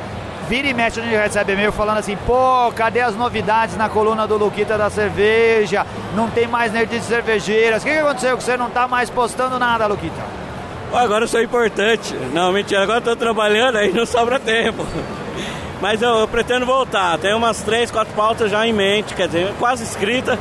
vira 0.48 0.66
e 0.66 0.74
mexe, 0.74 1.00
a 1.00 1.02
gente 1.04 1.16
recebe 1.16 1.52
e-mail 1.52 1.70
falando 1.70 1.98
assim, 1.98 2.16
pô, 2.26 2.72
cadê 2.74 3.00
as 3.00 3.14
novidades 3.14 3.76
na 3.76 3.88
coluna 3.88 4.26
do 4.26 4.36
Luquita 4.36 4.76
da 4.76 4.90
cerveja? 4.90 5.86
Não 6.14 6.28
tem 6.28 6.48
mais 6.48 6.72
nerdices 6.72 7.06
cervejeiras. 7.06 7.82
O 7.82 7.86
que, 7.86 7.92
que 7.92 7.98
aconteceu 7.98 8.36
que 8.36 8.42
você 8.42 8.56
não 8.56 8.68
tá 8.68 8.88
mais 8.88 9.08
postando 9.08 9.58
nada, 9.58 9.86
Luquita? 9.86 10.45
Agora 10.92 11.24
eu 11.24 11.28
sou 11.28 11.42
importante. 11.42 12.14
Não, 12.32 12.52
mentira, 12.52 12.82
agora 12.82 12.98
eu 12.98 13.04
tô 13.04 13.16
trabalhando 13.16 13.76
aí 13.76 13.92
não 13.92 14.06
sobra 14.06 14.38
tempo. 14.38 14.86
Mas 15.80 16.00
eu, 16.00 16.10
eu 16.10 16.28
pretendo 16.28 16.64
voltar. 16.64 17.18
Tem 17.18 17.34
umas 17.34 17.62
três, 17.62 17.90
quatro 17.90 18.14
pautas 18.14 18.50
já 18.50 18.66
em 18.66 18.72
mente, 18.72 19.14
quer 19.14 19.26
dizer, 19.26 19.52
quase 19.58 19.84
escrita. 19.84 20.38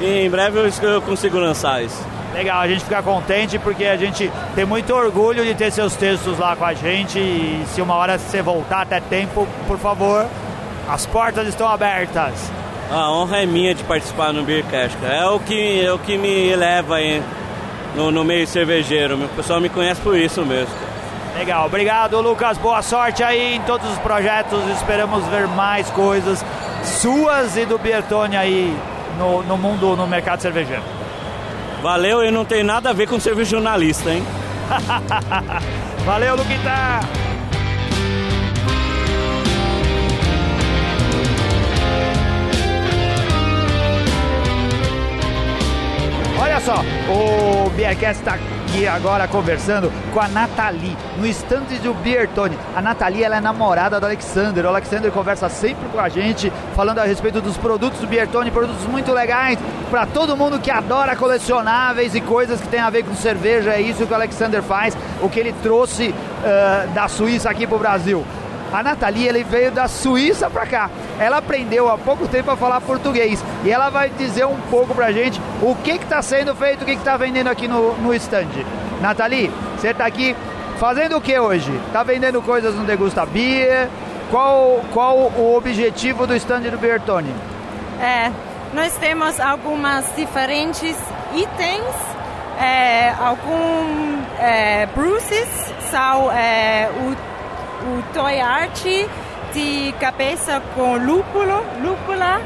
E 0.00 0.26
em 0.26 0.30
breve 0.30 0.58
eu, 0.58 0.90
eu 0.90 1.02
consigo 1.02 1.38
lançar 1.38 1.82
isso. 1.82 2.04
Legal, 2.34 2.60
a 2.62 2.66
gente 2.66 2.82
fica 2.82 3.02
contente 3.02 3.58
porque 3.58 3.84
a 3.84 3.96
gente 3.96 4.32
tem 4.54 4.64
muito 4.64 4.92
orgulho 4.94 5.44
de 5.44 5.54
ter 5.54 5.70
seus 5.70 5.94
textos 5.94 6.38
lá 6.38 6.56
com 6.56 6.64
a 6.64 6.72
gente 6.72 7.18
e 7.18 7.62
se 7.68 7.82
uma 7.82 7.94
hora 7.94 8.18
você 8.18 8.40
voltar 8.40 8.82
até 8.82 9.00
tempo, 9.00 9.46
por 9.68 9.78
favor, 9.78 10.26
as 10.88 11.04
portas 11.04 11.46
estão 11.46 11.68
abertas. 11.68 12.50
A 12.90 13.10
honra 13.10 13.42
é 13.42 13.46
minha 13.46 13.74
de 13.74 13.84
participar 13.84 14.32
no 14.32 14.44
Beercast. 14.44 14.96
É 15.04 15.26
o 15.26 15.38
que, 15.40 15.84
é 15.84 15.92
o 15.92 15.98
que 15.98 16.16
me 16.16 16.48
eleva 16.48 16.96
aí 16.96 17.22
no, 17.94 18.10
no 18.10 18.24
meio 18.24 18.46
cervejeiro. 18.46 19.16
O 19.16 19.28
pessoal 19.28 19.60
me 19.60 19.68
conhece 19.68 20.00
por 20.00 20.16
isso 20.16 20.44
mesmo. 20.44 20.74
Legal, 21.36 21.66
obrigado 21.66 22.20
Lucas, 22.20 22.58
boa 22.58 22.82
sorte 22.82 23.22
aí 23.22 23.54
em 23.54 23.62
todos 23.62 23.90
os 23.90 23.98
projetos, 24.00 24.68
esperamos 24.68 25.26
ver 25.28 25.48
mais 25.48 25.88
coisas 25.88 26.44
suas 26.84 27.56
e 27.56 27.64
do 27.64 27.78
Bertone 27.78 28.36
aí 28.36 28.76
no, 29.18 29.42
no 29.42 29.56
mundo, 29.56 29.96
no 29.96 30.06
mercado 30.06 30.40
cervejeiro. 30.40 30.82
Valeu, 31.82 32.22
eu 32.22 32.30
não 32.30 32.44
tenho 32.44 32.64
nada 32.64 32.90
a 32.90 32.92
ver 32.92 33.08
com 33.08 33.18
ser 33.18 33.34
jornalista, 33.44 34.10
hein? 34.10 34.24
Valeu, 36.04 36.36
Luquita! 36.36 37.21
Beercast 47.92 48.22
está 48.22 48.34
aqui 48.36 48.86
agora 48.86 49.28
conversando 49.28 49.92
com 50.14 50.20
a 50.20 50.26
Nathalie, 50.26 50.96
no 51.18 51.26
estande 51.26 51.78
do 51.78 51.92
Beertone. 51.92 52.58
A 52.74 52.80
Nathalie 52.80 53.22
ela 53.22 53.36
é 53.36 53.40
namorada 53.40 54.00
do 54.00 54.06
Alexander. 54.06 54.64
O 54.64 54.68
Alexander 54.68 55.12
conversa 55.12 55.50
sempre 55.50 55.86
com 55.90 56.00
a 56.00 56.08
gente, 56.08 56.50
falando 56.74 57.00
a 57.00 57.04
respeito 57.04 57.42
dos 57.42 57.58
produtos 57.58 58.00
do 58.00 58.06
Beertone, 58.06 58.50
produtos 58.50 58.86
muito 58.86 59.12
legais 59.12 59.58
para 59.90 60.06
todo 60.06 60.34
mundo 60.34 60.58
que 60.58 60.70
adora 60.70 61.14
colecionáveis 61.14 62.14
e 62.14 62.22
coisas 62.22 62.62
que 62.62 62.68
tem 62.68 62.80
a 62.80 62.88
ver 62.88 63.04
com 63.04 63.14
cerveja. 63.14 63.74
É 63.74 63.80
isso 63.82 64.06
que 64.06 64.12
o 64.12 64.16
Alexander 64.16 64.62
faz, 64.62 64.96
o 65.20 65.28
que 65.28 65.38
ele 65.38 65.54
trouxe 65.62 66.08
uh, 66.08 66.88
da 66.94 67.08
Suíça 67.08 67.50
aqui 67.50 67.66
para 67.66 67.76
o 67.76 67.78
Brasil. 67.78 68.24
A 68.72 68.82
Nathalie 68.82 69.28
ele 69.28 69.44
veio 69.44 69.70
da 69.70 69.86
Suíça 69.86 70.48
para 70.48 70.66
cá. 70.66 70.90
Ela 71.20 71.38
aprendeu 71.38 71.90
há 71.90 71.98
pouco 71.98 72.26
tempo 72.26 72.50
a 72.50 72.56
falar 72.56 72.80
português 72.80 73.44
e 73.64 73.70
ela 73.70 73.90
vai 73.90 74.08
dizer 74.08 74.46
um 74.46 74.58
pouco 74.70 74.94
pra 74.94 75.12
gente 75.12 75.40
o 75.60 75.74
que 75.74 75.92
está 75.92 76.22
sendo 76.22 76.54
feito, 76.54 76.82
o 76.82 76.84
que 76.84 76.92
está 76.92 77.16
vendendo 77.16 77.48
aqui 77.48 77.68
no, 77.68 77.94
no 77.98 78.14
stand. 78.14 78.48
Nathalie, 79.00 79.50
você 79.76 79.88
está 79.88 80.06
aqui 80.06 80.34
fazendo 80.78 81.16
o 81.16 81.20
que 81.20 81.38
hoje? 81.38 81.72
Está 81.86 82.02
vendendo 82.02 82.40
coisas 82.40 82.74
no 82.74 82.84
Degusta 82.84 83.26
Beer? 83.26 83.88
Qual, 84.30 84.80
qual 84.94 85.16
o 85.16 85.54
objetivo 85.56 86.26
do 86.26 86.34
stand 86.34 86.62
do 86.62 86.78
Bertone? 86.78 87.34
É, 88.00 88.32
nós 88.72 88.96
temos 88.96 89.38
algumas 89.38 90.06
diferentes 90.16 90.96
itens, 91.34 91.94
é, 92.58 93.10
alguns 93.20 94.26
é, 94.38 94.86
bruces, 94.86 95.48
são 95.90 96.32
é, 96.32 96.88
o, 96.90 97.31
o 97.84 98.02
toy 98.12 98.40
art 98.40 98.82
de 99.52 99.92
cabeça 100.00 100.62
com 100.74 100.96
lúpulo, 100.96 101.62
lúpula. 101.82 102.40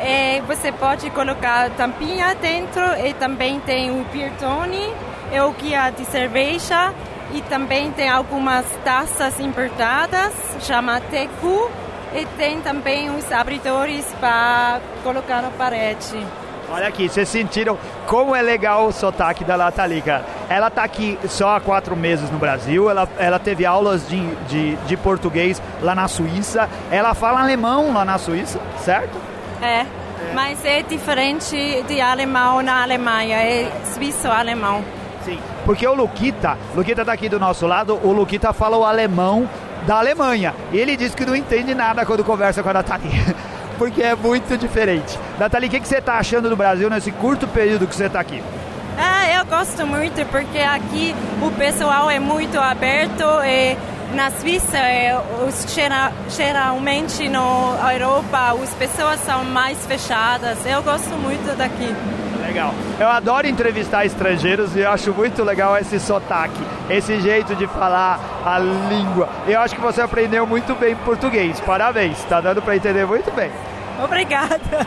É, 0.00 0.40
você 0.46 0.70
pode 0.70 1.10
colocar 1.10 1.70
tampinha 1.70 2.34
dentro 2.36 2.82
e 3.04 3.12
também 3.14 3.58
tem 3.60 3.90
o 3.90 4.04
Bertone, 4.04 4.92
é 5.32 5.42
o 5.42 5.50
guia 5.52 5.90
de 5.90 6.04
cerveja 6.04 6.94
e 7.34 7.42
também 7.42 7.90
tem 7.92 8.08
algumas 8.08 8.64
taças 8.84 9.38
importadas, 9.40 10.32
chama 10.60 11.00
TQ, 11.00 11.68
e 12.14 12.24
tem 12.36 12.60
também 12.60 13.10
os 13.10 13.30
abridores 13.30 14.06
para 14.18 14.80
colocar 15.02 15.42
na 15.42 15.50
parede. 15.50 16.24
Olha 16.70 16.86
aqui, 16.86 17.08
vocês 17.08 17.28
sentiram 17.28 17.78
como 18.06 18.36
é 18.36 18.42
legal 18.42 18.86
o 18.86 18.92
sotaque 18.92 19.42
da 19.42 19.56
Nathalie, 19.56 20.02
cara. 20.02 20.24
Ela 20.50 20.68
tá 20.68 20.82
aqui 20.82 21.18
só 21.26 21.56
há 21.56 21.60
quatro 21.60 21.96
meses 21.96 22.30
no 22.30 22.38
Brasil, 22.38 22.90
ela, 22.90 23.08
ela 23.18 23.38
teve 23.38 23.64
aulas 23.64 24.06
de, 24.06 24.20
de, 24.46 24.76
de 24.76 24.96
português 24.96 25.62
lá 25.80 25.94
na 25.94 26.06
Suíça, 26.08 26.68
ela 26.90 27.14
fala 27.14 27.40
alemão 27.40 27.92
lá 27.92 28.04
na 28.04 28.18
Suíça, 28.18 28.60
certo? 28.84 29.16
É, 29.62 29.86
mas 30.34 30.62
é 30.64 30.82
diferente 30.82 31.82
de 31.88 32.00
alemão 32.00 32.60
na 32.62 32.82
Alemanha, 32.82 33.38
é 33.38 33.72
suíço-alemão. 33.94 34.84
Sim, 35.24 35.38
porque 35.64 35.86
o 35.86 35.94
Luquita, 35.94 36.58
Luquita 36.74 37.04
tá 37.04 37.12
aqui 37.12 37.28
do 37.28 37.40
nosso 37.40 37.66
lado, 37.66 37.98
o 38.02 38.12
Luquita 38.12 38.52
fala 38.52 38.76
o 38.76 38.84
alemão 38.84 39.48
da 39.86 39.98
Alemanha. 39.98 40.54
E 40.70 40.78
ele 40.78 40.96
diz 40.96 41.14
que 41.14 41.24
não 41.24 41.34
entende 41.34 41.74
nada 41.74 42.04
quando 42.04 42.22
conversa 42.22 42.62
com 42.62 42.68
a 42.68 42.74
Nathalie. 42.74 43.10
Porque 43.78 44.02
é 44.02 44.14
muito 44.14 44.58
diferente. 44.58 45.18
Nathalie, 45.38 45.68
o 45.68 45.70
que, 45.70 45.80
que 45.80 45.88
você 45.88 45.98
está 45.98 46.18
achando 46.18 46.50
do 46.50 46.56
Brasil 46.56 46.90
nesse 46.90 47.12
curto 47.12 47.46
período 47.46 47.86
que 47.86 47.94
você 47.94 48.06
está 48.06 48.20
aqui? 48.20 48.42
Ah, 48.98 49.32
eu 49.32 49.46
gosto 49.46 49.86
muito 49.86 50.26
porque 50.26 50.58
aqui 50.58 51.14
o 51.40 51.52
pessoal 51.52 52.10
é 52.10 52.18
muito 52.18 52.58
aberto 52.58 53.22
e 53.44 53.76
na 54.14 54.30
Suíça, 54.30 54.78
é, 54.78 55.16
os, 55.46 55.72
geral, 55.72 56.12
geralmente 56.30 57.28
na 57.28 57.92
Europa, 57.92 58.56
as 58.62 58.74
pessoas 58.74 59.20
são 59.20 59.44
mais 59.44 59.86
fechadas. 59.86 60.58
Eu 60.66 60.82
gosto 60.82 61.10
muito 61.10 61.56
daqui. 61.56 61.94
Legal. 62.48 62.74
Eu 62.98 63.08
adoro 63.08 63.46
entrevistar 63.46 64.06
estrangeiros 64.06 64.74
e 64.74 64.80
eu 64.80 64.90
acho 64.90 65.12
muito 65.12 65.44
legal 65.44 65.76
esse 65.76 66.00
sotaque, 66.00 66.58
esse 66.88 67.20
jeito 67.20 67.54
de 67.54 67.66
falar 67.66 68.18
a 68.42 68.58
língua. 68.58 69.28
Eu 69.46 69.60
acho 69.60 69.74
que 69.74 69.80
você 69.82 70.00
aprendeu 70.00 70.46
muito 70.46 70.74
bem 70.74 70.96
português. 70.96 71.60
Parabéns, 71.60 72.18
tá 72.24 72.40
dando 72.40 72.62
para 72.62 72.74
entender 72.74 73.06
muito 73.06 73.30
bem. 73.32 73.50
Obrigada. 74.02 74.86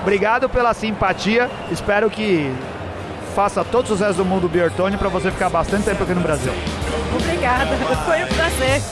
Obrigado 0.00 0.48
pela 0.48 0.74
simpatia. 0.74 1.48
Espero 1.70 2.10
que 2.10 2.52
faça 3.36 3.62
todos 3.62 3.92
os 3.92 4.00
restos 4.00 4.16
do 4.16 4.24
mundo 4.24 4.48
Biertone 4.48 4.96
para 4.96 5.08
você 5.08 5.30
ficar 5.30 5.48
bastante 5.50 5.84
tempo 5.84 6.02
aqui 6.02 6.14
no 6.14 6.20
Brasil. 6.20 6.52
Obrigada, 7.14 7.76
foi 8.04 8.24
um 8.24 8.26
prazer. 8.26 8.82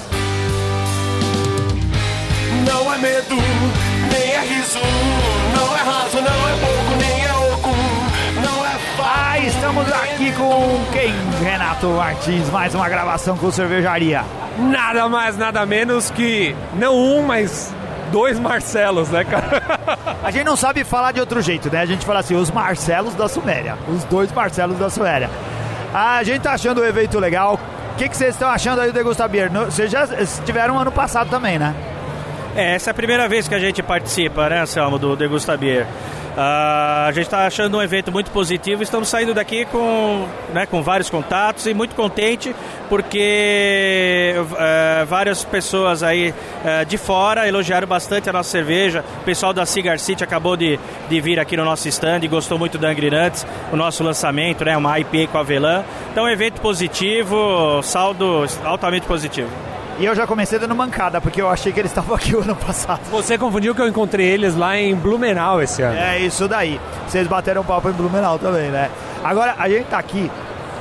Não 2.65 2.95
é 2.95 2.99
medo, 2.99 3.37
nem 4.13 4.33
é 4.33 4.41
riso, 4.43 4.79
não 5.57 5.77
é 5.77 5.81
raso, 5.81 6.17
não 6.19 6.49
é 6.49 6.53
pouco, 6.61 7.00
estamos 9.47 9.91
aqui 9.93 10.33
com 10.33 10.85
quem? 10.93 11.13
Renato 11.43 11.87
Martins, 11.89 12.51
mais 12.51 12.75
uma 12.75 12.89
gravação 12.89 13.37
com 13.37 13.51
cervejaria. 13.51 14.23
Nada 14.59 15.09
mais, 15.09 15.37
nada 15.37 15.65
menos 15.65 16.11
que 16.11 16.55
não 16.75 16.95
um, 16.95 17.23
mas 17.23 17.75
dois 18.13 18.39
Marcelos, 18.39 19.09
né, 19.09 19.25
cara? 19.25 19.63
A 20.23 20.31
gente 20.31 20.45
não 20.45 20.57
sabe 20.57 20.85
falar 20.85 21.13
de 21.13 21.21
outro 21.21 21.41
jeito, 21.41 21.71
né? 21.73 21.81
A 21.81 21.87
gente 21.87 22.05
fala 22.05 22.21
assim, 22.21 22.35
os 22.35 22.51
Marcelos 22.51 23.15
da 23.15 23.29
Suméria. 23.29 23.77
Os 23.89 24.05
dois 24.05 24.31
Marcelos 24.33 24.79
da 24.79 24.91
Suméria. 24.91 25.31
A 25.95 26.23
gente 26.23 26.43
tá 26.43 26.53
achando 26.53 26.81
o 26.81 26.85
evento 26.85 27.19
legal. 27.19 27.59
O 27.95 27.97
que, 27.97 28.09
que 28.09 28.17
vocês 28.17 28.35
estão 28.35 28.49
achando 28.49 28.81
aí 28.81 28.89
do 28.89 28.93
Degusta 28.93 29.27
Beer? 29.27 29.51
Vocês 29.51 29.91
já 29.91 30.05
estiveram 30.05 30.79
ano 30.79 30.93
passado 30.93 31.31
também, 31.31 31.59
né? 31.59 31.75
É, 32.55 32.75
essa 32.75 32.91
é 32.91 32.93
a 32.93 32.95
primeira 32.95 33.29
vez 33.29 33.49
que 33.49 33.55
a 33.55 33.59
gente 33.59 33.83
participa, 33.83 34.49
né, 34.49 34.61
Anselmo, 34.61 34.99
do 34.99 35.17
Degusta 35.17 35.57
Beer. 35.57 35.87
Ah, 36.37 37.07
a 37.09 37.13
gente 37.13 37.25
está 37.25 37.47
achando 37.47 37.77
um 37.77 37.83
evento 37.83 38.13
muito 38.13 38.31
positivo, 38.31 38.83
estamos 38.83 39.09
saindo 39.09 39.35
daqui 39.35 39.65
com, 39.65 40.29
né, 40.53 40.65
com 40.65 40.83
vários 40.83 41.11
contatos 41.11 41.67
e 41.67 41.75
muito 41.75 41.95
contente 41.95 42.55
porque 42.89 44.35
eh, 44.59 45.05
várias 45.09 45.45
pessoas 45.45 46.03
aí 46.03 46.35
eh, 46.65 46.85
de 46.85 46.99
fora 46.99 47.47
elogiaram 47.47 47.87
bastante 47.87 48.29
a 48.29 48.33
nossa 48.33 48.51
cerveja. 48.51 49.05
O 49.21 49.25
pessoal 49.25 49.53
da 49.53 49.65
Cigar 49.65 49.99
City 49.99 50.25
acabou 50.25 50.57
de, 50.57 50.79
de 51.09 51.21
vir 51.21 51.39
aqui 51.39 51.57
no 51.57 51.65
nosso 51.65 51.89
stand 51.89 52.21
e 52.23 52.29
gostou 52.29 52.59
muito 52.59 52.79
da 52.79 52.89
Angry 52.89 53.11
Nuts, 53.11 53.47
o 53.73 53.77
nosso 53.77 54.03
lançamento, 54.03 54.65
né, 54.65 54.77
uma 54.77 54.99
IPA 54.99 55.29
com 55.31 55.39
avelã. 55.39 55.85
Então, 56.11 56.29
evento 56.29 56.61
positivo, 56.61 57.81
saldo 57.83 58.45
altamente 58.65 59.07
positivo. 59.07 59.51
E 60.01 60.05
eu 60.07 60.15
já 60.15 60.27
comecei 60.27 60.59
dando 60.59 60.75
mancada, 60.75 61.21
porque 61.21 61.43
eu 61.43 61.51
achei 61.51 61.71
que 61.75 61.79
eles 61.79 61.91
estavam 61.91 62.17
aqui 62.17 62.35
o 62.35 62.41
ano 62.41 62.57
passado. 62.57 63.03
Você 63.11 63.37
confundiu 63.37 63.75
que 63.75 63.83
eu 63.83 63.87
encontrei 63.87 64.27
eles 64.29 64.57
lá 64.57 64.75
em 64.75 64.95
Blumenau 64.97 65.61
esse 65.61 65.83
ano. 65.83 65.95
É 65.95 66.19
isso 66.19 66.49
daí. 66.49 66.81
Vocês 67.07 67.29
bateram 67.29 67.63
papo 67.63 67.91
em 67.91 67.93
Blumenau 67.93 68.39
também, 68.39 68.71
né? 68.71 68.91
Agora, 69.23 69.55
a 69.59 69.69
gente 69.69 69.89
tá 69.89 69.99
aqui, 69.99 70.31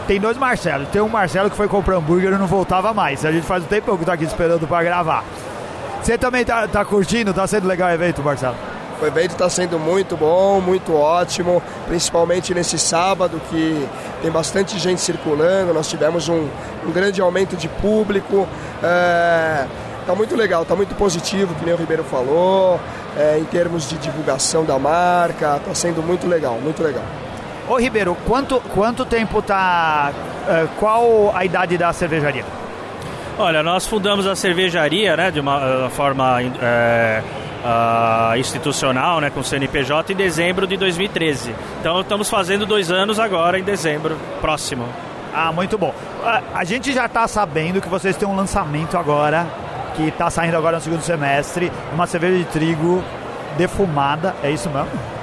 tem 0.08 0.22
dois 0.22 0.38
Marcelos. 0.38 0.88
Tem 0.88 1.02
um 1.02 1.10
Marcelo 1.10 1.50
que 1.50 1.58
foi 1.58 1.68
comprar 1.68 1.98
hambúrguer 1.98 2.32
e 2.32 2.38
não 2.38 2.48
voltava 2.48 2.94
mais. 2.94 3.26
A 3.26 3.32
gente 3.34 3.46
faz 3.46 3.62
um 3.62 3.68
tempo 3.68 3.98
que 3.98 4.06
tá 4.06 4.14
aqui 4.14 4.24
esperando 4.24 4.66
pra 4.66 4.82
gravar. 4.82 5.26
Você 6.02 6.18
também 6.18 6.46
tá, 6.46 6.66
tá 6.66 6.86
curtindo? 6.86 7.34
Tá 7.34 7.46
sendo 7.46 7.68
legal 7.68 7.90
o 7.90 7.92
evento, 7.92 8.24
Marcelo? 8.24 8.56
O 9.02 9.06
evento 9.06 9.32
está 9.32 9.50
sendo 9.50 9.80
muito 9.80 10.18
bom, 10.18 10.60
muito 10.60 10.94
ótimo, 10.94 11.64
principalmente 11.88 12.54
nesse 12.54 12.78
sábado 12.78 13.42
que 13.50 13.88
tem 14.22 14.30
bastante 14.30 14.78
gente 14.78 15.00
circulando. 15.00 15.74
Nós 15.74 15.88
tivemos 15.88 16.28
um, 16.28 16.48
um 16.86 16.92
grande 16.92 17.22
aumento 17.22 17.56
de 17.56 17.70
público. 17.70 18.48
É, 18.84 19.66
tá 20.06 20.14
muito 20.14 20.36
legal, 20.36 20.66
tá 20.66 20.76
muito 20.76 20.94
positivo, 20.96 21.56
que 21.56 21.66
nem 21.66 21.74
o 21.74 21.78
Ribeiro 21.78 22.04
falou, 22.04 22.80
é, 23.18 23.38
em 23.40 23.46
termos 23.46 23.88
de 23.88 23.98
divulgação 23.98 24.66
da 24.66 24.78
marca. 24.78 25.62
Tá 25.66 25.74
sendo 25.74 26.04
muito 26.04 26.28
legal, 26.28 26.60
muito 26.62 26.84
legal. 26.84 27.04
Ô 27.70 27.78
Ribeiro, 27.78 28.18
quanto, 28.26 28.60
quanto 28.74 29.06
tempo 29.06 29.44
tá. 29.44 30.12
eh, 30.48 30.68
qual 30.80 31.32
a 31.36 31.46
idade 31.46 31.78
da 31.78 31.94
cervejaria? 31.94 32.44
Olha, 33.38 33.62
nós 33.62 33.86
fundamos 33.86 34.26
a 34.26 34.36
cervejaria, 34.36 35.16
né, 35.16 35.30
de 35.30 35.40
uma 35.40 35.86
eh, 35.86 35.90
forma 35.92 36.42
é, 36.42 37.22
ah, 37.64 38.34
institucional, 38.38 39.20
né, 39.20 39.30
com 39.30 39.40
o 39.40 39.44
CNPJ 39.44 40.14
em 40.14 40.16
dezembro 40.16 40.66
de 40.68 40.78
2013. 40.78 41.54
Então 41.80 42.02
estamos 42.02 42.30
fazendo 42.30 42.66
dois 42.66 42.92
anos 42.92 43.20
agora 43.20 43.60
em 43.60 43.64
dezembro 43.64 44.18
próximo. 44.42 44.86
Ah, 45.34 45.52
muito 45.52 45.78
bom. 45.78 45.94
A, 46.24 46.42
a 46.56 46.64
gente 46.64 46.92
já 46.92 47.08
tá 47.08 47.28
sabendo 47.28 47.82
que 47.82 47.90
vocês 47.90 48.16
têm 48.16 48.28
um 48.28 48.36
lançamento 48.36 48.98
agora, 48.98 49.48
que 49.96 50.12
tá 50.12 50.30
saindo 50.30 50.58
agora 50.58 50.78
no 50.78 50.84
segundo 50.84 51.02
semestre, 51.02 51.72
uma 51.94 52.08
cerveja 52.08 52.38
de 52.38 52.46
trigo 52.46 53.04
defumada, 53.58 54.36
é 54.42 54.52
isso 54.52 54.70
mesmo? 54.70 55.19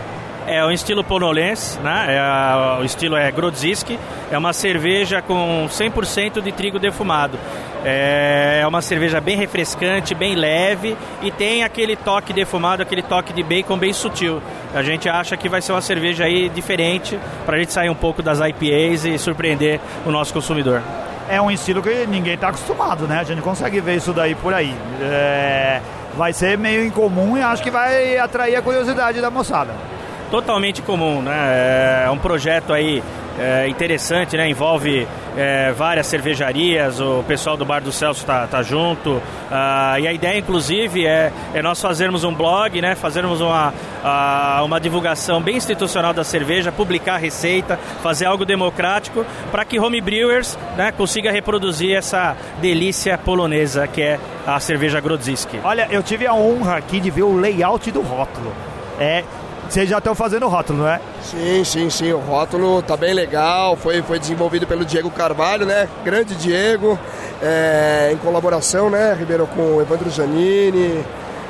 É 0.46 0.64
um 0.64 0.70
estilo 0.70 1.02
ponolense, 1.02 1.76
né? 1.80 2.16
É 2.16 2.80
o 2.80 2.84
estilo 2.84 3.16
é 3.16 3.30
Grodziski. 3.32 3.98
É 4.30 4.38
uma 4.38 4.52
cerveja 4.52 5.20
com 5.20 5.66
100% 5.68 6.40
de 6.40 6.52
trigo 6.52 6.78
defumado. 6.78 7.36
É 7.84 8.64
uma 8.66 8.80
cerveja 8.80 9.20
bem 9.20 9.36
refrescante, 9.36 10.14
bem 10.14 10.36
leve 10.36 10.96
e 11.20 11.32
tem 11.32 11.64
aquele 11.64 11.96
toque 11.96 12.32
defumado, 12.32 12.82
aquele 12.82 13.02
toque 13.02 13.32
de 13.32 13.42
bacon 13.42 13.76
bem 13.76 13.92
sutil. 13.92 14.40
A 14.72 14.82
gente 14.82 15.08
acha 15.08 15.36
que 15.36 15.48
vai 15.48 15.60
ser 15.60 15.72
uma 15.72 15.80
cerveja 15.80 16.24
aí 16.24 16.48
diferente 16.48 17.18
para 17.44 17.56
a 17.56 17.58
gente 17.58 17.72
sair 17.72 17.90
um 17.90 17.94
pouco 17.94 18.22
das 18.22 18.38
IPAs 18.38 19.04
e 19.04 19.18
surpreender 19.18 19.80
o 20.04 20.10
nosso 20.10 20.32
consumidor. 20.32 20.80
É 21.28 21.40
um 21.40 21.50
estilo 21.50 21.82
que 21.82 22.06
ninguém 22.06 22.38
tá 22.38 22.48
acostumado, 22.48 23.08
né? 23.08 23.18
A 23.18 23.24
gente 23.24 23.42
consegue 23.42 23.80
ver 23.80 23.96
isso 23.96 24.12
daí 24.12 24.36
por 24.36 24.54
aí. 24.54 24.72
É, 25.00 25.80
vai 26.16 26.32
ser 26.32 26.56
meio 26.56 26.84
incomum 26.84 27.36
e 27.36 27.42
acho 27.42 27.64
que 27.64 27.70
vai 27.70 28.16
atrair 28.16 28.54
a 28.54 28.62
curiosidade 28.62 29.20
da 29.20 29.28
moçada. 29.28 29.95
Totalmente 30.30 30.82
comum, 30.82 31.22
né? 31.22 32.04
É 32.06 32.10
um 32.10 32.18
projeto 32.18 32.72
aí 32.72 33.02
é, 33.38 33.68
interessante, 33.68 34.36
né? 34.36 34.48
Envolve 34.48 35.06
é, 35.36 35.72
várias 35.72 36.06
cervejarias, 36.06 37.00
o 37.00 37.22
pessoal 37.26 37.56
do 37.56 37.64
Bar 37.64 37.82
do 37.82 37.92
Celso 37.92 38.24
tá, 38.24 38.46
tá 38.46 38.62
junto. 38.62 39.20
Ah, 39.50 39.98
e 40.00 40.08
a 40.08 40.12
ideia, 40.12 40.38
inclusive, 40.38 41.06
é, 41.06 41.32
é 41.54 41.62
nós 41.62 41.80
fazermos 41.80 42.24
um 42.24 42.34
blog, 42.34 42.80
né? 42.80 42.94
Fazermos 42.94 43.40
uma, 43.40 43.72
ah, 44.02 44.62
uma 44.64 44.80
divulgação 44.80 45.40
bem 45.40 45.56
institucional 45.56 46.12
da 46.12 46.24
cerveja, 46.24 46.72
publicar 46.72 47.14
a 47.14 47.18
receita, 47.18 47.78
fazer 48.02 48.24
algo 48.24 48.44
democrático 48.44 49.24
para 49.50 49.64
que 49.64 49.78
home 49.78 50.00
brewers 50.00 50.58
né, 50.76 50.92
consiga 50.92 51.30
reproduzir 51.30 51.94
essa 51.94 52.36
delícia 52.60 53.18
polonesa 53.18 53.86
que 53.86 54.00
é 54.00 54.18
a 54.46 54.58
cerveja 54.60 55.00
Grodziski. 55.00 55.60
Olha, 55.62 55.88
eu 55.90 56.02
tive 56.02 56.26
a 56.26 56.34
honra 56.34 56.76
aqui 56.76 57.00
de 57.00 57.10
ver 57.10 57.22
o 57.22 57.36
layout 57.36 57.90
do 57.90 58.00
rótulo. 58.00 58.52
É, 58.98 59.24
vocês 59.68 59.88
já 59.88 59.98
estão 59.98 60.14
fazendo 60.14 60.46
o 60.46 60.48
rótulo, 60.48 60.80
não 60.80 60.88
é? 60.88 61.00
Sim, 61.22 61.64
sim, 61.64 61.90
sim. 61.90 62.12
O 62.12 62.18
rótulo 62.18 62.80
tá 62.82 62.96
bem 62.96 63.12
legal. 63.14 63.76
Foi, 63.76 64.00
foi 64.02 64.18
desenvolvido 64.18 64.66
pelo 64.66 64.84
Diego 64.84 65.10
Carvalho, 65.10 65.66
né? 65.66 65.88
Grande 66.04 66.34
Diego. 66.36 66.98
é, 67.42 68.10
em 68.12 68.16
colaboração, 68.16 68.88
né, 68.88 69.14
Ribeiro, 69.18 69.46
com 69.54 69.60
o 69.76 69.82
Evandro 69.82 70.08
Zanini. 70.08 71.04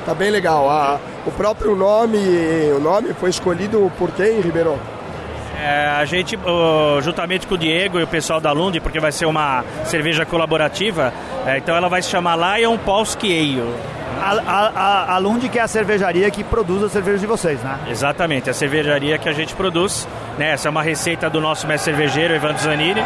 Tá 0.04 0.12
bem 0.14 0.30
legal. 0.30 0.68
A- 0.68 0.98
o 1.24 1.30
próprio 1.30 1.76
nome, 1.76 2.18
o 2.76 2.80
nome 2.80 3.12
foi 3.14 3.30
escolhido 3.30 3.90
por 3.98 4.10
quem, 4.10 4.40
Ribeiro? 4.40 4.76
É, 5.60 5.86
a 5.98 6.04
gente, 6.04 6.36
juntamente 7.02 7.46
com 7.46 7.54
o 7.54 7.58
Diego 7.58 7.98
e 7.98 8.02
o 8.02 8.06
pessoal 8.06 8.40
da 8.40 8.52
Lund, 8.52 8.78
porque 8.80 9.00
vai 9.00 9.10
ser 9.12 9.26
uma 9.26 9.64
cerveja 9.84 10.26
colaborativa, 10.26 11.12
é, 11.46 11.56
então 11.58 11.74
ela 11.74 11.88
vai 11.88 12.02
se 12.02 12.10
chamar 12.10 12.36
Lion 12.58 12.76
Polski 12.78 13.26
Ale. 13.32 13.74
A, 14.26 14.72
a, 14.74 15.14
a, 15.14 15.18
Lund 15.18 15.48
que 15.48 15.56
é 15.56 15.62
a 15.62 15.68
cervejaria 15.68 16.28
que 16.32 16.42
produz 16.42 16.82
a 16.82 16.88
cerveja 16.88 17.18
de 17.18 17.26
vocês, 17.26 17.62
né? 17.62 17.78
Exatamente, 17.88 18.50
a 18.50 18.52
cervejaria 18.52 19.16
que 19.18 19.28
a 19.28 19.32
gente 19.32 19.54
produz. 19.54 20.08
Né? 20.36 20.50
Essa 20.50 20.66
é 20.66 20.70
uma 20.70 20.82
receita 20.82 21.30
do 21.30 21.40
nosso 21.40 21.64
mestre 21.66 21.92
cervejeiro, 21.92 22.34
Evandro 22.34 22.58
Zanini. 22.58 23.00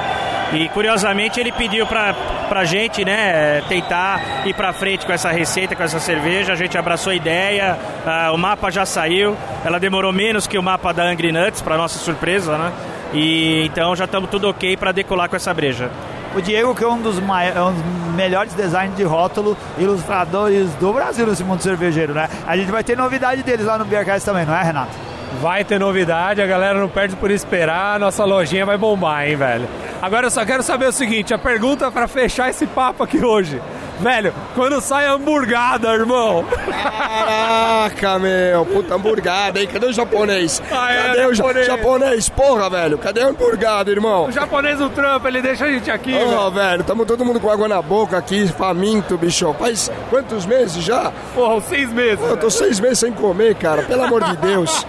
E 0.55 0.69
curiosamente 0.71 1.39
ele 1.39 1.53
pediu 1.53 1.87
pra, 1.87 2.15
pra 2.49 2.65
gente 2.65 3.05
né, 3.05 3.61
tentar 3.69 4.47
ir 4.47 4.55
pra 4.55 4.73
frente 4.73 5.05
com 5.05 5.13
essa 5.13 5.31
receita, 5.31 5.77
com 5.77 5.83
essa 5.83 6.01
cerveja. 6.01 6.55
A 6.55 6.57
gente 6.57 6.79
abraçou 6.79 7.13
a 7.13 7.15
ideia, 7.15 7.79
ah, 8.07 8.33
o 8.33 8.39
mapa 8.39 8.71
já 8.71 8.87
saiu. 8.87 9.37
Ela 9.63 9.79
demorou 9.79 10.13
menos 10.13 10.47
que 10.47 10.57
o 10.57 10.63
mapa 10.63 10.91
da 10.93 11.05
Angry 11.05 11.33
Nuts, 11.33 11.61
pra 11.61 11.77
nossa 11.77 11.99
surpresa, 11.99 12.57
né? 12.57 12.73
E 13.13 13.67
então 13.67 13.95
já 13.95 14.07
estamos 14.07 14.31
tudo 14.31 14.49
ok 14.49 14.77
para 14.77 14.91
decolar 14.91 15.29
com 15.29 15.37
essa 15.37 15.53
breja. 15.53 15.91
O 16.35 16.41
Diego, 16.41 16.75
que 16.75 16.85
é 16.85 16.89
um 16.89 17.01
dos, 17.01 17.19
mai- 17.19 17.53
é 17.55 17.61
um 17.61 17.73
dos 17.73 18.15
melhores 18.15 18.55
designers 18.55 18.97
de 18.97 19.03
rótulo, 19.03 19.57
ilustradores 19.79 20.71
do 20.75 20.93
Brasil 20.93 21.27
nesse 21.27 21.43
mundo 21.43 21.61
cervejeiro, 21.63 22.15
né? 22.15 22.29
A 22.47 22.57
gente 22.57 22.71
vai 22.71 22.85
ter 22.85 22.97
novidade 22.97 23.43
deles 23.43 23.67
lá 23.67 23.77
no 23.77 23.85
Beercast 23.85 24.25
também, 24.25 24.47
não 24.47 24.55
é, 24.55 24.63
Renato? 24.63 24.93
Vai 25.41 25.65
ter 25.65 25.79
novidade, 25.79 26.41
a 26.43 26.47
galera 26.47 26.79
não 26.79 26.89
perde 26.89 27.17
por 27.17 27.31
esperar, 27.31 27.99
nossa 27.99 28.25
lojinha 28.25 28.65
vai 28.67 28.77
bombar, 28.79 29.27
hein, 29.29 29.37
velho. 29.37 29.69
Agora 30.01 30.27
eu 30.27 30.31
só 30.31 30.45
quero 30.45 30.63
saber 30.63 30.87
o 30.89 30.93
seguinte, 30.93 31.33
a 31.35 31.39
pergunta 31.39 31.91
pra 31.91 32.07
fechar 32.09 32.49
esse 32.51 32.67
papo 32.67 33.03
aqui 33.03 33.25
hoje. 33.25 33.61
Velho, 34.01 34.33
quando 34.55 34.81
sai 34.81 35.07
hamburgada, 35.07 35.93
irmão? 35.93 36.45
Caraca, 36.45 38.19
meu, 38.19 38.65
puta 38.65 38.95
hamburgada, 38.95 39.61
hein? 39.61 39.69
Cadê 39.71 39.87
o 39.87 39.93
japonês? 39.93 40.63
Ah, 40.73 40.93
é, 40.93 41.03
Cadê 41.03 41.27
o 41.27 41.35
ja- 41.35 41.35
japonês? 41.35 41.67
japonês? 41.67 42.29
Porra, 42.31 42.71
velho, 42.71 42.97
cadê 42.97 43.21
a 43.23 43.27
hamburgada, 43.29 43.91
irmão? 43.91 44.27
O 44.27 44.33
japonês 44.33 44.79
do 44.79 44.89
trampo, 44.89 45.29
ele 45.29 45.43
deixa 45.43 45.67
a 45.67 45.71
gente 45.71 45.91
aqui, 45.91 46.15
Ó, 46.15 46.49
velho, 46.49 46.83
tamo 46.83 47.05
todo 47.05 47.25
mundo 47.25 47.39
com 47.41 47.51
água 47.51 47.69
na 47.69 47.83
boca 47.83 48.17
aqui, 48.17 48.49
faminto, 48.49 49.19
bicho. 49.19 49.55
Faz 49.59 49.91
quantos 50.09 50.47
meses 50.47 50.83
já? 50.83 51.13
Porra, 51.35 51.55
uns 51.57 51.65
seis 51.65 51.93
meses. 51.93 52.25
eu 52.25 52.37
tô 52.39 52.49
seis 52.51 52.81
meses 52.81 52.99
sem 53.01 53.13
comer, 53.13 53.55
cara, 53.57 53.83
pelo 53.83 54.03
amor 54.05 54.25
de 54.25 54.37
Deus. 54.39 54.87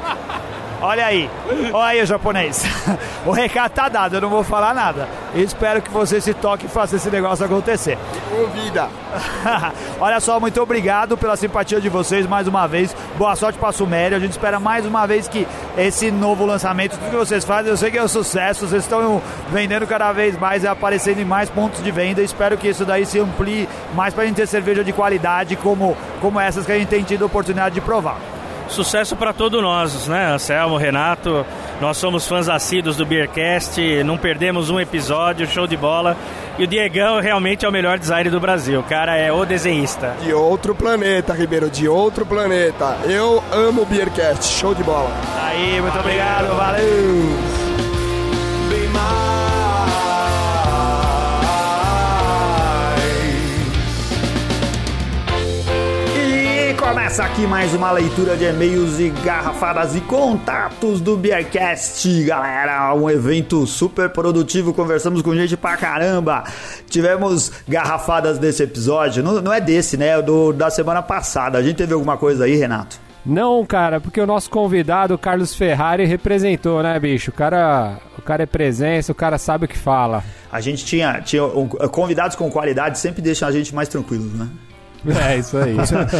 Olha 0.82 1.05
aí, 1.05 1.29
olha 1.71 1.86
aí 1.86 2.01
o 2.01 2.05
japonês. 2.05 2.63
O 3.23 3.32
recado 3.32 3.71
tá 3.71 3.88
dado, 3.88 4.15
eu 4.15 4.21
não 4.21 4.29
vou 4.29 4.43
falar 4.43 4.73
nada. 4.73 5.07
Espero 5.36 5.79
que 5.79 5.91
você 5.91 6.19
se 6.19 6.34
toque 6.34 6.65
e 6.65 6.67
faça 6.67 6.95
esse 6.95 7.07
negócio 7.07 7.45
acontecer. 7.45 7.95
Convida. 8.27 8.89
Olha 10.01 10.19
só, 10.19 10.39
muito 10.39 10.59
obrigado 10.59 11.15
pela 11.15 11.38
simpatia 11.38 11.79
de 11.79 11.88
vocês 11.88 12.25
mais 12.25 12.47
uma 12.47 12.67
vez. 12.67 12.95
Boa 13.19 13.36
sorte 13.36 13.59
para 13.59 13.71
Sumério. 13.71 14.17
A 14.17 14.19
gente 14.19 14.32
espera 14.32 14.59
mais 14.59 14.88
uma 14.88 15.05
vez 15.05 15.27
que 15.27 15.47
esse 15.77 16.09
novo 16.09 16.47
lançamento, 16.47 16.97
tudo 16.97 17.11
que 17.11 17.15
vocês 17.15 17.45
fazem, 17.45 17.69
eu 17.69 17.77
sei 17.77 17.91
que 17.91 17.97
é 17.99 18.03
um 18.03 18.07
sucesso. 18.07 18.67
Vocês 18.67 18.82
estão 18.82 19.21
vendendo 19.51 19.86
cada 19.86 20.11
vez 20.11 20.36
mais 20.36 20.63
e 20.63 20.67
aparecendo 20.67 21.19
em 21.19 21.25
mais 21.25 21.47
pontos 21.47 21.84
de 21.84 21.91
venda. 21.91 22.23
Espero 22.23 22.57
que 22.57 22.69
isso 22.69 22.84
daí 22.86 23.05
se 23.05 23.19
amplie 23.19 23.69
mais 23.93 24.15
para 24.15 24.23
a 24.23 24.25
gente 24.25 24.38
ter 24.38 24.47
cerveja 24.47 24.84
de 24.84 24.91
qualidade 24.91 25.55
como, 25.57 25.95
como 26.19 26.39
essas 26.39 26.65
que 26.65 26.71
a 26.71 26.79
gente 26.79 26.89
tem 26.89 27.03
tido 27.03 27.21
a 27.21 27.27
oportunidade 27.27 27.75
de 27.75 27.82
provar. 27.82 28.17
Sucesso 28.72 29.17
para 29.17 29.34
todos 29.34 29.61
nós, 29.61 30.07
né? 30.07 30.34
Anselmo, 30.34 30.78
Renato, 30.78 31.45
nós 31.82 31.97
somos 31.97 32.26
fãs 32.26 32.47
assíduos 32.47 32.95
do 32.95 33.05
Beercast, 33.05 33.80
não 34.05 34.17
perdemos 34.17 34.69
um 34.69 34.80
episódio, 34.80 35.45
show 35.45 35.67
de 35.67 35.76
bola. 35.76 36.15
E 36.57 36.63
o 36.63 36.67
Diegão 36.67 37.19
realmente 37.19 37.65
é 37.65 37.69
o 37.69 37.72
melhor 37.72 37.99
designer 37.99 38.32
do 38.32 38.39
Brasil, 38.39 38.80
o 38.80 38.84
cara 38.84 39.17
é 39.17 39.32
o 39.32 39.45
desenhista. 39.45 40.15
De 40.22 40.34
outro 40.34 40.74
planeta, 40.74 41.34
Ribeiro, 41.34 41.69
de 41.69 41.88
outro 41.88 42.26
planeta. 42.26 42.97
Eu 43.03 43.43
amo 43.51 43.82
o 43.82 43.86
Beercast, 43.86 44.45
show 44.45 44.74
de 44.74 44.84
bola. 44.84 45.11
Aí, 45.43 45.82
muito 45.82 45.99
obrigado, 45.99 46.55
valeu! 46.55 47.51
Começa 57.12 57.26
aqui 57.26 57.45
mais 57.45 57.74
uma 57.74 57.91
leitura 57.91 58.38
de 58.38 58.45
e-mails 58.45 58.97
e 58.97 59.09
garrafadas 59.09 59.97
e 59.97 59.99
contatos 59.99 61.01
do 61.01 61.18
Beercast, 61.18 62.24
galera. 62.24 62.95
Um 62.95 63.09
evento 63.09 63.68
super 63.68 64.09
produtivo, 64.09 64.74
conversamos 64.74 65.22
com 65.22 65.36
gente 65.36 65.57
pra 65.57 65.76
caramba. 65.76 66.45
Tivemos 66.89 67.51
garrafadas 67.68 68.39
desse 68.39 68.64
episódio, 68.64 69.22
não, 69.22 69.41
não 69.41 69.51
é 69.51 69.59
desse, 69.59 69.97
né? 69.97 70.20
É 70.20 70.22
do 70.22 70.53
da 70.53 70.70
semana 70.70 71.01
passada. 71.01 71.57
A 71.57 71.62
gente 71.62 71.76
teve 71.76 71.93
alguma 71.93 72.16
coisa 72.16 72.45
aí, 72.45 72.55
Renato? 72.55 72.97
Não, 73.26 73.66
cara, 73.66 73.99
porque 73.99 74.22
o 74.22 74.26
nosso 74.26 74.49
convidado, 74.49 75.18
Carlos 75.18 75.53
Ferrari, 75.53 76.05
representou, 76.05 76.82
né, 76.82 76.97
bicho? 76.97 77.30
O 77.30 77.34
cara, 77.34 77.97
o 78.18 78.22
cara 78.22 78.43
é 78.43 78.45
presença, 78.45 79.12
o 79.12 79.16
cara 79.16 79.38
sabe 79.38 79.66
o 79.66 79.68
que 79.68 79.78
fala. 79.78 80.24
A 80.49 80.62
gente 80.62 80.86
tinha, 80.86 81.20
tinha 81.20 81.43
um, 81.43 81.68
convidados 81.68 82.38
com 82.38 82.49
qualidade 82.49 82.97
sempre 82.99 83.22
deixam 83.22 83.49
a 83.49 83.51
gente 83.51 83.76
mais 83.76 83.89
tranquilos, 83.89 84.32
né? 84.32 84.47
É, 85.06 85.38
isso 85.38 85.58
aí. 85.58 85.76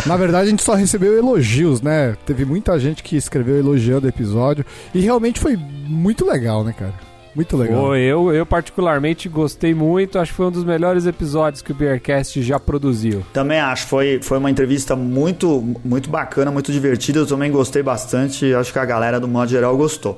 Na 0.06 0.18
verdade, 0.18 0.48
a 0.48 0.50
gente 0.50 0.64
só 0.64 0.74
recebeu 0.74 1.18
elogios, 1.18 1.82
né? 1.82 2.16
Teve 2.26 2.46
muita 2.46 2.80
gente 2.80 3.04
que 3.04 3.16
escreveu 3.16 3.58
elogiando 3.58 4.06
o 4.06 4.10
episódio. 4.10 4.66
E 4.94 5.00
realmente 5.02 5.40
foi 5.40 5.56
muito 5.56 6.26
legal, 6.26 6.64
né, 6.64 6.74
cara? 6.78 6.94
Muito 7.34 7.56
legal. 7.56 7.82
Pô, 7.82 7.96
eu, 7.96 8.34
eu 8.34 8.46
particularmente 8.46 9.30
gostei 9.30 9.74
muito, 9.74 10.20
acho 10.20 10.32
que 10.32 10.38
foi 10.38 10.48
um 10.48 10.52
dos 10.52 10.66
melhores 10.66 11.06
episódios 11.06 11.62
que 11.62 11.72
o 11.72 11.76
Beercast 11.76 12.42
já 12.44 12.60
produziu. 12.60 13.24
Também 13.32 13.60
acho, 13.60 13.88
foi, 13.88 14.20
foi 14.22 14.38
uma 14.38 14.52
entrevista 14.52 14.98
muito, 14.98 15.64
muito 15.84 16.10
bacana, 16.10 16.52
muito 16.52 16.72
divertida. 16.72 17.20
Eu 17.20 17.26
também 17.26 17.50
gostei 17.50 17.82
bastante. 17.82 18.54
Acho 18.54 18.74
que 18.74 18.80
a 18.80 18.86
galera, 18.86 19.20
do 19.20 19.28
modo 19.30 19.50
geral, 19.50 19.78
gostou. 19.78 20.18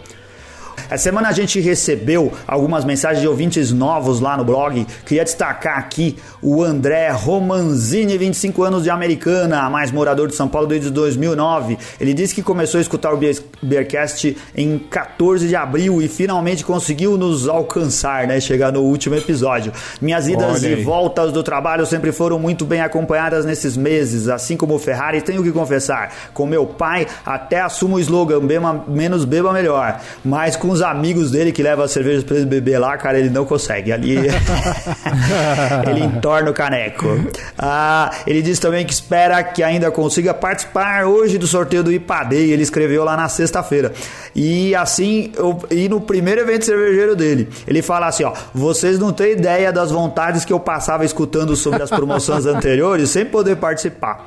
Essa 0.89 1.03
semana 1.03 1.29
a 1.29 1.31
gente 1.31 1.59
recebeu 1.59 2.31
algumas 2.47 2.85
mensagens 2.85 3.21
de 3.21 3.27
ouvintes 3.27 3.71
novos 3.71 4.19
lá 4.19 4.37
no 4.37 4.43
blog. 4.43 4.85
Queria 5.05 5.23
destacar 5.23 5.77
aqui 5.77 6.17
o 6.41 6.63
André 6.63 7.09
Romanzini, 7.09 8.17
25 8.17 8.63
anos 8.63 8.83
de 8.83 8.89
Americana, 8.89 9.69
mais 9.69 9.91
morador 9.91 10.27
de 10.27 10.35
São 10.35 10.47
Paulo 10.47 10.67
desde 10.67 10.89
2009. 10.89 11.77
Ele 11.99 12.13
disse 12.13 12.35
que 12.35 12.43
começou 12.43 12.77
a 12.77 12.81
escutar 12.81 13.13
o 13.13 13.19
Beercast 13.61 14.37
em 14.55 14.77
14 14.77 15.47
de 15.47 15.55
abril 15.55 16.01
e 16.01 16.07
finalmente 16.07 16.65
conseguiu 16.65 17.17
nos 17.17 17.47
alcançar, 17.47 18.27
né? 18.27 18.39
Chegar 18.39 18.71
no 18.71 18.81
último 18.81 19.15
episódio. 19.15 19.71
Minhas 20.01 20.27
idas 20.27 20.63
e 20.63 20.75
voltas 20.75 21.31
do 21.31 21.43
trabalho 21.43 21.85
sempre 21.85 22.11
foram 22.11 22.37
muito 22.37 22.65
bem 22.65 22.81
acompanhadas 22.81 23.45
nesses 23.45 23.77
meses, 23.77 24.27
assim 24.27 24.57
como 24.57 24.75
o 24.75 24.79
Ferrari, 24.79 25.21
tenho 25.21 25.43
que 25.43 25.51
confessar, 25.51 26.11
com 26.33 26.45
meu 26.45 26.65
pai 26.65 27.07
até 27.25 27.61
assumo 27.61 27.95
o 27.95 27.99
slogan 27.99 28.39
beba, 28.39 28.83
menos 28.87 29.25
beba 29.25 29.53
melhor, 29.53 30.01
mas 30.23 30.55
com 30.55 30.69
os 30.73 30.81
amigos 30.81 31.31
dele 31.31 31.51
que 31.51 31.63
levam 31.63 31.85
as 31.85 31.91
cervejas 31.91 32.23
pra 32.23 32.35
ele 32.35 32.45
beber 32.45 32.79
lá, 32.79 32.97
cara, 32.97 33.19
ele 33.19 33.29
não 33.29 33.45
consegue, 33.45 33.91
ali 33.91 34.17
ele 35.87 36.03
entorna 36.03 36.51
o 36.51 36.53
caneco. 36.53 37.07
Ah, 37.57 38.11
ele 38.25 38.41
diz 38.41 38.59
também 38.59 38.85
que 38.85 38.93
espera 38.93 39.43
que 39.43 39.63
ainda 39.63 39.91
consiga 39.91 40.33
participar 40.33 41.05
hoje 41.05 41.37
do 41.37 41.47
sorteio 41.47 41.83
do 41.83 41.91
IPADEI, 41.91 42.51
ele 42.51 42.63
escreveu 42.63 43.03
lá 43.03 43.15
na 43.15 43.29
sexta-feira. 43.29 43.93
E 44.35 44.73
assim, 44.75 45.31
eu, 45.37 45.59
e 45.69 45.87
no 45.87 46.01
primeiro 46.01 46.41
evento 46.41 46.65
cervejeiro 46.65 47.15
dele, 47.15 47.49
ele 47.67 47.81
fala 47.81 48.07
assim, 48.07 48.23
ó, 48.23 48.33
vocês 48.53 48.97
não 48.97 49.11
têm 49.11 49.33
ideia 49.33 49.71
das 49.71 49.91
vontades 49.91 50.43
que 50.43 50.51
eu 50.51 50.59
passava 50.59 51.05
escutando 51.05 51.55
sobre 51.55 51.83
as 51.83 51.89
promoções 51.89 52.45
anteriores 52.47 53.09
sem 53.09 53.25
poder 53.25 53.57
participar. 53.57 54.25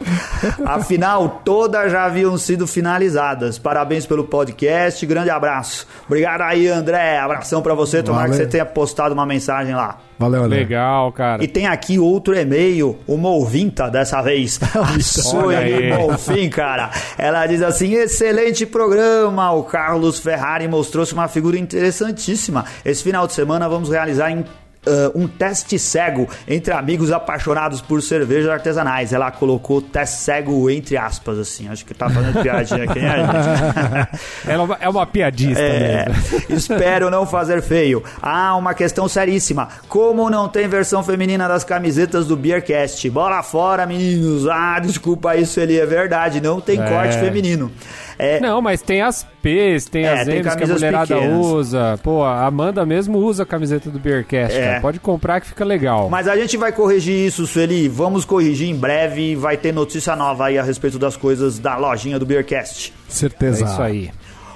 Afinal, 0.65 1.41
todas 1.45 1.91
já 1.91 2.05
haviam 2.05 2.37
sido 2.39 2.67
finalizadas. 2.67 3.59
Parabéns 3.59 4.07
pelo 4.07 4.25
podcast, 4.25 5.05
grande 5.07 5.31
abraço. 5.31 5.87
Obrigado, 6.07 6.36
Obrigado 6.37 6.43
aí, 6.43 6.69
André. 6.69 7.19
Abração 7.19 7.63
pra 7.63 7.75
você. 7.75 8.03
Tomara 8.03 8.29
Valeu. 8.29 8.37
que 8.39 8.45
você 8.45 8.51
tenha 8.51 8.67
postado 8.67 9.15
uma 9.15 9.25
mensagem 9.25 9.75
lá. 9.75 9.99
Valeu, 10.19 10.45
André. 10.45 10.59
Legal, 10.59 11.11
cara. 11.13 11.43
E 11.43 11.49
tem 11.49 11.67
aqui 11.67 11.99
outro 11.99 12.35
e-mail, 12.35 12.99
uma 13.07 13.31
ouvinta 13.31 13.89
dessa 13.91 14.21
vez. 14.23 14.59
A 14.75 15.01
Sueli. 15.01 15.91
Bonfim, 15.95 16.49
cara. 16.49 16.91
Ela 17.19 17.47
diz 17.47 17.63
assim: 17.63 17.95
excelente 17.95 18.67
programa. 18.67 19.53
O 19.53 19.65
Carlos 19.65 20.19
Ferrari 20.19 20.69
mostrou-se 20.69 21.13
uma 21.13 21.29
figura 21.29 21.59
interessantíssima. 21.59 22.65
Esse 22.85 23.03
final 23.03 23.27
de 23.27 23.33
semana 23.33 23.69
vamos 23.69 23.89
realizar 23.91 24.31
em. 24.31 24.45
Ah, 24.87 25.11
um 25.15 25.27
teste 25.27 25.79
cego 25.79 26.29
entre 26.47 26.73
amigos 26.73 27.11
apaixonados 27.13 27.81
por 27.81 28.03
cervejas 28.03 28.49
artesanais. 28.51 29.13
Ela 29.13 29.31
colocou 29.31 29.81
teste 29.83 30.19
cego 30.19 30.69
entre 30.71 30.97
aspas, 30.97 31.39
assim. 31.39 31.69
Acho 31.69 31.85
que 31.85 31.95
tá 31.95 32.09
fazendo 32.09 32.41
piadinha 32.43 32.85
aqui, 32.85 33.01
né, 33.01 33.17
gente? 33.19 34.47
É 34.47 34.57
uma, 34.59 34.77
é 34.81 34.89
uma 34.89 35.07
piadista 35.07 35.61
É, 35.63 36.07
espero 36.49 37.11
não 37.11 37.27
fazer 37.27 37.63
feio. 37.63 38.03
Ah, 38.23 38.55
uma 38.57 38.75
questão 38.75 39.09
seríssima. 39.09 39.69
Como 39.89 40.31
não 40.31 40.49
tem 40.49 40.69
versão 40.69 41.03
feminina 41.03 41.49
das 41.49 41.65
camisetas 41.65 42.27
do 42.27 42.37
Beercast? 42.37 43.09
Bola 43.11 43.43
fora, 43.43 43.87
meninos. 43.87 44.47
Ah, 44.49 44.79
desculpa 44.79 45.37
isso, 45.37 45.59
ele 45.61 45.79
é 45.79 45.87
verdade. 45.87 46.41
Não 46.41 46.61
tem 46.61 46.81
É. 46.81 46.89
corte 46.89 47.19
feminino. 47.19 47.71
É, 48.19 48.41
Não, 48.41 48.63
mas 48.63 48.81
tem 48.83 49.03
as 49.03 49.27
P's, 49.43 49.85
tem 49.87 50.05
É, 50.05 50.13
as 50.21 50.27
tem 50.27 50.39
M's 50.39 50.55
que 50.55 50.65
a 50.65 50.67
mulherada 50.67 51.15
pequenas. 51.15 51.45
usa. 51.47 52.01
Pô, 52.03 52.23
a 52.25 52.47
Amanda 52.47 52.85
mesmo 52.87 53.19
usa 53.19 53.43
a 53.43 53.47
camiseta 53.47 53.91
do 53.91 53.99
Beercast, 53.99 54.57
É. 54.57 54.65
cara. 54.65 54.81
Pode 54.81 54.99
comprar 55.01 55.41
que 55.41 55.47
fica 55.49 55.65
legal. 55.65 56.09
Mas 56.09 56.27
a 56.29 56.37
gente 56.37 56.57
vai 56.57 56.73
corrigir 56.73 57.27
isso, 57.27 57.47
Sueli. 57.47 57.89
Vamos 57.89 58.25
corrigir 58.25 58.69
em 58.69 58.75
breve. 58.75 59.37
Vai 59.37 59.57
ter 59.57 59.73
notícia 59.73 60.17
nova 60.17 60.47
aí 60.47 60.59
a 60.59 60.63
respeito 60.63 60.99
das 60.99 61.17
coisas 61.17 61.59
da 61.59 61.77
lojinha 61.77 62.19
do 62.19 62.25
Beercast. 62.27 62.93
Certeza. 63.09 63.65
É 63.65 63.69
isso 63.69 63.83
aí. 63.83 64.11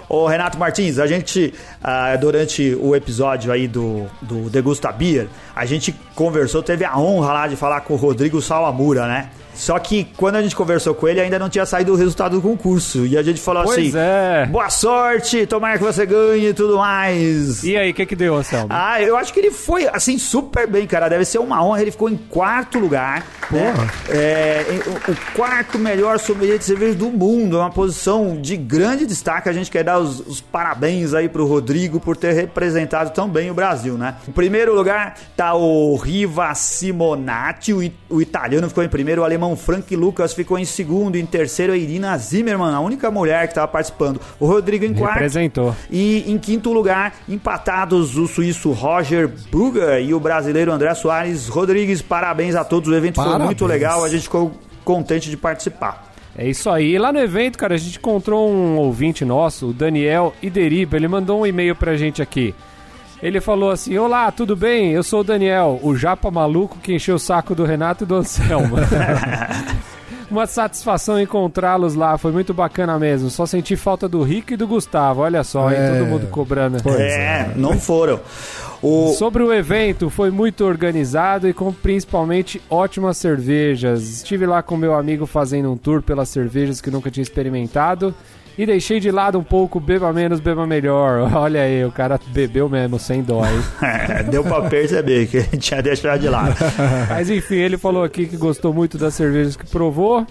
Ô 0.08 0.26
Renato 0.26 0.58
Martins, 0.58 0.98
a 0.98 1.06
gente, 1.06 1.54
ah, 1.80 2.16
durante 2.16 2.76
o 2.80 2.96
episódio 2.96 3.52
aí 3.52 3.68
do, 3.68 4.06
do 4.20 4.50
Degusta 4.50 4.90
Beer, 4.90 5.28
a 5.60 5.66
gente 5.66 5.94
conversou, 6.14 6.62
teve 6.62 6.86
a 6.86 6.96
honra 6.98 7.34
lá 7.34 7.46
de 7.46 7.54
falar 7.54 7.82
com 7.82 7.92
o 7.92 7.96
Rodrigo 7.98 8.40
Salamura, 8.40 9.06
né? 9.06 9.28
Só 9.52 9.78
que 9.78 10.04
quando 10.16 10.36
a 10.36 10.42
gente 10.42 10.56
conversou 10.56 10.94
com 10.94 11.06
ele, 11.06 11.20
ainda 11.20 11.38
não 11.38 11.50
tinha 11.50 11.66
saído 11.66 11.92
o 11.92 11.96
resultado 11.96 12.36
do 12.36 12.40
concurso. 12.40 13.04
E 13.04 13.18
a 13.18 13.22
gente 13.22 13.38
falou 13.40 13.64
Pois 13.64 13.88
assim: 13.88 13.92
é. 13.94 14.46
boa 14.46 14.70
sorte, 14.70 15.44
tomara 15.44 15.76
que 15.76 15.84
você 15.84 16.06
ganhe 16.06 16.48
e 16.48 16.54
tudo 16.54 16.78
mais. 16.78 17.62
E 17.62 17.76
aí, 17.76 17.90
o 17.90 17.94
que 17.94 18.06
que 18.06 18.16
deu, 18.16 18.36
Anselmo? 18.36 18.68
Ah, 18.70 19.02
eu 19.02 19.18
acho 19.18 19.34
que 19.34 19.40
ele 19.40 19.50
foi, 19.50 19.86
assim, 19.88 20.16
super 20.18 20.66
bem, 20.66 20.86
cara. 20.86 21.08
Deve 21.10 21.26
ser 21.26 21.40
uma 21.40 21.62
honra. 21.62 21.82
Ele 21.82 21.90
ficou 21.90 22.08
em 22.08 22.16
quarto 22.16 22.78
lugar. 22.78 23.26
Né? 23.50 23.74
É, 24.08 24.64
em- 24.70 24.78
o, 24.78 25.12
o 25.12 25.16
quarto 25.34 25.78
melhor 25.78 26.18
sommelier 26.18 26.56
de 26.56 26.64
cerveja 26.64 26.94
do 26.96 27.10
mundo. 27.10 27.56
É 27.56 27.60
uma 27.60 27.70
posição 27.70 28.40
de 28.40 28.56
grande 28.56 29.04
destaque. 29.04 29.48
A 29.48 29.52
gente 29.52 29.70
quer 29.70 29.84
dar 29.84 29.98
os, 29.98 30.20
os 30.20 30.40
parabéns 30.40 31.12
aí 31.12 31.28
pro 31.28 31.44
Rodrigo 31.44 32.00
por 32.00 32.16
ter 32.16 32.32
representado 32.32 33.10
tão 33.10 33.28
bem 33.28 33.50
o 33.50 33.54
Brasil, 33.54 33.98
né? 33.98 34.14
Em 34.26 34.32
primeiro 34.32 34.74
lugar 34.74 35.16
tá 35.36 35.49
o 35.54 35.96
Riva 35.96 36.54
Simonati, 36.54 37.72
o, 37.72 37.78
o 38.08 38.20
italiano 38.20 38.68
ficou 38.68 38.82
em 38.82 38.88
primeiro, 38.88 39.22
o 39.22 39.24
alemão 39.24 39.56
Frank 39.56 39.94
Lucas 39.94 40.32
ficou 40.32 40.58
em 40.58 40.64
segundo, 40.64 41.16
em 41.16 41.26
terceiro 41.26 41.72
a 41.72 41.76
Irina 41.76 42.16
Zimmermann, 42.18 42.74
a 42.74 42.80
única 42.80 43.10
mulher 43.10 43.46
que 43.46 43.52
estava 43.52 43.68
participando. 43.68 44.20
O 44.38 44.46
Rodrigo 44.46 44.84
em 44.84 44.94
quarto. 44.94 45.14
Representou. 45.14 45.74
E 45.90 46.24
em 46.30 46.38
quinto 46.38 46.72
lugar, 46.72 47.14
empatados 47.28 48.16
o 48.16 48.26
suíço 48.26 48.72
Roger 48.72 49.28
Brugger 49.50 50.00
e 50.00 50.14
o 50.14 50.20
brasileiro 50.20 50.72
André 50.72 50.94
Soares 50.94 51.48
Rodrigues. 51.48 52.02
Parabéns 52.02 52.54
a 52.54 52.64
todos, 52.64 52.88
o 52.88 52.94
evento 52.94 53.16
foi 53.16 53.24
Parabéns. 53.24 53.46
muito 53.46 53.66
legal, 53.66 54.04
a 54.04 54.08
gente 54.08 54.22
ficou 54.22 54.52
contente 54.84 55.30
de 55.30 55.36
participar. 55.36 56.10
É 56.36 56.48
isso 56.48 56.70
aí. 56.70 56.96
Lá 56.98 57.12
no 57.12 57.18
evento, 57.18 57.58
cara, 57.58 57.74
a 57.74 57.78
gente 57.78 57.98
encontrou 57.98 58.48
um 58.50 58.76
ouvinte 58.76 59.24
nosso, 59.24 59.68
o 59.68 59.72
Daniel 59.72 60.32
Ideriba. 60.42 60.96
Ele 60.96 61.08
mandou 61.08 61.40
um 61.40 61.46
e-mail 61.46 61.74
pra 61.74 61.96
gente 61.96 62.22
aqui. 62.22 62.54
Ele 63.22 63.40
falou 63.40 63.70
assim: 63.70 63.96
Olá, 63.98 64.30
tudo 64.32 64.56
bem? 64.56 64.92
Eu 64.92 65.02
sou 65.02 65.20
o 65.20 65.24
Daniel, 65.24 65.78
o 65.82 65.94
japa 65.94 66.30
maluco 66.30 66.78
que 66.78 66.94
encheu 66.94 67.16
o 67.16 67.18
saco 67.18 67.54
do 67.54 67.64
Renato 67.64 68.04
e 68.04 68.06
do 68.06 68.16
Anselmo. 68.16 68.76
Uma 70.30 70.46
satisfação 70.46 71.20
encontrá-los 71.20 71.96
lá, 71.96 72.16
foi 72.16 72.30
muito 72.30 72.54
bacana 72.54 72.96
mesmo. 73.00 73.28
Só 73.30 73.44
senti 73.46 73.74
falta 73.74 74.08
do 74.08 74.22
Rico 74.22 74.52
e 74.52 74.56
do 74.56 74.66
Gustavo, 74.66 75.22
olha 75.22 75.42
só, 75.42 75.70
hein? 75.70 75.76
É. 75.76 75.90
Todo 75.90 76.06
mundo 76.06 76.26
cobrando. 76.28 76.78
é, 76.88 77.50
não 77.56 77.78
foram. 77.80 78.20
O... 78.80 79.12
Sobre 79.18 79.42
o 79.42 79.52
evento, 79.52 80.08
foi 80.08 80.30
muito 80.30 80.64
organizado 80.64 81.48
e 81.48 81.52
com 81.52 81.72
principalmente 81.72 82.62
ótimas 82.70 83.16
cervejas. 83.16 84.02
Estive 84.02 84.46
lá 84.46 84.62
com 84.62 84.76
meu 84.76 84.94
amigo 84.94 85.26
fazendo 85.26 85.70
um 85.70 85.76
tour 85.76 86.00
pelas 86.00 86.28
cervejas 86.28 86.80
que 86.80 86.92
nunca 86.92 87.10
tinha 87.10 87.22
experimentado 87.22 88.14
e 88.60 88.66
deixei 88.66 89.00
de 89.00 89.10
lado 89.10 89.38
um 89.38 89.42
pouco 89.42 89.80
beba 89.80 90.12
menos, 90.12 90.38
beba 90.38 90.66
melhor. 90.66 91.20
Olha 91.34 91.62
aí, 91.62 91.82
o 91.82 91.90
cara 91.90 92.20
bebeu 92.26 92.68
mesmo, 92.68 92.98
sem 92.98 93.22
dó, 93.22 93.42
hein? 93.42 93.62
É, 93.80 94.22
deu 94.22 94.44
pra 94.44 94.62
perceber 94.68 95.26
que 95.28 95.38
a 95.38 95.40
gente 95.40 95.58
tinha 95.58 95.82
deixado 95.82 96.20
de 96.20 96.28
lado. 96.28 96.54
Mas 97.08 97.30
enfim, 97.30 97.54
ele 97.54 97.78
falou 97.78 98.04
aqui 98.04 98.26
que 98.26 98.36
gostou 98.36 98.74
muito 98.74 98.98
das 98.98 99.14
cervejas 99.14 99.56
que 99.56 99.66
provou. 99.66 100.26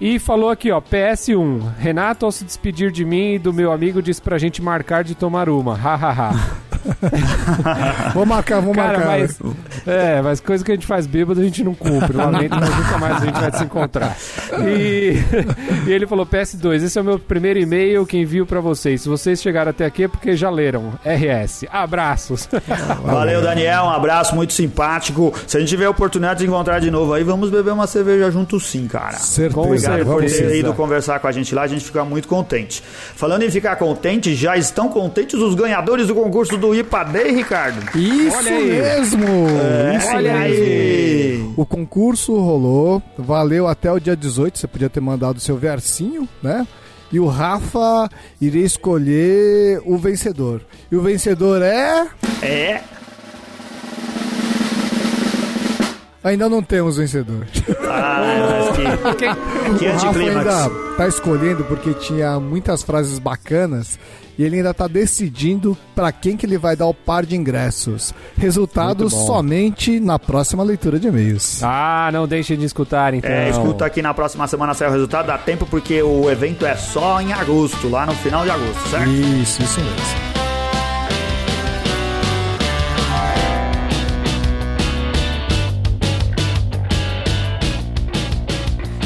E 0.00 0.20
falou 0.20 0.48
aqui, 0.48 0.70
ó, 0.70 0.80
PS1. 0.80 1.74
Renato, 1.76 2.24
ao 2.24 2.30
se 2.30 2.44
despedir 2.44 2.92
de 2.92 3.04
mim 3.04 3.34
e 3.34 3.38
do 3.38 3.52
meu 3.52 3.72
amigo, 3.72 4.00
disse 4.00 4.22
pra 4.22 4.38
gente 4.38 4.62
marcar 4.62 5.02
de 5.02 5.16
tomar 5.16 5.48
uma. 5.48 5.74
Hahaha. 5.74 6.59
Vou 8.14 8.26
marcar, 8.26 8.60
vou 8.60 8.74
Cara, 8.74 8.98
marcar. 8.98 9.06
mas. 9.06 9.38
É, 9.86 10.22
mas 10.22 10.40
coisa 10.40 10.64
que 10.64 10.72
a 10.72 10.74
gente 10.74 10.86
faz 10.86 11.06
bêbado 11.06 11.40
a 11.40 11.44
gente 11.44 11.62
não 11.62 11.74
cumpre. 11.74 12.16
Lamento, 12.16 12.56
mas 12.58 12.76
nunca 12.76 12.98
mais 12.98 13.22
a 13.22 13.26
gente 13.26 13.40
vai 13.40 13.52
se 13.52 13.64
encontrar. 13.64 14.16
E, 14.66 15.16
e 15.86 15.92
ele 15.92 16.06
falou: 16.06 16.26
PS2, 16.26 16.82
esse 16.82 16.98
é 16.98 17.02
o 17.02 17.04
meu 17.04 17.18
primeiro 17.18 17.58
e-mail 17.58 18.06
que 18.06 18.16
envio 18.16 18.46
pra 18.46 18.60
vocês. 18.60 19.02
Se 19.02 19.08
vocês 19.08 19.40
chegaram 19.40 19.70
até 19.70 19.84
aqui 19.84 20.04
é 20.04 20.08
porque 20.08 20.36
já 20.36 20.50
leram. 20.50 20.92
RS. 21.04 21.64
Abraços. 21.70 22.48
Valeu, 23.04 23.42
Daniel. 23.42 23.84
Um 23.84 23.90
abraço 23.90 24.34
muito 24.34 24.52
simpático. 24.52 25.32
Se 25.46 25.56
a 25.56 25.60
gente 25.60 25.68
tiver 25.68 25.86
a 25.86 25.90
oportunidade 25.90 26.40
de 26.40 26.46
encontrar 26.46 26.80
de 26.80 26.90
novo 26.90 27.12
aí, 27.12 27.22
vamos 27.22 27.50
beber 27.50 27.72
uma 27.72 27.86
cerveja 27.86 28.30
junto 28.30 28.58
sim, 28.58 28.86
cara. 28.86 29.18
Certeza. 29.18 29.60
Obrigado 29.60 30.04
por 30.04 30.20
Vamos 30.20 30.32
ter 30.32 30.56
ido 30.56 30.72
conversar 30.74 31.18
com 31.20 31.26
a 31.26 31.32
gente 31.32 31.54
lá. 31.54 31.62
A 31.62 31.66
gente 31.66 31.84
fica 31.84 32.04
muito 32.04 32.26
contente. 32.28 32.82
Falando 33.14 33.42
em 33.42 33.50
ficar 33.50 33.76
contente, 33.76 34.34
já 34.34 34.56
estão 34.56 34.88
contentes 34.88 35.38
os 35.40 35.54
ganhadores 35.54 36.06
do 36.06 36.14
concurso 36.14 36.56
do 36.56 36.69
IPA 36.74 37.04
Day, 37.04 37.32
Ricardo? 37.32 37.98
Isso 37.98 38.36
Olha 38.36 38.50
mesmo! 38.50 39.26
É, 39.62 39.96
isso 39.96 40.08
olha 40.08 40.32
mesmo. 40.38 40.64
aí. 40.64 41.52
O 41.56 41.66
concurso 41.66 42.38
rolou, 42.38 43.02
valeu 43.18 43.66
até 43.68 43.90
o 43.92 43.98
dia 44.00 44.16
18, 44.16 44.58
você 44.58 44.66
podia 44.66 44.88
ter 44.90 45.00
mandado 45.00 45.36
o 45.36 45.40
seu 45.40 45.56
versinho, 45.56 46.28
né? 46.42 46.66
E 47.12 47.18
o 47.18 47.26
Rafa 47.26 48.08
iria 48.40 48.64
escolher 48.64 49.82
o 49.84 49.96
vencedor. 49.98 50.60
E 50.90 50.96
o 50.96 51.02
vencedor 51.02 51.60
é. 51.60 52.06
É. 52.40 52.80
Ainda 56.22 56.48
não 56.48 56.62
temos 56.62 56.98
vencedor. 56.98 57.46
Ah, 57.92 58.20
mas 58.22 59.16
que, 59.16 59.78
que 59.78 59.86
o 59.86 59.92
Rafa 59.96 60.18
ainda 60.18 60.70
tá 60.96 61.08
escolhendo 61.08 61.64
porque 61.64 61.92
tinha 61.94 62.38
muitas 62.38 62.82
frases 62.82 63.18
bacanas 63.18 63.98
e 64.40 64.42
ele 64.42 64.56
ainda 64.56 64.72
tá 64.72 64.88
decidindo 64.88 65.76
para 65.94 66.10
quem 66.10 66.34
que 66.34 66.46
ele 66.46 66.56
vai 66.56 66.74
dar 66.74 66.86
o 66.86 66.94
par 66.94 67.26
de 67.26 67.36
ingressos. 67.36 68.14
Resultado 68.38 69.10
somente 69.10 70.00
na 70.00 70.18
próxima 70.18 70.62
leitura 70.62 70.98
de 70.98 71.08
e-mails. 71.08 71.62
Ah, 71.62 72.08
não 72.10 72.26
deixem 72.26 72.56
de 72.56 72.64
escutar 72.64 73.12
então. 73.12 73.30
É, 73.30 73.50
escuta 73.50 73.84
aqui 73.84 74.00
na 74.00 74.14
próxima 74.14 74.46
semana 74.46 74.72
sai 74.72 74.88
o 74.88 74.92
resultado. 74.92 75.26
Dá 75.26 75.36
tempo 75.36 75.66
porque 75.66 76.02
o 76.02 76.30
evento 76.30 76.64
é 76.64 76.74
só 76.74 77.20
em 77.20 77.34
agosto, 77.34 77.86
lá 77.90 78.06
no 78.06 78.14
final 78.14 78.42
de 78.42 78.50
agosto, 78.50 78.88
certo? 78.88 79.10
Isso, 79.10 79.62
isso 79.62 79.78
mesmo. 79.78 80.29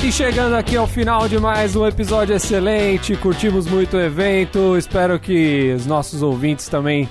E 0.05 0.12
chegando 0.12 0.55
aqui 0.55 0.76
ao 0.76 0.86
final 0.86 1.26
de 1.26 1.38
mais 1.38 1.74
um 1.74 1.86
episódio 1.86 2.36
excelente, 2.36 3.16
curtimos 3.16 3.66
muito 3.66 3.96
o 3.96 4.00
evento, 4.00 4.76
espero 4.76 5.18
que 5.18 5.72
os 5.74 5.86
nossos 5.86 6.20
ouvintes 6.20 6.68
também 6.68 7.09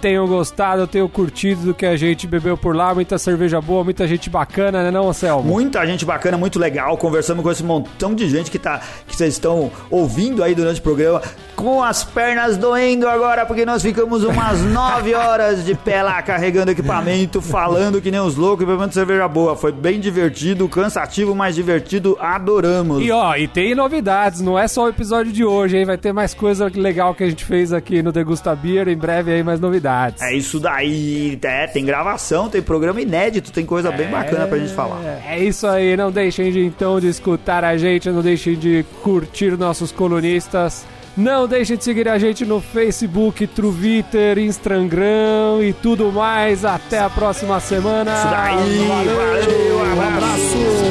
tenham 0.00 0.26
gostado, 0.26 0.86
tenham 0.86 1.08
curtido 1.08 1.66
do 1.66 1.74
que 1.74 1.84
a 1.84 1.96
gente 1.96 2.26
bebeu 2.26 2.56
por 2.56 2.74
lá, 2.74 2.94
muita 2.94 3.18
cerveja 3.18 3.60
boa, 3.60 3.84
muita 3.84 4.08
gente 4.08 4.30
bacana, 4.30 4.82
né 4.82 4.90
não, 4.90 5.08
Anselmo? 5.08 5.44
Muita 5.44 5.86
gente 5.86 6.04
bacana, 6.04 6.38
muito 6.38 6.58
legal. 6.58 6.96
Conversamos 6.96 7.42
com 7.42 7.50
esse 7.50 7.62
montão 7.62 8.14
de 8.14 8.28
gente 8.28 8.50
que 8.50 8.58
tá 8.58 8.80
que 9.06 9.14
vocês 9.14 9.34
estão 9.34 9.70
ouvindo 9.90 10.42
aí 10.42 10.54
durante 10.54 10.80
o 10.80 10.82
programa, 10.82 11.20
com 11.54 11.82
as 11.82 12.02
pernas 12.02 12.56
doendo 12.56 13.06
agora, 13.06 13.44
porque 13.44 13.66
nós 13.66 13.82
ficamos 13.82 14.24
umas 14.24 14.60
9 14.64 15.14
horas 15.14 15.64
de 15.64 15.74
pé 15.74 16.02
lá 16.02 16.22
carregando 16.22 16.70
equipamento, 16.70 17.42
falando 17.42 18.00
que 18.00 18.10
nem 18.10 18.20
os 18.20 18.36
loucos, 18.36 18.64
e 18.64 18.66
bebendo 18.66 18.94
cerveja 18.94 19.28
boa. 19.28 19.54
Foi 19.54 19.72
bem 19.72 20.00
divertido, 20.00 20.68
cansativo, 20.68 21.34
mas 21.34 21.54
divertido. 21.54 22.16
Adoramos. 22.18 23.02
E 23.02 23.10
ó, 23.10 23.36
e 23.36 23.46
tem 23.46 23.74
novidades, 23.74 24.40
não 24.40 24.58
é 24.58 24.66
só 24.66 24.84
o 24.84 24.88
episódio 24.88 25.32
de 25.32 25.44
hoje, 25.44 25.76
hein? 25.76 25.84
Vai 25.84 25.98
ter 25.98 26.12
mais 26.12 26.32
coisa 26.32 26.70
legal 26.74 27.14
que 27.14 27.24
a 27.24 27.28
gente 27.28 27.44
fez 27.44 27.72
aqui 27.72 28.02
no 28.02 28.12
Degusta 28.12 28.54
Beer, 28.54 28.88
em 28.88 28.96
breve 28.96 29.32
aí 29.32 29.42
mais 29.42 29.60
novidades. 29.60 29.89
É 30.22 30.34
isso 30.34 30.58
daí, 30.60 31.38
é, 31.42 31.66
tem 31.66 31.84
gravação, 31.84 32.48
tem 32.48 32.62
programa 32.62 33.00
inédito, 33.00 33.52
tem 33.52 33.66
coisa 33.66 33.90
bem 33.90 34.08
bacana 34.08 34.46
pra 34.46 34.58
gente 34.58 34.72
falar. 34.72 35.00
É 35.26 35.38
isso 35.38 35.66
aí, 35.66 35.96
não 35.96 36.10
deixem 36.10 36.50
de 36.50 36.60
então 36.64 37.00
de 37.00 37.08
escutar 37.08 37.64
a 37.64 37.76
gente, 37.76 38.10
não 38.10 38.22
deixem 38.22 38.56
de 38.56 38.84
curtir 39.02 39.56
nossos 39.56 39.92
colunistas. 39.92 40.84
Não 41.16 41.46
deixem 41.46 41.76
de 41.76 41.84
seguir 41.84 42.08
a 42.08 42.18
gente 42.18 42.46
no 42.46 42.60
Facebook, 42.60 43.46
Twitter, 43.48 44.38
Instagram 44.38 45.58
e 45.62 45.72
tudo 45.72 46.10
mais. 46.12 46.64
Até 46.64 47.00
a 47.00 47.10
próxima 47.10 47.58
semana. 47.60 48.14
Isso 48.14 48.30
daí, 48.30 48.88
valeu, 48.88 49.96
um 49.96 50.00
abraço. 50.00 50.89